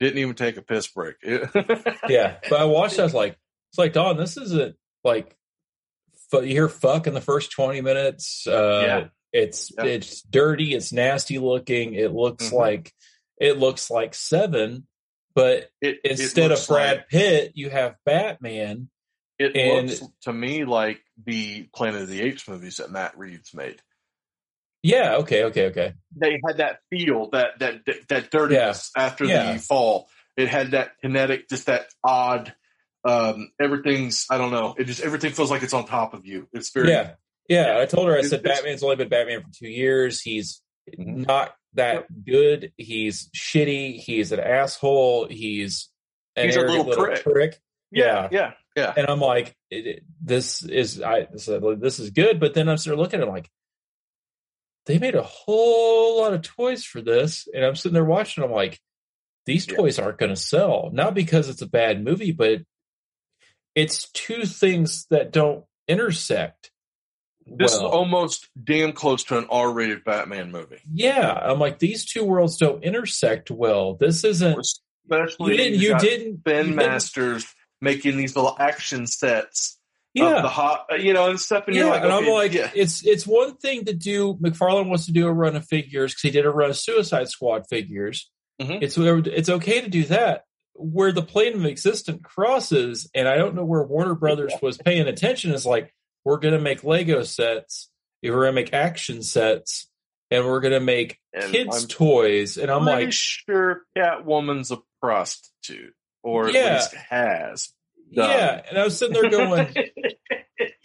didn't 0.00 0.18
even 0.18 0.34
take 0.34 0.56
a 0.56 0.62
piss 0.62 0.86
break. 0.88 1.16
yeah. 1.24 2.36
But 2.48 2.60
I 2.60 2.64
watched. 2.64 2.98
I 2.98 3.04
was 3.04 3.14
like, 3.14 3.36
it's 3.70 3.78
like 3.78 3.92
Dawn. 3.92 4.16
This 4.16 4.36
isn't 4.36 4.76
like 5.02 5.36
fu- 6.30 6.42
you 6.42 6.48
hear 6.52 6.68
fuck 6.68 7.06
in 7.06 7.14
the 7.14 7.20
first 7.20 7.52
20 7.52 7.80
minutes. 7.80 8.46
Uh, 8.46 8.82
Yeah. 8.86 9.04
It's 9.32 9.72
Yeah. 9.76 9.84
it's 9.84 10.22
dirty. 10.22 10.74
It's 10.74 10.92
nasty 10.92 11.38
looking. 11.38 11.94
It 11.94 12.12
looks 12.12 12.50
Mhm. 12.50 12.52
like 12.52 12.92
it 13.40 13.58
looks 13.58 13.90
like 13.90 14.14
Seven, 14.14 14.86
but 15.34 15.68
It, 15.80 15.98
it 16.04 16.10
instead 16.20 16.52
of 16.52 16.64
Brad 16.68 16.96
like- 16.98 17.08
Pitt, 17.08 17.52
you 17.54 17.70
have 17.70 17.96
Batman. 18.04 18.88
it 19.38 19.56
and- 19.56 19.88
looks 19.90 20.02
to 20.22 20.32
me 20.32 20.64
like 20.64 21.00
the 21.26 21.64
Planet 21.74 22.02
of 22.02 22.08
the 22.08 22.20
Apes 22.22 22.48
movies 22.48 22.76
that 22.76 22.90
Matt 22.90 23.18
Reeves 23.18 23.52
made. 23.54 23.80
Yeah. 24.82 25.16
Okay. 25.16 25.44
Okay. 25.44 25.66
Okay. 25.66 25.94
they 26.16 26.40
had 26.46 26.58
that 26.58 26.78
feel, 26.90 27.30
that 27.30 27.58
that 27.58 27.80
that 28.08 28.30
dirtiness 28.30 28.90
after 28.96 29.24
Yeah. 29.24 29.54
the 29.54 29.58
fall. 29.58 30.08
It 30.36 30.48
had 30.48 30.72
that 30.72 30.98
kinetic, 31.00 31.48
just 31.48 31.66
that 31.66 31.86
odd. 32.02 32.54
Um, 33.04 33.50
everything's 33.60 34.26
I 34.30 34.38
don't 34.38 34.50
know. 34.50 34.74
It 34.78 34.84
just 34.84 35.00
everything 35.02 35.32
feels 35.32 35.50
like 35.50 35.62
it's 35.62 35.74
on 35.74 35.86
top 35.86 36.12
of 36.14 36.26
you. 36.26 36.48
It's 36.52 36.70
very 36.70 36.90
Yeah. 36.90 37.14
Yeah. 37.48 37.78
I 37.80 37.86
told 37.86 38.08
her. 38.08 38.16
I 38.18 38.22
said 38.22 38.42
Batman's 38.42 38.82
only 38.82 38.96
been 38.96 39.08
Batman 39.08 39.42
for 39.42 39.50
two 39.52 39.68
years. 39.68 40.20
He's 40.20 40.60
Mhm. 40.98 41.26
not 41.26 41.54
that 41.74 42.06
good. 42.24 42.72
He's 42.76 43.28
shitty. 43.30 43.96
He's 43.96 44.32
an 44.32 44.40
asshole. 44.40 45.26
He's 45.28 45.88
an 46.36 46.46
He's 46.46 46.56
a 46.56 46.60
arrogant 46.60 46.88
little 46.88 47.16
prick. 47.16 47.60
Yeah. 47.90 48.28
yeah, 48.32 48.52
yeah. 48.76 48.92
And 48.96 49.06
I'm 49.08 49.20
like, 49.20 49.54
it, 49.70 49.86
it- 49.86 50.02
this 50.22 50.62
is 50.64 51.00
I 51.00 51.28
said 51.36 51.62
this 51.80 51.98
is 52.00 52.10
good, 52.10 52.40
but 52.40 52.54
then 52.54 52.68
I'm 52.68 52.76
sort 52.78 52.94
of 52.94 53.00
looking 53.00 53.20
at 53.20 53.28
it 53.28 53.30
like 53.30 53.48
they 54.86 54.98
made 54.98 55.14
a 55.14 55.22
whole 55.22 56.20
lot 56.20 56.34
of 56.34 56.42
toys 56.42 56.84
for 56.84 57.00
this, 57.00 57.46
and 57.54 57.64
I'm 57.64 57.76
sitting 57.76 57.94
there 57.94 58.04
watching. 58.04 58.42
I'm 58.44 58.50
like, 58.50 58.78
these 59.46 59.66
Yeah. 59.68 59.76
toys 59.76 59.98
aren't 59.98 60.18
going 60.18 60.30
to 60.30 60.36
sell, 60.36 60.90
not 60.92 61.14
because 61.14 61.48
it's 61.48 61.62
a 61.62 61.66
bad 61.68 62.02
movie, 62.04 62.32
but 62.32 62.62
it's 63.74 64.10
two 64.12 64.44
things 64.44 65.06
that 65.10 65.32
don't 65.32 65.64
intersect. 65.88 66.70
This 67.46 67.72
is 67.72 67.80
almost 67.80 68.48
damn 68.62 68.92
close 68.92 69.24
to 69.24 69.38
an 69.38 69.46
R-rated 69.50 70.04
Batman 70.04 70.50
movie. 70.50 70.80
yeah, 70.92 71.32
I'm 71.32 71.58
like 71.58 71.78
these 71.78 72.04
two 72.04 72.24
worlds 72.24 72.56
don't 72.56 72.82
intersect 72.82 73.50
well. 73.50 73.94
This 73.94 74.24
isn't. 74.24 74.58
Especially 74.58 75.52
You 75.52 75.56
didn't. 75.58 75.80
You 75.80 75.88
got 75.90 76.00
didn't. 76.00 76.44
Ben 76.44 76.56
you 76.56 76.62
didn't- 76.72 76.76
Masters 76.76 77.46
making 77.80 78.16
these 78.16 78.34
little 78.34 78.56
action 78.58 79.06
sets 79.06 79.78
Yeah, 80.14 80.40
the 80.40 80.48
hot, 80.48 80.86
you 81.00 81.12
know, 81.12 81.28
and 81.28 81.38
stuff. 81.40 81.64
And 81.66 81.76
yeah, 81.76 81.82
you're 81.82 81.90
like, 81.90 82.02
and 82.02 82.12
I'm 82.12 82.26
like, 82.26 82.54
yeah, 82.54 82.70
it's 82.74 83.04
it's 83.06 83.26
one 83.26 83.56
thing 83.56 83.84
to 83.86 83.92
do. 83.92 84.34
McFarlane 84.34 84.88
wants 84.88 85.06
to 85.06 85.12
do 85.12 85.26
a 85.26 85.32
run 85.32 85.56
of 85.56 85.66
figures 85.66 86.12
because 86.12 86.22
he 86.22 86.30
did 86.30 86.46
a 86.46 86.50
run 86.50 86.70
of 86.70 86.76
Suicide 86.78 87.28
Squad 87.28 87.66
figures. 87.68 88.30
Mhm. 88.62 88.78
It's 88.82 88.96
it's 88.96 89.48
okay 89.50 89.80
to 89.82 89.88
do 89.90 90.04
that. 90.04 90.44
Where 90.76 91.12
the 91.12 91.22
plane 91.22 91.54
of 91.54 91.64
existence 91.66 92.20
crosses, 92.22 93.08
and 93.14 93.28
I 93.28 93.36
don't 93.36 93.54
know 93.54 93.64
where 93.64 93.82
Warner 93.82 94.14
Brothers 94.14 94.52
was 94.62 94.78
paying 94.78 95.06
attention, 95.06 95.52
is 95.52 95.66
like 95.66 95.92
we're 96.24 96.38
going 96.38 96.54
to 96.54 96.60
make 96.60 96.84
Lego 96.84 97.22
sets, 97.22 97.90
we're 98.22 98.32
going 98.32 98.46
to 98.48 98.52
make 98.52 98.72
action 98.72 99.22
sets, 99.22 99.88
and 100.30 100.44
we're 100.44 100.60
going 100.60 100.72
to 100.72 100.80
make 100.80 101.18
And 101.32 101.52
kids 101.52 101.82
I'm 101.82 101.88
toys. 101.88 102.56
And 102.56 102.70
I'm 102.70 102.84
like, 102.84 103.12
sure 103.12 103.82
Catwoman's 103.96 104.70
a 104.70 104.78
prostitute, 105.00 105.94
or 106.22 106.48
at 106.48 106.54
least 106.54 106.94
has. 106.94 107.72
done. 108.12 108.30
yeah. 108.30 108.62
And 108.68 108.78
I 108.78 108.84
was 108.84 108.98
sitting 108.98 109.14
there 109.14 109.30
going, 109.30 109.74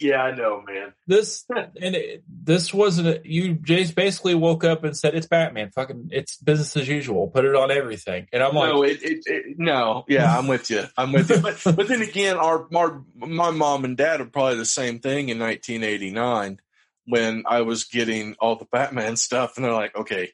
yeah, 0.00 0.22
I 0.22 0.34
know, 0.34 0.62
man. 0.66 0.92
this 1.06 1.44
and 1.50 1.94
it, 1.94 2.24
this 2.28 2.72
wasn't 2.72 3.24
you 3.26 3.56
Jace 3.56 3.94
basically 3.94 4.34
woke 4.34 4.64
up 4.64 4.82
and 4.84 4.96
said 4.96 5.14
it's 5.14 5.26
Batman 5.26 5.70
fucking 5.70 6.08
it's 6.10 6.36
business 6.38 6.76
as 6.76 6.88
usual 6.88 7.28
put 7.28 7.44
it 7.44 7.54
on 7.54 7.70
everything 7.70 8.26
and 8.32 8.42
I'm 8.42 8.54
like 8.54 8.72
no, 8.72 8.82
it, 8.82 9.02
it, 9.02 9.22
it, 9.26 9.58
no, 9.58 10.04
yeah, 10.08 10.36
I'm 10.36 10.46
with 10.46 10.70
you. 10.70 10.84
I'm 10.96 11.12
with 11.12 11.30
you. 11.30 11.40
But, 11.40 11.60
but 11.76 11.88
then 11.88 12.02
again, 12.02 12.36
our, 12.36 12.66
our 12.74 13.02
my 13.14 13.50
mom 13.50 13.84
and 13.84 13.96
dad 13.96 14.20
are 14.20 14.26
probably 14.26 14.56
the 14.56 14.64
same 14.64 14.98
thing 15.00 15.28
in 15.28 15.38
1989 15.38 16.60
when 17.06 17.44
I 17.46 17.62
was 17.62 17.84
getting 17.84 18.36
all 18.38 18.56
the 18.56 18.66
Batman 18.66 19.16
stuff, 19.16 19.56
and 19.56 19.64
they're 19.64 19.72
like, 19.72 19.96
okay, 19.96 20.30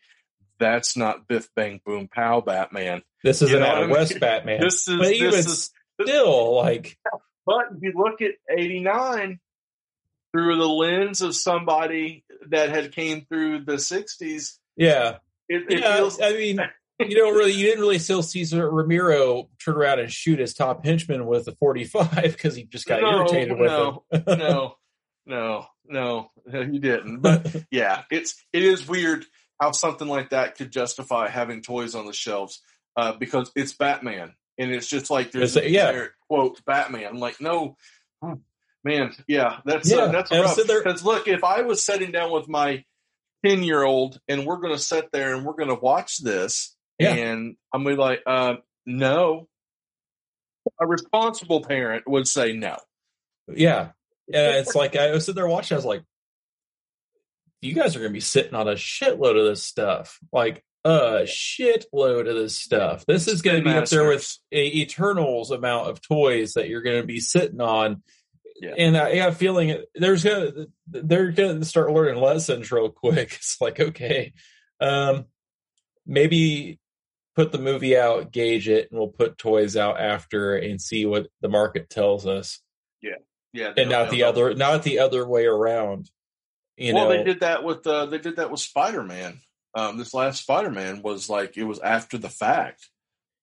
that's 0.59 0.97
not 0.97 1.27
Biff 1.29 1.49
Bang 1.55 1.81
Boom 1.85 2.09
Pow 2.09 2.41
Batman. 2.41 3.03
this 3.23 3.43
is 3.43 3.51
You 3.51 3.57
an 3.57 3.63
know 3.63 3.69
what 3.69 3.79
I 3.79 3.81
mean? 3.83 3.91
West 3.91 4.21
Batman 4.21 4.61
This 4.61 4.89
is 4.89 4.99
but 4.99 5.13
even 5.13 5.31
this 5.31 5.47
is. 5.47 5.71
still 6.01 6.57
like 6.57 6.99
But 7.45 7.65
if 7.77 7.83
you 7.83 7.93
look 7.95 8.21
at 8.23 8.33
89 8.57 9.39
through 10.37 10.57
the 10.59 10.69
lens 10.69 11.23
of 11.23 11.35
somebody 11.35 12.25
that 12.51 12.69
had 12.69 12.93
came 12.93 13.25
through 13.25 13.65
the 13.65 13.75
60s, 13.77 14.59
yeah 14.77 15.17
it, 15.49 15.63
it 15.71 15.81
yeah 15.81 15.97
feels 15.97 16.21
I 16.21 16.33
mean 16.33 16.61
you 17.01 17.17
don't 17.17 17.35
really 17.35 17.53
you 17.53 17.65
didn't 17.67 17.81
really 17.81 17.99
still 17.99 18.23
see 18.23 18.45
Romero 18.59 19.49
turn 19.65 19.77
around 19.77 20.01
and 20.01 20.13
shoot 20.13 20.39
his 20.39 20.53
top 20.55 20.85
henchman 20.85 21.27
with 21.27 21.49
a 21.49 21.53
45 21.53 22.23
because 22.23 22.55
he 22.55 22.65
just 22.65 22.87
got 22.87 23.01
No, 23.01 23.19
irritated 23.21 23.59
with 23.59 23.71
no, 23.71 24.05
him 24.11 24.23
no, 24.27 24.77
no, 25.25 25.67
no, 25.89 26.31
you 26.53 26.79
didn't. 26.81 27.21
But 27.21 27.55
yeah, 27.71 28.03
it's 28.11 28.35
it 28.53 28.63
is 28.63 28.87
weird 28.87 29.25
how 29.61 29.71
something 29.73 30.07
like 30.09 30.31
that 30.31 30.57
could 30.57 30.71
justify 30.71 31.29
having 31.29 31.63
toys 31.63 31.95
on 31.95 32.07
the 32.07 32.13
shelves 32.13 32.61
uh, 32.97 33.13
because 33.13 33.51
it's 33.57 33.73
Batman, 33.73 34.35
and 34.59 34.71
it's 34.71 34.87
just 34.87 35.11
like 35.11 35.33
there's 35.33 35.57
It's- 35.57 35.73
yeah. 35.73 36.07
quote 36.29 36.65
Batman. 36.65 37.07
I'm 37.07 37.19
like, 37.19 37.41
no, 37.41 37.77
man, 38.87 39.13
yeah, 39.29 39.59
that's 39.67 39.93
uh, 39.93 40.09
that's 40.13 40.31
rough. 40.31 40.55
so 40.55 40.65
there- 40.65 40.83
Because 40.83 41.05
look, 41.05 41.29
if 41.29 41.45
I 41.45 41.63
was 41.63 41.83
sitting 41.85 42.13
down 42.13 42.31
with 42.33 42.49
my 42.49 42.85
ten 43.45 43.63
year 43.63 43.83
old 43.83 44.19
and 44.29 44.47
we're 44.47 44.57
going 44.57 44.73
to 44.75 44.81
sit 44.83 45.11
there 45.13 45.35
and 45.35 45.45
we're 45.45 45.53
going 45.55 45.69
to 45.69 45.75
watch 45.75 46.19
this, 46.19 46.75
Yeah. 46.99 47.13
and 47.15 47.57
I'm 47.73 47.85
gonna 47.85 47.97
be 47.97 48.01
like, 48.01 48.23
uh, 48.27 48.55
no. 48.87 49.49
A 50.81 50.87
responsible 50.87 51.63
parent 51.63 52.09
would 52.09 52.27
say 52.27 52.53
no. 52.53 52.77
Yeah. 53.49 53.91
And 54.33 54.57
it's 54.57 54.75
like 54.75 54.97
I 54.97 55.13
was 55.13 55.25
sitting 55.27 55.37
there 55.37 55.47
watching, 55.47 55.77
I 55.77 55.79
was 55.79 55.85
like, 55.85 56.03
you 57.63 57.75
guys 57.75 57.95
are 57.95 58.01
gonna 58.01 58.11
be 58.13 58.21
sitting 58.21 58.55
on 58.55 58.69
a 58.69 58.73
shitload 58.73 59.39
of 59.39 59.47
this 59.47 59.63
stuff. 59.63 60.19
Like 60.33 60.65
a 60.85 61.23
shitload 61.25 62.29
of 62.29 62.35
this 62.37 62.59
stuff. 62.59 63.07
This 63.07 63.29
is 63.29 63.43
gonna 63.43 63.63
be 63.63 63.71
up 63.71 63.89
there 63.89 64.09
with 64.09 64.37
a 64.53 64.81
Eternals 64.81 65.51
amount 65.51 65.89
of 65.89 66.01
toys 66.03 66.55
that 66.55 66.69
you're 66.69 66.83
gonna 66.83 67.05
be 67.05 67.21
sitting 67.21 67.61
on. 67.61 68.03
Yeah. 68.61 68.75
And 68.77 68.97
I 68.97 69.17
have 69.17 69.35
a 69.35 69.37
feeling 69.37 69.83
there's 69.95 70.25
gonna 70.25 70.67
they're 70.87 71.31
gonna 71.31 71.65
start 71.65 71.93
learning 71.93 72.21
lessons 72.21 72.71
real 72.73 72.91
quick. 72.91 73.33
It's 73.37 73.61
like, 73.61 73.81
okay, 73.81 74.33
um 74.81 75.27
maybe 76.07 76.79
put 77.35 77.53
the 77.53 77.59
movie 77.59 77.97
out, 77.97 78.33
gauge 78.33 78.69
it, 78.69 78.91
and 78.91 78.99
we'll 78.99 79.09
put 79.09 79.37
toys 79.37 79.77
out 79.77 80.01
after 80.01 80.57
and 80.57 80.81
see 80.81 81.05
what 81.05 81.29
the 81.41 81.49
market 81.49 81.91
tells 81.91 82.27
us 82.27 82.61
Yeah, 83.03 83.17
yeah, 83.53 83.73
and 83.77 83.91
not 83.91 84.11
the 84.11 84.23
other 84.23 84.55
not 84.55 84.83
the 84.83 85.01
other 85.01 85.27
way 85.27 85.47
around 85.47 86.11
you 86.77 86.95
well, 86.95 87.09
know 87.09 87.17
they 87.17 87.25
did 87.25 87.41
that 87.41 87.65
with 87.65 87.87
uh, 87.87 88.07
they 88.07 88.19
did 88.19 88.37
that 88.37 88.51
with 88.51 88.61
Spider 88.61 89.03
Man. 89.03 89.41
Um, 89.75 89.97
this 89.99 90.15
last 90.15 90.43
Spider 90.43 90.71
Man 90.71 91.03
was 91.03 91.29
like 91.29 91.57
it 91.57 91.65
was 91.65 91.79
after 91.79 92.19
the 92.19 92.29
fact 92.29 92.89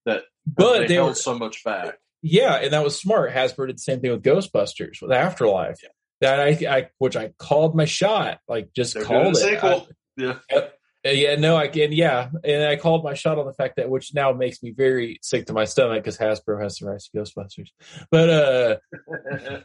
that 0.06 0.24
but 0.46 0.80
they, 0.80 0.88
they 0.88 0.94
held 0.96 1.10
were 1.10 1.16
so 1.16 1.38
much 1.38 1.64
back. 1.64 1.98
Yeah 2.24 2.56
and 2.56 2.74
that 2.74 2.84
was 2.84 3.00
smart 3.00 3.32
hasbro 3.32 3.68
did 3.68 3.76
the 3.76 3.82
same 3.82 4.00
thing 4.00 4.10
with 4.12 4.24
ghostbusters 4.24 5.02
with 5.02 5.12
afterlife 5.12 5.78
Yeah. 5.84 5.90
that 6.22 6.40
I, 6.40 6.78
I 6.78 6.90
which 6.98 7.16
i 7.16 7.34
called 7.38 7.76
my 7.76 7.86
shot 7.86 8.40
like 8.48 8.70
just 8.74 8.94
They're 8.96 9.04
called 9.04 9.28
it 9.28 9.36
sequel. 9.36 9.88
yeah, 10.18 10.40
I- 10.52 10.70
yeah 11.06 11.36
no 11.36 11.56
i 11.58 11.68
can 11.68 11.92
yeah 11.92 12.30
and 12.46 12.64
i 12.64 12.78
called 12.78 13.04
my 13.04 13.14
shot 13.14 13.38
on 13.38 13.46
the 13.46 13.54
fact 13.54 13.76
that 13.76 13.90
which 13.90 14.14
now 14.16 14.32
makes 14.32 14.64
me 14.64 14.72
very 14.72 15.20
sick 15.22 15.48
to 15.48 15.54
my 15.54 15.66
stomach 15.66 16.02
because 16.02 16.18
hasbro 16.18 16.62
has 16.64 16.78
the 16.78 16.86
rights 16.88 17.10
to 17.10 17.18
ghostbusters 17.18 17.68
but 18.10 18.30
uh 18.30 18.78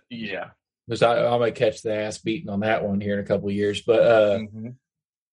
yeah. 0.10 0.48
because 0.86 1.02
I, 1.02 1.26
I 1.26 1.38
might 1.38 1.54
catch 1.54 1.82
the 1.82 1.94
ass 1.94 2.18
beating 2.18 2.48
on 2.50 2.60
that 2.60 2.84
one 2.84 3.00
here 3.00 3.14
in 3.14 3.20
a 3.20 3.26
couple 3.26 3.48
of 3.48 3.54
years 3.54 3.82
but 3.82 4.00
uh 4.02 4.38
Mhm. 4.38 4.74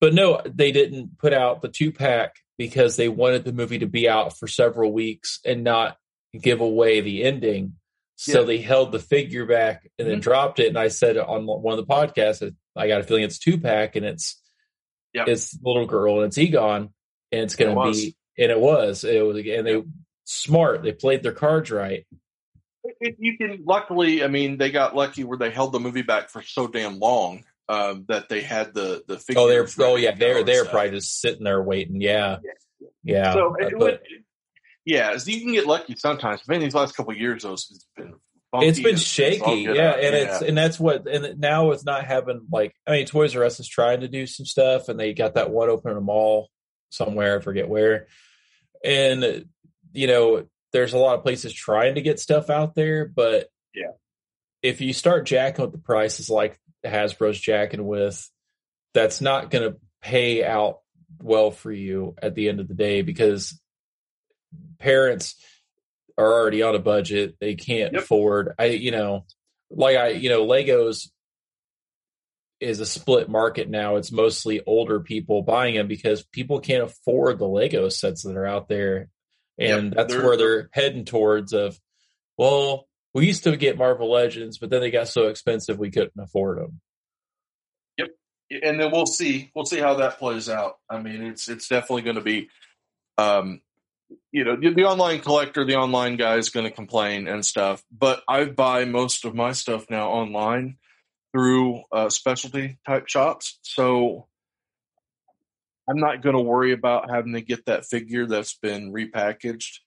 but 0.02 0.14
no, 0.14 0.42
they 0.46 0.72
didn't 0.72 1.18
put 1.18 1.34
out 1.34 1.62
the 1.64 1.70
two 1.70 1.92
pack 1.92 2.36
because 2.58 2.96
they 2.98 3.10
wanted 3.10 3.44
the 3.46 3.54
movie 3.54 3.80
to 3.80 3.88
be 3.88 4.08
out 4.08 4.38
for 4.38 4.48
several 4.48 4.92
weeks 4.94 5.40
and 5.46 5.64
not 5.64 5.98
give 6.42 6.62
away 6.62 7.02
the 7.02 7.24
ending. 7.24 7.74
So 8.18 8.42
Yeah. 8.42 8.46
they 8.46 8.58
held 8.60 8.92
the 8.92 9.00
figure 9.00 9.46
back 9.46 9.90
and 10.00 10.08
then 10.08 10.20
Mhm. 10.20 10.24
dropped 10.24 10.60
it. 10.60 10.68
And 10.68 10.78
I 10.80 10.88
said 10.88 11.18
on 11.18 11.46
one 11.46 11.78
of 11.78 11.86
the 11.86 11.92
podcasts, 11.94 12.56
I 12.76 12.88
got 12.88 13.02
a 13.02 13.04
feeling 13.04 13.24
it's 13.24 13.40
two 13.40 13.60
pack 13.60 13.96
and 13.96 14.06
it's 14.06 14.42
Yep. 15.14 15.28
it's 15.30 15.58
little 15.64 15.86
girl 15.86 16.18
and 16.22 16.28
it's 16.28 16.38
Egon 16.38 16.94
and 17.32 17.42
it's 17.42 17.56
going 17.56 17.72
It 17.72 17.76
to 17.76 17.92
be 17.92 18.16
and 18.38 18.52
it 18.52 18.60
was 18.60 19.04
it 19.04 19.26
was 19.26 19.38
and 19.38 19.66
they 19.68 19.82
smart 20.26 20.84
they 20.84 20.92
played 20.92 21.24
their 21.24 21.32
cards 21.34 21.72
right. 21.72 22.06
If 23.02 23.16
you 23.18 23.36
can, 23.38 23.64
luckily, 23.66 24.24
I 24.24 24.28
mean, 24.28 24.58
they 24.58 24.70
got 24.72 24.96
lucky 24.96 25.24
where 25.24 25.38
they 25.40 25.50
held 25.50 25.72
the 25.74 25.80
movie 25.80 26.04
back 26.04 26.30
for 26.30 26.42
so 26.44 26.68
damn 26.68 27.00
long 27.00 27.44
um, 27.68 28.06
that 28.10 28.30
they 28.30 28.42
had 28.42 28.74
the 28.76 29.04
the. 29.08 29.20
Oh, 29.36 29.48
they're 29.48 29.68
oh 29.80 29.96
yeah 29.96 30.14
they're 30.16 30.44
they're 30.44 30.66
probably 30.66 30.92
just 30.92 31.20
sitting 31.20 31.44
there 31.44 31.62
waiting. 31.64 32.00
Yeah, 32.00 32.38
yeah. 33.04 33.34
So 33.34 33.56
Uh, 33.60 33.70
but- 33.72 33.80
would, 33.80 34.00
yeah, 34.86 35.18
so 35.18 35.32
you 35.32 35.42
can 35.42 35.54
get 35.54 35.66
lucky 35.66 35.96
sometimes. 35.98 36.42
But 36.46 36.58
in 36.58 36.62
these 36.62 36.76
last 36.76 36.96
couple 36.96 37.12
of 37.14 37.18
years, 37.20 37.44
those 37.44 37.68
it's 37.72 37.88
been 37.96 38.14
it's 38.62 38.80
been 38.80 38.96
shaky 38.96 39.66
get 39.66 39.76
yeah 39.76 39.90
out. 39.90 40.00
and 40.00 40.16
it's 40.16 40.42
and 40.42 40.58
that's 40.58 40.80
what 40.80 41.08
and 41.08 41.40
now 41.40 41.72
it's 41.72 41.84
not 41.84 42.06
having 42.06 42.46
like 42.52 42.74
i 42.88 42.92
mean 42.92 43.06
toys 43.06 43.36
r 43.36 43.44
us 43.44 43.60
is 43.60 43.68
trying 43.68 44.00
to 44.02 44.08
do 44.08 44.26
some 44.26 44.46
stuff 44.46 44.88
and 44.88 44.98
they 45.00 45.14
got 45.14 45.34
that 45.34 45.50
one 45.50 45.70
open 45.70 45.92
in 45.92 45.98
a 45.98 46.02
mall 46.02 46.50
somewhere 46.90 47.38
i 47.38 47.42
forget 47.42 47.68
where 47.68 48.08
and 48.84 49.46
you 49.92 50.08
know 50.08 50.46
there's 50.72 50.94
a 50.94 50.98
lot 50.98 51.16
of 51.18 51.24
places 51.24 51.52
trying 51.52 51.96
to 51.96 52.02
get 52.02 52.20
stuff 52.20 52.50
out 52.50 52.76
there 52.76 53.06
but 53.06 53.48
Yeah. 53.74 53.92
if 54.62 54.80
you 54.80 54.94
start 54.94 55.26
jacking 55.26 55.66
with 55.66 55.74
the 55.74 55.78
prices 55.80 56.30
like 56.30 56.58
hasbro's 56.86 57.40
jacking 57.40 57.86
with 57.86 58.30
that's 58.94 59.20
not 59.20 59.50
going 59.50 59.70
to 59.70 59.78
pay 60.02 60.46
out 60.46 60.80
well 61.22 61.52
for 61.52 61.72
you 61.72 62.16
at 62.22 62.36
the 62.36 62.48
end 62.48 62.60
of 62.62 62.68
the 62.70 62.74
day 62.74 63.02
because 63.02 63.60
parents 64.80 65.36
are 66.18 66.32
already 66.34 66.62
on 66.62 66.76
a 66.76 66.80
budget. 66.80 67.36
They 67.40 67.56
can't 67.56 67.94
Yep. 67.94 68.04
afford 68.04 68.54
i 68.58 68.66
you 68.66 68.92
know 68.92 69.26
like 69.70 69.98
i 69.98 70.10
you 70.10 70.30
know 70.30 70.46
legos 70.46 71.10
is 72.62 72.80
a 72.80 72.86
split 72.86 73.28
market 73.30 73.70
now. 73.70 73.98
It's 73.98 74.12
mostly 74.14 74.62
older 74.66 75.02
people 75.02 75.42
buying 75.42 75.76
them 75.76 75.88
because 75.88 76.24
people 76.24 76.62
can't 76.62 76.84
afford 76.84 77.38
the 77.38 77.48
lego 77.48 77.90
sets 77.90 78.24
that 78.24 78.38
are 78.38 78.46
out 78.46 78.70
there. 78.70 79.10
And 79.60 79.88
Yep, 79.88 79.94
that's 79.96 80.14
they're- 80.14 80.24
where 80.26 80.38
they're 80.38 80.70
heading 80.74 81.04
towards 81.06 81.54
of 81.54 81.78
well 82.38 82.88
we 83.14 83.28
used 83.28 83.44
to 83.46 83.56
get 83.58 83.78
marvel 83.78 84.12
legends 84.12 84.58
but 84.58 84.70
then 84.70 84.82
they 84.82 84.92
got 84.92 85.08
so 85.08 85.28
expensive 85.28 85.78
we 85.80 85.90
couldn't 85.92 86.12
afford 86.20 86.58
them 86.60 86.82
Yep, 87.98 88.10
and 88.64 88.80
then 88.80 88.92
we'll 88.92 89.06
see 89.06 89.52
we'll 89.56 89.66
see 89.66 89.80
how 89.80 89.96
that 89.96 90.18
plays 90.20 90.50
out. 90.50 90.78
I 90.90 91.00
mean, 91.02 91.24
it's 91.24 91.48
it's 91.50 91.68
definitely 91.70 92.02
going 92.04 92.18
to 92.18 92.22
be, 92.22 92.50
um, 93.18 93.62
you 94.32 94.44
know, 94.44 94.56
the, 94.56 94.74
the 94.74 94.84
online 94.86 95.20
collector, 95.22 95.66
the 95.66 95.76
online 95.76 96.16
guy 96.18 96.36
is 96.36 96.50
going 96.50 96.66
to 96.66 96.72
complain 96.72 97.28
and 97.28 97.46
stuff. 97.46 97.84
But 97.92 98.22
I 98.28 98.46
buy 98.46 98.86
most 98.86 99.26
of 99.26 99.34
my 99.36 99.52
stuff 99.54 99.86
now 99.90 100.10
online 100.10 100.78
through 101.34 101.84
uh, 101.92 102.10
specialty 102.10 102.78
type 102.88 103.08
shops, 103.08 103.60
so 103.62 104.28
I'm 105.90 106.00
not 106.00 106.22
going 106.22 106.36
to 106.36 106.42
worry 106.42 106.72
about 106.72 107.10
having 107.12 107.34
to 107.34 107.42
get 107.42 107.66
that 107.66 107.86
figure 107.86 108.26
that's 108.26 108.56
been 108.58 108.92
repackaged 108.92 109.80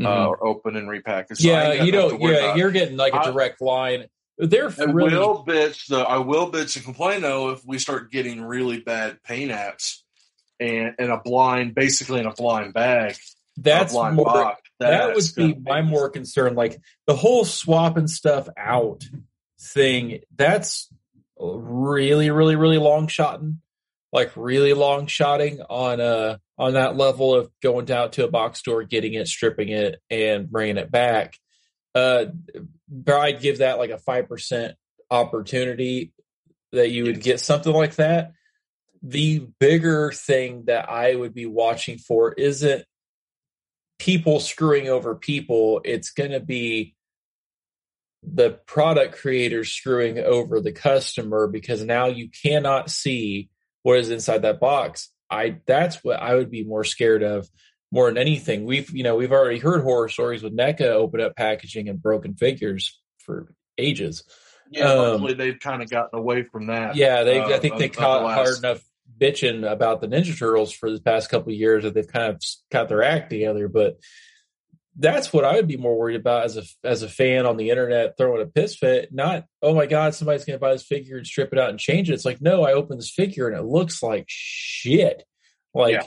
Mhm. 0.00 0.06
uh, 0.06 0.26
or 0.28 0.44
open 0.46 0.74
and 0.76 0.88
repackaged. 0.88 1.36
Yeah, 1.38 1.76
got 1.76 1.86
you 1.86 1.92
don't. 1.92 2.20
Yeah, 2.20 2.30
about. 2.30 2.56
you're 2.56 2.72
getting 2.72 2.96
like 2.96 3.14
a 3.14 3.30
direct 3.30 3.60
line. 3.60 4.06
They're 4.38 4.68
I 4.76 4.84
really 4.84 5.14
will 5.14 5.44
bitch 5.46 5.86
though. 5.86 6.02
I 6.02 6.18
will 6.18 6.50
bitch 6.50 6.74
and 6.74 6.84
complain 6.84 7.22
though 7.22 7.50
if 7.50 7.64
we 7.64 7.78
start 7.78 8.10
getting 8.10 8.42
really 8.42 8.80
bad 8.80 9.22
paint 9.22 9.52
apps 9.52 9.98
and 10.58 10.94
and 10.98 11.12
a 11.12 11.18
blind, 11.18 11.76
basically 11.76 12.18
in 12.18 12.26
a 12.26 12.32
blind 12.32 12.74
bag, 12.74 13.14
that's 13.56 13.94
more. 13.94 14.56
that 14.80 15.14
would 15.14 15.24
be 15.36 15.54
my 15.54 15.82
more 15.82 16.10
concern. 16.10 16.54
Like 16.54 16.80
the 17.06 17.16
whole 17.16 17.44
swapping 17.44 18.08
stuff 18.08 18.48
out 18.56 19.04
thing. 19.60 20.20
That's 20.34 20.92
really, 21.38 22.30
really, 22.30 22.56
really 22.56 22.78
long 22.78 23.06
shotting. 23.06 23.60
Like 24.12 24.32
really 24.36 24.74
long 24.74 25.06
shotting 25.06 25.60
on 25.62 26.00
uh 26.00 26.38
on 26.56 26.74
that 26.74 26.96
level 26.96 27.34
of 27.34 27.50
going 27.62 27.84
down 27.84 28.10
to 28.12 28.24
a 28.24 28.30
box 28.30 28.60
store, 28.60 28.84
getting 28.84 29.14
it, 29.14 29.26
stripping 29.26 29.70
it, 29.70 30.00
and 30.08 30.48
bringing 30.48 30.76
it 30.76 30.90
back. 30.90 31.34
Uh, 31.94 32.26
I'd 33.08 33.40
give 33.40 33.58
that 33.58 33.78
like 33.78 33.90
a 33.90 33.98
five 33.98 34.28
percent 34.28 34.76
opportunity 35.10 36.12
that 36.72 36.90
you 36.90 37.04
would 37.04 37.20
get 37.20 37.40
something 37.40 37.72
like 37.72 37.96
that. 37.96 38.32
The 39.02 39.46
bigger 39.60 40.12
thing 40.12 40.64
that 40.66 40.88
I 40.88 41.14
would 41.14 41.34
be 41.34 41.46
watching 41.46 41.98
for 41.98 42.32
isn't 42.32 42.84
people 44.04 44.38
screwing 44.38 44.88
over 44.88 45.14
people. 45.14 45.80
It's 45.82 46.10
going 46.10 46.32
to 46.32 46.40
be 46.40 46.94
the 48.22 48.50
product 48.66 49.16
creators 49.16 49.70
screwing 49.70 50.18
over 50.18 50.60
the 50.60 50.72
customer 50.72 51.46
because 51.46 51.82
now 51.82 52.06
you 52.06 52.28
cannot 52.42 52.90
see 52.90 53.48
what 53.82 53.98
is 53.98 54.10
inside 54.10 54.42
that 54.42 54.60
box. 54.60 55.10
I 55.30 55.56
that's 55.66 56.04
what 56.04 56.20
I 56.20 56.34
would 56.34 56.50
be 56.50 56.64
more 56.64 56.84
scared 56.84 57.22
of 57.22 57.48
more 57.90 58.08
than 58.08 58.18
anything. 58.18 58.66
We've 58.66 58.90
you 58.90 59.02
know 59.04 59.16
we've 59.16 59.32
already 59.32 59.58
heard 59.58 59.82
horror 59.82 60.08
stories 60.10 60.42
with 60.42 60.54
NECA 60.56 60.82
open 60.82 61.22
up 61.22 61.34
packaging 61.34 61.88
and 61.88 62.00
broken 62.00 62.34
figures 62.34 63.00
for 63.18 63.54
ages. 63.78 64.22
Yeah, 64.70 64.90
Um, 64.90 64.98
hopefully 64.98 65.34
they've 65.34 65.58
kind 65.58 65.82
of 65.82 65.88
gotten 65.88 66.18
away 66.18 66.42
from 66.42 66.66
that. 66.66 66.96
Yeah, 66.96 67.22
they 67.24 67.40
uh, 67.40 67.48
I 67.48 67.58
think 67.58 67.78
they 67.78 67.86
of 67.86 67.92
the 67.92 67.98
caught 67.98 68.22
last- 68.22 68.36
hard 68.36 68.58
enough 68.58 68.82
bitching 69.20 69.70
about 69.70 70.00
the 70.00 70.08
Ninja 70.08 70.36
Turtles 70.38 70.72
for 70.72 70.90
the 70.90 71.00
past 71.00 71.30
couple 71.30 71.52
of 71.52 71.58
years 71.58 71.84
that 71.84 71.94
they've 71.94 72.06
kind 72.06 72.32
of 72.34 72.42
got 72.70 72.88
their 72.88 73.02
act 73.02 73.30
together. 73.30 73.68
But 73.68 73.98
that's 74.96 75.32
what 75.32 75.44
I 75.44 75.54
would 75.56 75.66
be 75.66 75.76
more 75.76 75.98
worried 75.98 76.20
about 76.20 76.44
as 76.44 76.56
a 76.56 76.62
as 76.84 77.02
a 77.02 77.08
fan 77.08 77.46
on 77.46 77.56
the 77.56 77.70
internet 77.70 78.16
throwing 78.16 78.42
a 78.42 78.46
piss 78.46 78.76
fit. 78.76 79.12
Not 79.12 79.44
oh 79.62 79.74
my 79.74 79.86
god, 79.86 80.14
somebody's 80.14 80.44
going 80.44 80.56
to 80.56 80.60
buy 80.60 80.72
this 80.72 80.84
figure 80.84 81.16
and 81.16 81.26
strip 81.26 81.52
it 81.52 81.58
out 81.58 81.70
and 81.70 81.78
change 81.80 82.10
it. 82.10 82.14
It's 82.14 82.24
like 82.24 82.40
no, 82.40 82.62
I 82.62 82.72
open 82.74 82.96
this 82.98 83.10
figure 83.10 83.48
and 83.48 83.58
it 83.58 83.64
looks 83.64 84.02
like 84.02 84.24
shit. 84.28 85.24
Like 85.74 85.94
Yeah. 85.94 86.02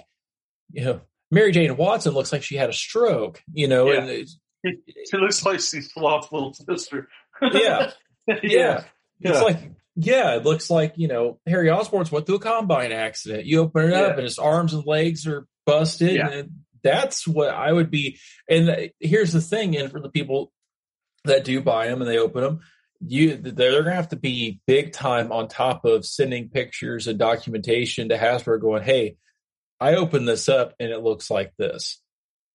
you 0.71 0.85
know, 0.85 1.01
Mary 1.31 1.51
Jane 1.51 1.75
Watson 1.75 2.13
looks 2.13 2.31
like 2.31 2.43
she 2.43 2.55
had 2.55 2.69
a 2.69 2.73
stroke. 2.73 3.43
You 3.53 3.67
know, 3.67 3.91
Yeah. 3.91 4.05
and 4.05 4.27
She 5.09 5.17
looks 5.17 5.45
like 5.45 5.59
she's 5.59 5.91
lost 5.97 6.31
little 6.31 6.53
sister. 6.53 7.07
yeah, 7.41 7.91
yeah, 8.27 8.35
yeah. 8.43 8.83
It's 9.19 9.41
like, 9.41 9.57
yeah, 9.99 10.35
it 10.35 10.45
looks 10.45 10.69
like, 10.69 10.93
you 10.95 11.07
know, 11.07 11.39
Harry 11.47 11.71
Osborn's 11.71 12.11
went 12.11 12.27
through 12.27 12.35
a 12.35 12.39
combine 12.39 12.91
accident. 12.91 13.45
You 13.45 13.61
open 13.61 13.85
it 13.85 13.93
up 13.93 14.13
and 14.13 14.23
his 14.23 14.37
arms 14.37 14.73
and 14.73 14.85
legs 14.85 15.25
are 15.25 15.47
busted. 15.65 16.13
Yeah. 16.13 16.29
And 16.29 16.51
that's 16.83 17.27
what 17.27 17.49
I 17.49 17.73
would 17.73 17.89
be. 17.89 18.19
And 18.47 18.91
here's 18.99 19.33
the 19.33 19.41
thing, 19.41 19.75
and 19.75 19.91
for 19.91 19.99
the 19.99 20.11
people 20.11 20.51
that 21.25 21.43
do 21.43 21.61
buy 21.61 21.87
them 21.87 22.01
and 22.01 22.09
they 22.09 22.19
open 22.19 22.43
them, 22.43 22.59
you 22.99 23.37
they're 23.37 23.71
going 23.71 23.85
to 23.85 23.93
have 23.93 24.09
to 24.09 24.15
be 24.15 24.61
big 24.67 24.93
time 24.93 25.31
on 25.31 25.47
top 25.47 25.83
of 25.83 26.05
sending 26.05 26.49
pictures 26.49 27.07
and 27.07 27.17
documentation 27.17 28.09
to 28.09 28.17
Hasbro 28.17 28.61
going, 28.61 28.83
hey, 28.83 29.17
I 29.79 29.95
opened 29.95 30.27
this 30.27 30.47
up 30.47 30.75
and 30.79 30.91
it 30.91 31.03
looks 31.03 31.31
like 31.31 31.53
this. 31.57 31.99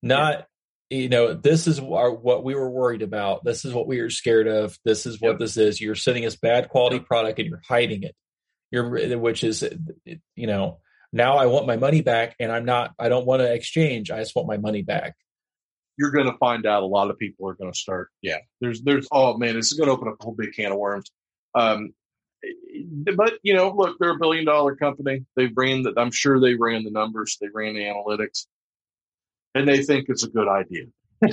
Not, 0.01 0.47
you 0.93 1.09
know, 1.09 1.35
this 1.35 1.67
is 1.67 1.81
our, 1.81 2.11
what 2.13 2.45
we 2.45 2.55
were 2.55 2.71
worried 2.71 3.03
about. 3.03 3.45
This 3.45 3.65
is 3.65 3.73
what 3.73 3.87
we 3.87 4.01
were 4.01 4.11
scared 4.11 4.47
of. 4.47 4.79
This 4.85 5.07
is 5.07 5.21
what 5.21 5.33
Yep. 5.33 5.39
this 5.39 5.57
is. 5.57 5.81
You're 5.81 5.95
sending 5.95 6.27
us 6.27 6.37
bad 6.37 6.69
quality 6.69 7.01
product 7.01 7.39
and 7.39 7.49
you're 7.49 7.63
hiding 7.67 8.03
it. 8.03 8.15
You're, 8.71 9.19
which 9.19 9.43
is, 9.45 9.65
you 10.37 10.47
know, 10.47 10.79
now 11.13 11.37
I 11.37 11.47
want 11.47 11.67
my 11.67 11.77
money 11.77 12.01
back 12.03 12.37
and 12.41 12.51
I'm 12.53 12.65
not, 12.65 12.93
I 12.99 13.09
don't 13.09 13.27
want 13.27 13.41
to 13.41 13.53
exchange. 13.53 14.11
I 14.11 14.19
just 14.19 14.35
want 14.37 14.49
my 14.49 14.57
money 14.59 14.83
back. 14.83 15.15
you're 15.99 16.11
going 16.11 16.27
to 16.31 16.37
find 16.39 16.67
out 16.67 16.83
a 16.83 16.87
lot 16.87 17.11
of 17.11 17.19
people 17.19 17.49
are 17.49 17.55
going 17.55 17.73
to 17.73 17.79
start. 17.79 18.09
Yeah, 18.23 18.39
there's, 18.61 18.83
there's, 18.83 19.07
oh 19.13 19.37
man, 19.37 19.55
this 19.55 19.73
is 19.73 19.79
going 19.79 19.89
to 19.89 19.93
open 19.95 20.09
up 20.09 20.17
a 20.21 20.25
whole 20.25 20.35
big 20.35 20.53
can 20.55 20.73
of 20.73 20.79
worms. 20.79 21.11
Um, 21.55 21.93
but 23.17 23.35
you 23.43 23.55
know, 23.55 23.71
look, 23.77 23.99
they're 24.01 24.17
a 24.17 24.19
billion 24.19 24.45
dollar 24.45 24.75
company. 24.75 25.25
They 25.37 25.47
ran 25.55 25.83
that. 25.85 25.95
I'm 25.99 26.11
sure 26.11 26.41
they 26.41 26.55
ran 26.55 26.83
the 26.85 26.91
numbers. 26.91 27.37
They 27.41 27.49
ran 27.53 27.75
the 27.75 27.83
analytics, 27.85 28.47
and 29.55 29.69
they 29.69 29.83
think 29.83 30.07
it's 30.09 30.25
a 30.25 30.29
good 30.29 30.49
idea. 30.49 30.87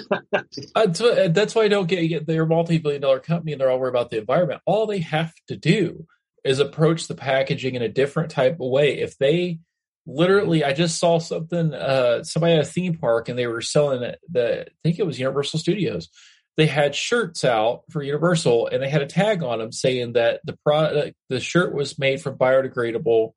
Uh, 0.76 0.86
uh, 1.02 1.28
that's 1.30 1.56
why 1.56 1.64
I 1.64 1.68
don't 1.68 1.88
get, 1.88 2.28
they're 2.28 2.46
multi-billion 2.46 3.02
dollar 3.02 3.20
company 3.20 3.54
and 3.54 3.60
they're 3.60 3.72
all 3.72 3.80
worried 3.80 3.90
about 3.90 4.12
the 4.12 4.20
environment. 4.20 4.62
All 4.66 4.86
they 4.86 5.00
have 5.00 5.34
to 5.48 5.58
do 5.58 6.06
is 6.44 6.60
approach 6.60 7.08
the 7.08 7.16
packaging 7.16 7.74
in 7.74 7.82
a 7.82 7.90
different 7.90 8.30
type 8.30 8.60
of 8.60 8.70
way. 8.70 9.00
If 9.00 9.18
they 9.18 9.60
literally, 10.06 10.64
I 10.64 10.74
just 10.74 11.00
saw 11.00 11.18
something, 11.18 11.74
uh, 11.74 12.24
somebody 12.24 12.54
at 12.54 12.62
a 12.62 12.66
theme 12.66 12.98
park 12.98 13.30
and 13.30 13.38
they 13.38 13.48
were 13.48 13.62
selling 13.62 14.14
the, 14.30 14.62
I 14.62 14.72
think 14.84 15.00
it 15.00 15.08
was 15.08 15.20
Universal 15.20 15.60
Studios. 15.60 16.10
They 16.56 16.68
had 16.68 16.94
shirts 16.94 17.44
out 17.44 17.82
for 17.90 18.04
Universal 18.04 18.68
and 18.68 18.84
they 18.84 18.90
had 18.90 19.02
a 19.02 19.08
tag 19.08 19.42
on 19.42 19.58
them 19.58 19.72
saying 19.72 20.14
that 20.14 20.42
the 20.44 20.58
product, 20.64 21.16
the 21.30 21.40
shirt 21.40 21.74
was 21.74 21.98
made 21.98 22.22
from 22.22 22.38
biodegradable 22.38 23.32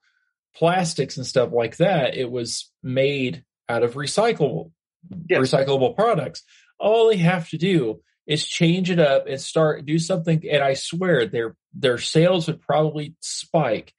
plastics 0.55 1.17
and 1.17 1.27
stuff 1.27 1.51
like 1.51 1.79
that. 1.79 2.15
It 2.15 2.31
was 2.31 2.71
made 2.83 3.45
out 3.69 3.83
of 3.83 3.95
recyclable 3.95 4.71
Yes. 5.29 5.41
recyclable 5.41 5.97
products. 5.97 6.43
All 6.79 7.09
they 7.09 7.17
have 7.17 7.49
to 7.51 7.59
do 7.59 8.03
is 8.27 8.47
change 8.47 8.89
it 8.91 9.01
up 9.01 9.27
and 9.27 9.41
start 9.41 9.85
do 9.85 9.99
something. 9.99 10.43
And 10.49 10.63
I 10.63 10.75
swear 10.75 11.27
their 11.27 11.57
their 11.75 11.99
sales 11.99 12.47
would 12.47 12.61
probably 12.61 13.15
spike 13.21 13.95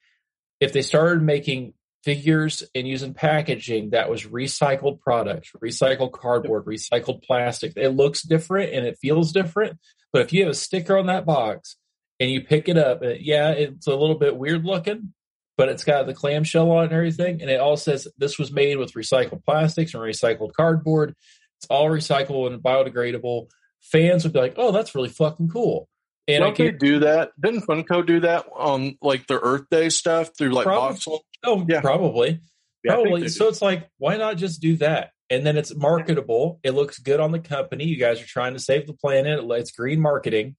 if 0.60 0.72
they 0.74 0.82
started 0.82 1.22
making 1.22 1.74
figures 2.04 2.64
and 2.76 2.88
using 2.88 3.14
packaging 3.14 3.92
that 3.92 4.10
was 4.10 4.26
recycled 4.26 5.00
products, 5.00 5.52
recycled 5.64 6.12
cardboard, 6.12 6.66
recycled 6.66 7.24
plastic. 7.24 7.74
It 7.76 7.90
looks 7.90 8.22
different 8.22 8.74
and 8.74 8.86
it 8.86 8.98
feels 9.02 9.32
different. 9.32 9.80
But 10.12 10.22
if 10.22 10.34
you 10.34 10.44
have 10.44 10.52
a 10.52 10.56
sticker 10.56 10.98
on 10.98 11.08
that 11.08 11.26
box 11.26 11.78
and 12.20 12.30
you 12.30 12.42
pick 12.42 12.70
it 12.70 12.78
up, 12.78 13.02
yeah, 13.20 13.52
it's 13.52 13.88
a 13.88 13.96
little 13.96 14.18
bit 14.18 14.38
weird 14.38 14.66
looking, 14.66 15.14
but 15.58 15.70
it's 15.70 15.84
got 15.84 16.06
the 16.06 16.14
clamshell 16.14 16.70
on 16.72 16.84
it 16.84 16.86
and 16.86 16.94
everything. 16.94 17.42
And 17.42 17.50
it 17.50 17.60
all 17.60 17.78
says 17.78 18.08
this 18.18 18.38
was 18.40 18.52
made 18.52 18.78
with 18.78 18.94
recycled 18.94 19.44
plastics 19.44 19.94
and 19.94 20.02
recycled 20.04 20.54
cardboard. 20.54 21.16
It's 21.60 21.68
all 21.70 21.88
recyclable 21.90 22.52
and 22.52 22.62
biodegradable. 22.62 23.48
Fans 23.82 24.24
would 24.24 24.34
be 24.34 24.40
like, 24.40 24.56
oh, 24.58 24.72
that's 24.72 24.96
really 24.96 25.10
fucking 25.10 25.50
cool. 25.50 25.88
And 26.28 26.44
I 26.44 26.48
Don't 26.48 26.58
they 26.58 26.70
can, 26.70 26.78
do 26.78 27.00
that? 27.00 27.32
Didn't 27.42 27.68
Funko 27.68 28.06
do 28.06 28.22
that 28.22 28.46
on 28.56 28.98
like 29.02 29.28
their 29.28 29.40
Earth 29.40 29.66
Day 29.70 29.90
stuff 29.90 30.32
through 30.38 30.52
like 30.52 30.66
Probably. 30.66 30.98
Voxel? 30.98 31.20
oh, 31.44 31.66
Yeah. 31.68 31.82
probably. 31.82 32.40
Yeah, 32.84 32.96
Probably. 32.96 33.30
So 33.30 33.48
it's 33.48 33.62
like, 33.62 33.90
why 33.98 34.18
not 34.18 34.38
just 34.38 34.62
do 34.62 34.76
that? 34.78 35.12
And 35.30 35.46
then 35.46 35.58
it's 35.58 35.74
marketable. 35.76 36.60
It 36.64 36.72
looks 36.72 37.00
good 37.00 37.20
on 37.20 37.32
the 37.32 37.40
company. 37.40 37.86
You 37.86 37.98
guys 37.98 38.22
are 38.22 38.26
trying 38.28 38.54
to 38.54 38.60
save 38.60 38.88
the 38.88 38.94
planet. 38.94 39.40
It's 39.42 39.72
green 39.72 40.02
marketing. 40.02 40.56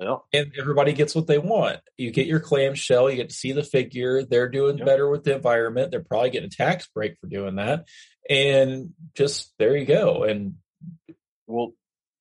Yeah. 0.00 0.16
and 0.32 0.52
everybody 0.58 0.92
gets 0.94 1.14
what 1.14 1.26
they 1.26 1.38
want. 1.38 1.80
You 1.98 2.10
get 2.10 2.26
your 2.26 2.40
clamshell, 2.40 3.10
you 3.10 3.16
get 3.16 3.28
to 3.28 3.34
see 3.34 3.52
the 3.52 3.62
figure. 3.62 4.24
They're 4.24 4.48
doing 4.48 4.78
Yep. 4.78 4.86
better 4.86 5.08
with 5.10 5.24
the 5.24 5.34
environment. 5.34 5.90
They're 5.90 6.02
probably 6.02 6.30
getting 6.30 6.46
a 6.46 6.50
tax 6.50 6.88
break 6.94 7.18
for 7.20 7.26
doing 7.26 7.56
that. 7.56 7.86
And 8.28 8.94
just 9.14 9.52
there 9.58 9.76
you 9.76 9.84
go. 9.86 10.22
And 10.24 10.54
We'll 11.46 11.72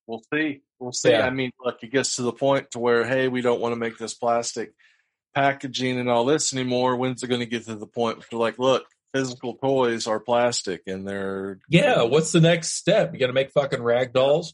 we'll 0.07 0.23
see. 0.34 0.61
We'll 0.80 0.91
see. 0.91 1.11
Yeah. 1.11 1.25
I 1.25 1.30
mean, 1.30 1.51
look, 1.63 1.84
it 1.84 1.91
gets 1.91 2.15
to 2.15 2.23
the 2.23 2.34
point 2.34 2.71
to 2.71 2.80
where 2.80 3.05
hey, 3.05 3.27
we 3.27 3.41
don't 3.41 3.61
want 3.61 3.73
to 3.73 3.80
make 3.80 3.97
this 3.97 4.13
plastic 4.15 4.73
packaging 5.36 5.99
and 5.99 6.09
all 6.09 6.25
this 6.25 6.51
anymore. 6.53 6.95
When's 6.95 7.21
it 7.23 7.27
going 7.27 7.41
to 7.41 7.45
get 7.45 7.65
to 7.65 7.75
the 7.75 7.86
point 7.88 8.23
where 8.32 8.39
like, 8.39 8.57
look, 8.57 8.86
physical 9.13 9.55
toys 9.55 10.07
are 10.07 10.19
plastic 10.19 10.82
and 10.88 11.07
they're 11.07 11.59
yeah, 11.69 12.01
what's 12.01 12.32
the 12.32 12.41
next 12.41 12.73
step? 12.73 13.13
You 13.13 13.19
got 13.19 13.27
to 13.27 13.34
make 13.34 13.51
fucking 13.51 13.82
rag 13.84 14.13
dolls. 14.13 14.53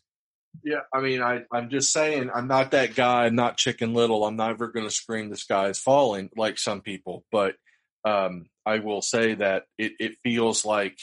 Yeah, 0.64 0.82
I 0.94 1.02
mean, 1.02 1.22
I, 1.22 1.42
I'm 1.52 1.70
just 1.70 1.92
saying, 1.92 2.30
I'm 2.34 2.48
not 2.48 2.72
that 2.72 2.96
guy. 2.96 3.26
I'm 3.26 3.36
not 3.36 3.58
Chicken 3.58 3.94
Little. 3.94 4.26
I'm 4.26 4.36
never 4.36 4.68
going 4.68 4.86
to 4.86 4.94
scream 4.94 5.30
the 5.30 5.38
sky 5.38 5.70
is 5.70 5.80
falling 5.80 6.30
like 6.36 6.58
some 6.58 6.82
people. 6.82 7.24
But 7.32 7.56
um, 8.04 8.46
I 8.66 8.80
will 8.80 9.02
say 9.02 9.36
that 9.36 9.64
it, 9.78 9.94
it 10.00 10.18
feels 10.24 10.66
like 10.66 10.98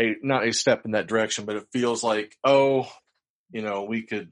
a 0.00 0.16
not 0.22 0.46
a 0.46 0.52
step 0.52 0.84
in 0.84 0.92
that 0.92 1.08
direction, 1.08 1.44
but 1.44 1.56
it 1.56 1.66
feels 1.72 2.04
like, 2.04 2.36
oh, 2.44 2.90
you 3.50 3.62
know, 3.62 3.84
we 3.84 4.02
could 4.02 4.30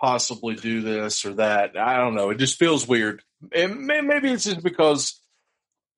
possibly 0.00 0.54
do 0.54 0.80
this 0.80 1.24
or 1.24 1.34
that. 1.34 1.76
I 1.76 1.96
don't 1.96 2.14
know. 2.14 2.30
It 2.30 2.38
just 2.38 2.58
feels 2.58 2.86
weird. 2.86 3.22
And 3.52 3.86
may, 3.86 4.00
maybe 4.00 4.30
it's 4.30 4.44
just 4.44 4.62
because 4.62 5.20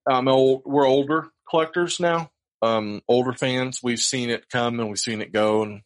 um, 0.09 0.27
old, 0.27 0.63
we're 0.65 0.87
older 0.87 1.27
collectors 1.49 1.99
now, 1.99 2.31
um, 2.61 3.01
older 3.07 3.33
fans. 3.33 3.81
We've 3.83 3.99
seen 3.99 4.29
it 4.29 4.49
come 4.49 4.79
and 4.79 4.89
we've 4.89 4.99
seen 4.99 5.21
it 5.21 5.31
go, 5.31 5.63
and 5.63 5.81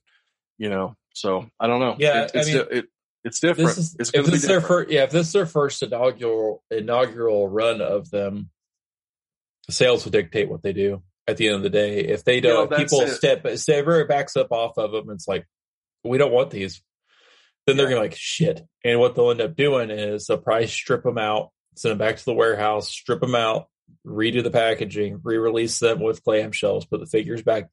you 0.58 0.70
know. 0.70 0.96
So 1.18 1.49
I 1.59 1.68
don't 1.68 1.80
know. 1.80 1.95
Yeah, 1.99 2.24
It- 2.24 2.32
it's 2.34 2.49
I 2.49 2.51
mean, 2.53 2.63
it, 2.72 2.86
it's 3.24 3.39
different. 3.39 3.70
This 3.70 3.78
is 3.78 3.95
it's 3.99 4.09
if 4.09 4.13
going 4.13 4.26
to 4.26 4.32
be 4.32 4.36
this 4.36 4.43
is 4.43 4.47
their 4.49 4.61
first, 4.61 4.89
yeah, 4.89 5.03
if 5.03 5.11
this 5.11 5.28
is 5.28 5.34
their 5.34 5.45
first 5.45 5.84
inaugural 5.84 6.63
inaugural 6.72 7.47
run 7.47 7.82
of 7.82 8.09
them, 8.09 8.49
sales 9.70 10.05
will 10.05 10.11
dictate 10.11 10.49
what 10.49 10.63
they 10.63 10.74
do 10.74 11.03
at 11.28 11.38
the 11.38 11.47
end 11.47 11.57
of 11.57 11.63
the 11.63 11.70
day. 11.70 11.99
If 11.99 12.24
they 12.24 12.39
don't, 12.39 12.70
that's 12.70 12.84
people 12.84 13.01
it. 13.01 13.09
step, 13.09 13.45
step 13.57 13.88
it 13.88 14.07
backs 14.07 14.38
up 14.38 14.51
off 14.51 14.78
of 14.78 14.91
them. 14.91 15.09
It's 15.09 15.28
like, 15.28 15.45
we 16.03 16.18
don't 16.18 16.32
want 16.32 16.51
these. 16.51 16.82
Then 17.65 17.76
they're 17.76 17.89
going 17.89 17.97
to 17.97 18.03
like, 18.03 18.15
shit. 18.15 18.61
And 18.86 18.99
what 18.99 19.15
they'll 19.15 19.32
end 19.32 19.41
up 19.41 19.57
doing 19.57 19.89
is 19.89 20.28
they'll 20.28 20.38
probably 20.38 20.68
strip 20.68 21.03
them 21.03 21.18
out, 21.18 21.51
send 21.76 21.91
them 21.91 21.97
back 21.97 22.15
to 22.15 22.26
the 22.26 22.34
warehouse, 22.34 22.88
strip 22.88 23.20
them 23.20 23.36
out, 23.36 23.68
redo 24.05 24.41
the 24.41 24.51
packaging, 24.51 25.20
re-release 25.22 25.80
them 25.80 25.99
with 25.99 26.24
clamshells, 26.24 26.89
put 26.89 27.01
the 27.01 27.05
figures 27.05 27.41
back 27.41 27.70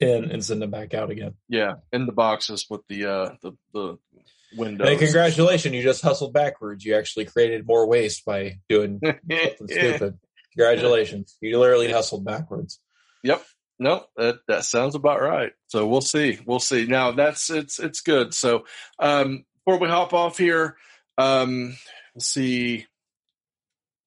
in 0.00 0.30
and 0.30 0.44
send 0.44 0.62
them 0.62 0.70
back 0.70 0.94
out 0.94 1.10
again. 1.10 1.34
Yeah, 1.48 1.74
in 1.92 2.06
the 2.06 2.12
boxes 2.12 2.66
with 2.68 2.82
the 2.88 3.06
uh 3.06 3.34
the 3.42 3.52
the 3.72 3.98
windows. 4.56 4.88
Hey, 4.88 4.96
congratulations. 4.96 5.74
You 5.74 5.82
just 5.82 6.02
hustled 6.02 6.32
backwards. 6.32 6.84
You 6.84 6.96
actually 6.96 7.26
created 7.26 7.66
more 7.66 7.86
waste 7.86 8.24
by 8.24 8.58
doing 8.68 9.00
something 9.02 9.68
stupid. 9.68 10.18
Congratulations. 10.56 11.36
You 11.40 11.58
literally 11.58 11.90
hustled 11.90 12.24
backwards. 12.24 12.80
Yep. 13.22 13.44
No, 13.80 14.04
that 14.16 14.40
that 14.48 14.64
sounds 14.64 14.94
about 14.94 15.22
right. 15.22 15.52
So 15.68 15.86
we'll 15.86 16.00
see. 16.00 16.38
We'll 16.44 16.58
see. 16.58 16.86
Now 16.86 17.12
that's 17.12 17.50
it's 17.50 17.78
it's 17.78 18.00
good. 18.00 18.34
So 18.34 18.64
um 18.98 19.44
before 19.64 19.78
we 19.78 19.88
hop 19.88 20.12
off 20.12 20.36
here, 20.36 20.76
um 21.16 21.76
let's 22.14 22.26
see. 22.26 22.86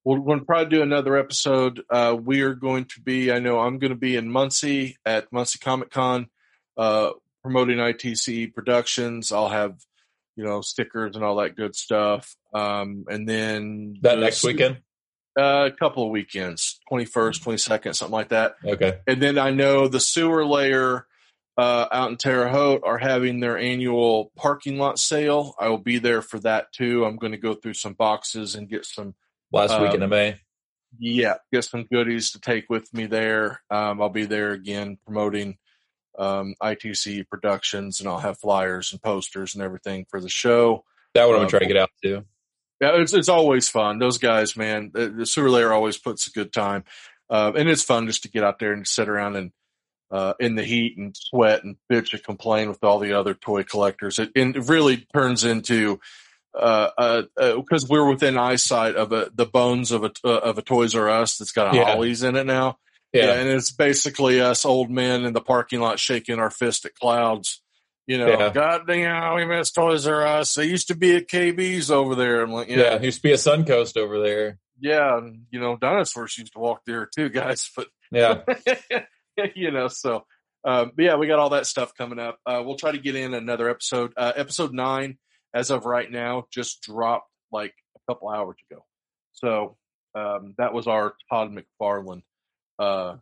We're 0.04 0.20
going 0.20 0.40
to 0.40 0.46
probably 0.46 0.70
do 0.78 0.82
another 0.82 1.16
episode. 1.18 1.84
Uh, 1.90 2.18
we 2.20 2.42
are 2.42 2.56
going 2.56 2.86
to 2.86 3.02
be, 3.02 3.32
I 3.32 3.40
know 3.40 3.60
I'm 3.60 3.78
going 3.78 3.92
to 3.92 3.98
be 3.98 4.16
in 4.16 4.32
Muncie 4.32 4.98
at 5.06 5.32
Muncie 5.32 5.60
Comic 5.60 5.92
Con, 5.92 6.28
uh, 6.76 7.12
promoting 7.44 7.78
ITC 7.78 8.54
Productions. 8.54 9.32
I'll 9.32 9.50
have, 9.50 9.76
you 10.36 10.44
know, 10.44 10.62
stickers 10.62 11.16
and 11.16 11.24
all 11.24 11.36
that 11.36 11.56
good 11.56 11.76
stuff. 11.76 12.36
Um, 12.54 13.06
and 13.10 13.30
then 13.30 13.96
That 14.02 14.16
the- 14.16 14.22
next 14.22 14.44
weekend? 14.44 14.78
uh, 15.40 15.70
a 15.72 15.72
couple 15.72 16.04
of 16.06 16.10
weekends, 16.10 16.80
21st, 16.92 17.42
22nd, 17.44 17.96
something 17.96 18.12
like 18.12 18.30
that. 18.30 18.56
Okay. 18.66 18.98
And 19.08 19.22
then 19.22 19.38
I 19.38 19.52
know 19.52 19.88
the 19.88 20.00
sewer 20.00 20.44
layer 20.46 21.06
uh, 21.58 21.86
out 21.92 22.10
in 22.10 22.18
Terre 22.18 22.48
Haute 22.50 22.82
are 22.84 22.98
having 22.98 23.40
their 23.40 23.58
annual 23.58 24.32
parking 24.36 24.78
lot 24.80 24.98
sale. 24.98 25.54
I 25.60 25.68
will 25.70 25.78
be 25.78 26.00
there 26.00 26.22
for 26.24 26.40
that 26.40 26.72
too. 26.74 27.06
I'm 27.06 27.18
going 27.18 27.34
to 27.34 27.38
go 27.38 27.54
through 27.54 27.76
some 27.76 27.94
boxes 27.94 28.56
and 28.56 28.68
get 28.68 28.86
some, 28.86 29.14
Last 29.52 29.72
Um, 29.72 29.84
weekend 29.84 30.04
of 30.04 30.10
May. 30.10 30.40
yeah, 31.00 31.36
get 31.52 31.64
some 31.64 31.84
goodies 31.92 32.32
to 32.32 32.40
take 32.40 32.66
with 32.70 32.94
me 32.94 33.06
there. 33.06 33.62
Um, 33.70 34.02
I'll 34.02 34.10
be 34.10 34.26
there 34.26 34.52
again 34.52 34.98
promoting 35.06 35.58
um, 36.18 36.56
ITC 36.62 37.28
Productions, 37.30 38.00
and 38.00 38.10
I'll 38.10 38.20
have 38.20 38.40
flyers 38.40 38.92
and 38.92 39.02
posters 39.02 39.56
and 39.56 39.64
everything 39.64 40.06
for 40.10 40.20
the 40.20 40.30
show. 40.30 40.84
That 41.14 41.28
one 41.28 41.38
I'm 41.40 41.46
uh, 41.46 41.50
trying 41.50 41.62
to 41.62 41.68
get 41.68 41.78
out 41.78 41.90
too. 42.04 42.26
Yeah, 42.82 43.00
it's 43.02 43.14
it's 43.14 43.30
always 43.30 43.70
fun. 43.70 44.00
Those 44.00 44.18
guys, 44.18 44.58
man, 44.58 44.92
the, 44.94 45.10
the 45.10 45.26
sewer 45.26 45.50
layer 45.50 45.72
always 45.72 45.98
puts 45.98 46.28
a 46.28 46.32
good 46.32 46.52
time, 46.52 46.84
uh, 47.30 47.52
and 47.56 47.70
it's 47.70 47.84
fun 47.84 48.08
just 48.08 48.24
to 48.24 48.30
get 48.30 48.44
out 48.44 48.60
there 48.60 48.74
and 48.74 48.88
sit 48.88 49.08
around 49.08 49.36
and 49.36 49.52
uh, 50.10 50.34
in 50.40 50.56
the 50.56 50.64
heat 50.64 50.98
and 50.98 51.16
sweat 51.16 51.64
and 51.64 51.78
bitch 51.92 52.14
and 52.14 52.24
complain 52.24 52.68
with 52.70 52.84
all 52.84 53.00
the 53.00 53.14
other 53.14 53.34
toy 53.34 53.64
collectors. 53.64 54.20
It, 54.20 54.32
and 54.36 54.56
it 54.58 54.68
really 54.68 54.98
turns 55.14 55.44
into 55.46 56.00
because 56.54 56.92
uh, 56.98 57.22
uh, 57.40 57.56
uh, 57.56 57.86
we're 57.90 58.10
within 58.10 58.38
eyesight 58.38 58.96
of 58.96 59.12
a, 59.12 59.30
the 59.34 59.46
bones 59.46 59.92
of 59.92 60.04
a 60.04 60.12
uh, 60.24 60.30
of 60.30 60.58
a 60.58 60.62
Toys 60.62 60.96
R 60.96 61.10
Us 61.10 61.38
that's 61.38 61.52
got 61.52 61.74
a 61.74 61.78
Yeah. 61.78 61.94
Ollie's 61.96 62.24
in 62.24 62.36
it 62.36 62.46
now. 62.46 62.78
Yeah. 63.14 63.34
and 63.34 63.50
it's 63.50 63.72
basically 63.72 64.40
us 64.40 64.64
old 64.66 64.90
men 64.90 65.26
in 65.26 65.34
the 65.34 65.42
parking 65.42 65.82
lot 65.82 66.00
shaking 66.00 66.40
our 66.40 66.50
fist 66.50 66.86
at 66.86 66.96
clouds. 66.96 67.62
You 68.08 68.18
know, 68.18 68.28
Yeah. 68.28 68.50
God 68.54 68.82
damn, 68.88 69.36
we 69.36 69.46
miss 69.46 69.72
Toys 69.72 70.08
R 70.08 70.26
Us. 70.26 70.54
They 70.56 70.66
used 70.66 70.88
to 70.88 70.96
be 70.96 71.16
at 71.18 71.28
KB's 71.28 71.92
over 71.92 72.16
there. 72.16 72.42
I'm 72.42 72.52
like, 72.52 72.70
Yeah. 72.70 72.78
yeah, 72.96 73.02
used 73.02 73.18
to 73.20 73.24
be 73.24 73.32
a 73.34 73.36
Suncoast 73.36 73.98
over 73.98 74.20
there. 74.22 74.58
yeah, 74.80 75.18
and, 75.18 75.44
you 75.52 75.60
know, 75.60 75.78
dinosaurs 75.78 76.38
used 76.38 76.54
to 76.54 76.60
walk 76.60 76.82
there 76.86 77.06
too, 77.14 77.30
guys. 77.30 77.70
But 77.76 77.88
Yeah. 78.12 78.42
you 79.56 79.72
know, 79.72 79.88
so 79.88 80.26
um, 80.64 80.92
but 80.96 81.04
yeah, 81.04 81.16
we 81.16 81.28
got 81.28 81.40
all 81.40 81.50
that 81.52 81.66
stuff 81.66 81.96
coming 81.98 82.20
up. 82.20 82.38
Uh, 82.46 82.62
we'll 82.66 82.76
try 82.76 82.92
to 82.92 82.98
get 83.00 83.16
in 83.16 83.34
another 83.34 83.68
episode. 83.70 84.14
Uh, 84.16 84.32
episode 84.36 84.74
nine, 84.74 85.18
as 85.54 85.70
of 85.72 85.86
right 85.86 86.10
now, 86.12 86.46
just 86.52 86.82
dropped 86.82 87.30
like 87.52 87.74
a 87.96 88.12
couple 88.12 88.30
hours 88.30 88.58
ago. 88.70 88.86
So 89.34 89.78
um, 90.16 90.56
that 90.58 90.74
was 90.74 90.88
our 90.88 91.14
Todd 91.30 91.52
McFarlane 91.52 92.24
uh, 92.80 93.16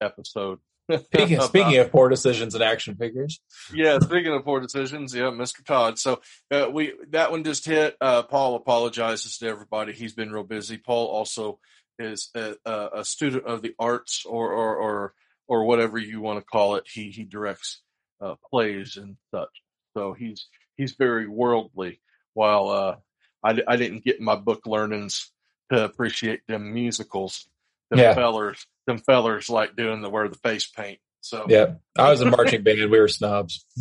episode. 0.00 0.58
Speaking, 0.90 1.34
About- 1.36 1.48
speaking 1.48 1.76
of 1.80 1.90
poor 1.92 2.08
decisions 2.08 2.54
and 2.54 2.64
action 2.64 2.94
figures. 2.96 3.40
yeah, 3.74 3.98
speaking 3.98 4.32
of 4.32 4.42
poor 4.42 4.58
decisions, 4.58 5.14
yeah, 5.14 5.24
Mr. 5.24 5.62
Todd. 5.62 5.98
So 5.98 6.22
uh, 6.50 6.68
we 6.72 6.94
that 7.10 7.30
one 7.30 7.44
just 7.44 7.66
hit. 7.66 7.94
Uh, 8.00 8.22
Paul 8.22 8.54
apologizes 8.54 9.36
to 9.38 9.48
everybody. 9.48 9.92
He's 9.92 10.14
been 10.14 10.32
real 10.32 10.44
busy. 10.44 10.78
Paul 10.78 11.08
also 11.08 11.58
is 11.98 12.30
a, 12.34 12.54
a, 12.64 12.88
a 13.00 13.04
student 13.04 13.44
of 13.44 13.60
the 13.60 13.74
arts, 13.78 14.24
or 14.24 14.50
or 14.50 14.76
or 14.76 15.14
or 15.46 15.64
whatever 15.66 15.98
you 15.98 16.22
want 16.22 16.38
to 16.38 16.44
call 16.46 16.76
it. 16.76 16.84
He 16.90 17.10
he 17.10 17.24
directs 17.24 17.82
uh, 18.22 18.36
plays 18.48 18.96
and 18.96 19.18
such. 19.30 19.50
So 19.94 20.14
he's 20.14 20.46
he's 20.78 20.92
very 20.92 21.26
worldly. 21.28 22.00
While 22.32 22.68
uh, 22.68 22.96
I 23.44 23.60
I 23.68 23.76
didn't 23.76 24.04
get 24.04 24.20
my 24.20 24.36
book 24.36 24.66
learnings 24.66 25.30
to 25.70 25.84
appreciate 25.84 26.40
them 26.48 26.72
musicals. 26.72 27.46
Them 27.90 27.98
Yeah. 27.98 28.14
fellers, 28.14 28.64
them 28.86 28.98
fellers 28.98 29.50
like 29.50 29.76
doing 29.76 30.00
the 30.00 30.08
wear 30.10 30.28
the 30.28 30.38
face 30.38 30.66
paint. 30.66 30.98
So 31.20 31.44
Yeah. 31.48 31.74
I 31.98 32.10
was 32.10 32.22
in 32.22 32.30
marching 32.30 32.62
band. 32.62 32.90
We 32.90 32.98
were 33.00 33.08
snobs. 33.08 33.66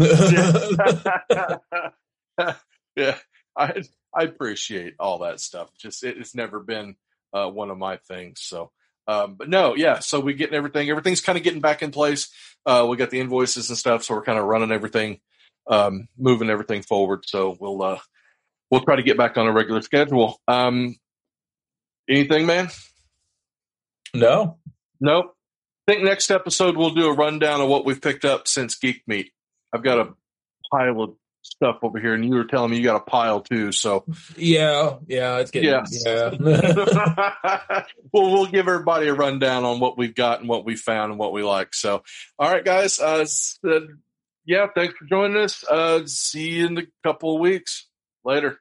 yeah, 2.95 3.17
I 3.55 3.83
I 4.13 4.23
appreciate 4.23 4.95
all 4.99 5.19
that 5.19 5.39
stuff. 5.39 5.69
Just 5.77 6.03
it, 6.03 6.17
it's 6.17 6.35
never 6.35 6.59
been 6.59 6.95
uh, 7.33 7.47
one 7.49 7.69
of 7.69 7.77
my 7.77 7.97
things. 7.97 8.41
So, 8.41 8.71
um, 9.07 9.35
but 9.35 9.49
no, 9.49 9.75
yeah. 9.75 9.99
So 9.99 10.19
we 10.19 10.33
getting 10.33 10.55
everything. 10.55 10.89
Everything's 10.89 11.21
kind 11.21 11.37
of 11.37 11.43
getting 11.43 11.61
back 11.61 11.81
in 11.83 11.91
place. 11.91 12.29
Uh, 12.65 12.85
we 12.89 12.97
got 12.97 13.09
the 13.09 13.19
invoices 13.19 13.69
and 13.69 13.77
stuff, 13.77 14.03
so 14.03 14.15
we're 14.15 14.23
kind 14.23 14.39
of 14.39 14.45
running 14.45 14.71
everything, 14.71 15.19
um, 15.69 16.07
moving 16.17 16.49
everything 16.49 16.81
forward. 16.81 17.23
So 17.25 17.57
we'll 17.59 17.81
uh, 17.81 17.99
we'll 18.71 18.81
try 18.81 18.95
to 18.95 19.03
get 19.03 19.17
back 19.17 19.37
on 19.37 19.47
a 19.47 19.51
regular 19.51 19.81
schedule. 19.81 20.39
Um, 20.47 20.95
anything, 22.09 22.45
man? 22.45 22.69
no. 24.13 24.57
Nope. 24.99 25.35
I 25.87 25.93
think 25.93 26.03
next 26.03 26.31
episode 26.31 26.75
we'll 26.75 26.89
do 26.89 27.07
a 27.07 27.13
rundown 27.13 27.61
of 27.61 27.69
what 27.69 27.85
we've 27.85 28.01
picked 28.01 28.25
up 28.25 28.47
since 28.47 28.75
Geek 28.75 29.03
Meet. 29.07 29.31
I've 29.71 29.83
got 29.83 29.99
a 29.99 30.13
pile 30.71 31.01
of 31.01 31.13
stuff 31.43 31.77
over 31.81 31.99
here, 31.99 32.13
and 32.13 32.25
you 32.25 32.35
were 32.35 32.45
telling 32.45 32.71
me 32.71 32.77
you 32.77 32.83
got 32.83 32.97
a 32.97 33.05
pile 33.05 33.41
too. 33.41 33.71
So, 33.71 34.03
Yeah. 34.35 34.97
Yeah. 35.07 35.37
It's 35.37 35.51
getting. 35.51 35.69
Yes. 35.69 36.03
Yeah. 36.05 36.31
well, 38.11 38.31
we'll 38.31 38.47
give 38.47 38.67
everybody 38.67 39.07
a 39.07 39.13
rundown 39.13 39.63
on 39.63 39.79
what 39.79 39.97
we've 39.97 40.15
got 40.15 40.39
and 40.39 40.49
what 40.49 40.65
we 40.65 40.75
found 40.75 41.11
and 41.11 41.19
what 41.19 41.31
we 41.31 41.43
like. 41.43 41.73
So, 41.73 42.03
all 42.37 42.51
right, 42.51 42.65
guys. 42.65 42.99
Uh, 42.99 43.25
uh, 43.65 43.79
yeah, 44.47 44.67
thanks 44.73 44.95
for 44.95 45.05
joining 45.05 45.37
us. 45.37 45.63
Uh, 45.69 46.01
see 46.05 46.51
you 46.51 46.67
in 46.67 46.77
a 46.77 46.83
couple 47.03 47.35
of 47.35 47.41
weeks. 47.41 47.87
Later. 48.23 48.59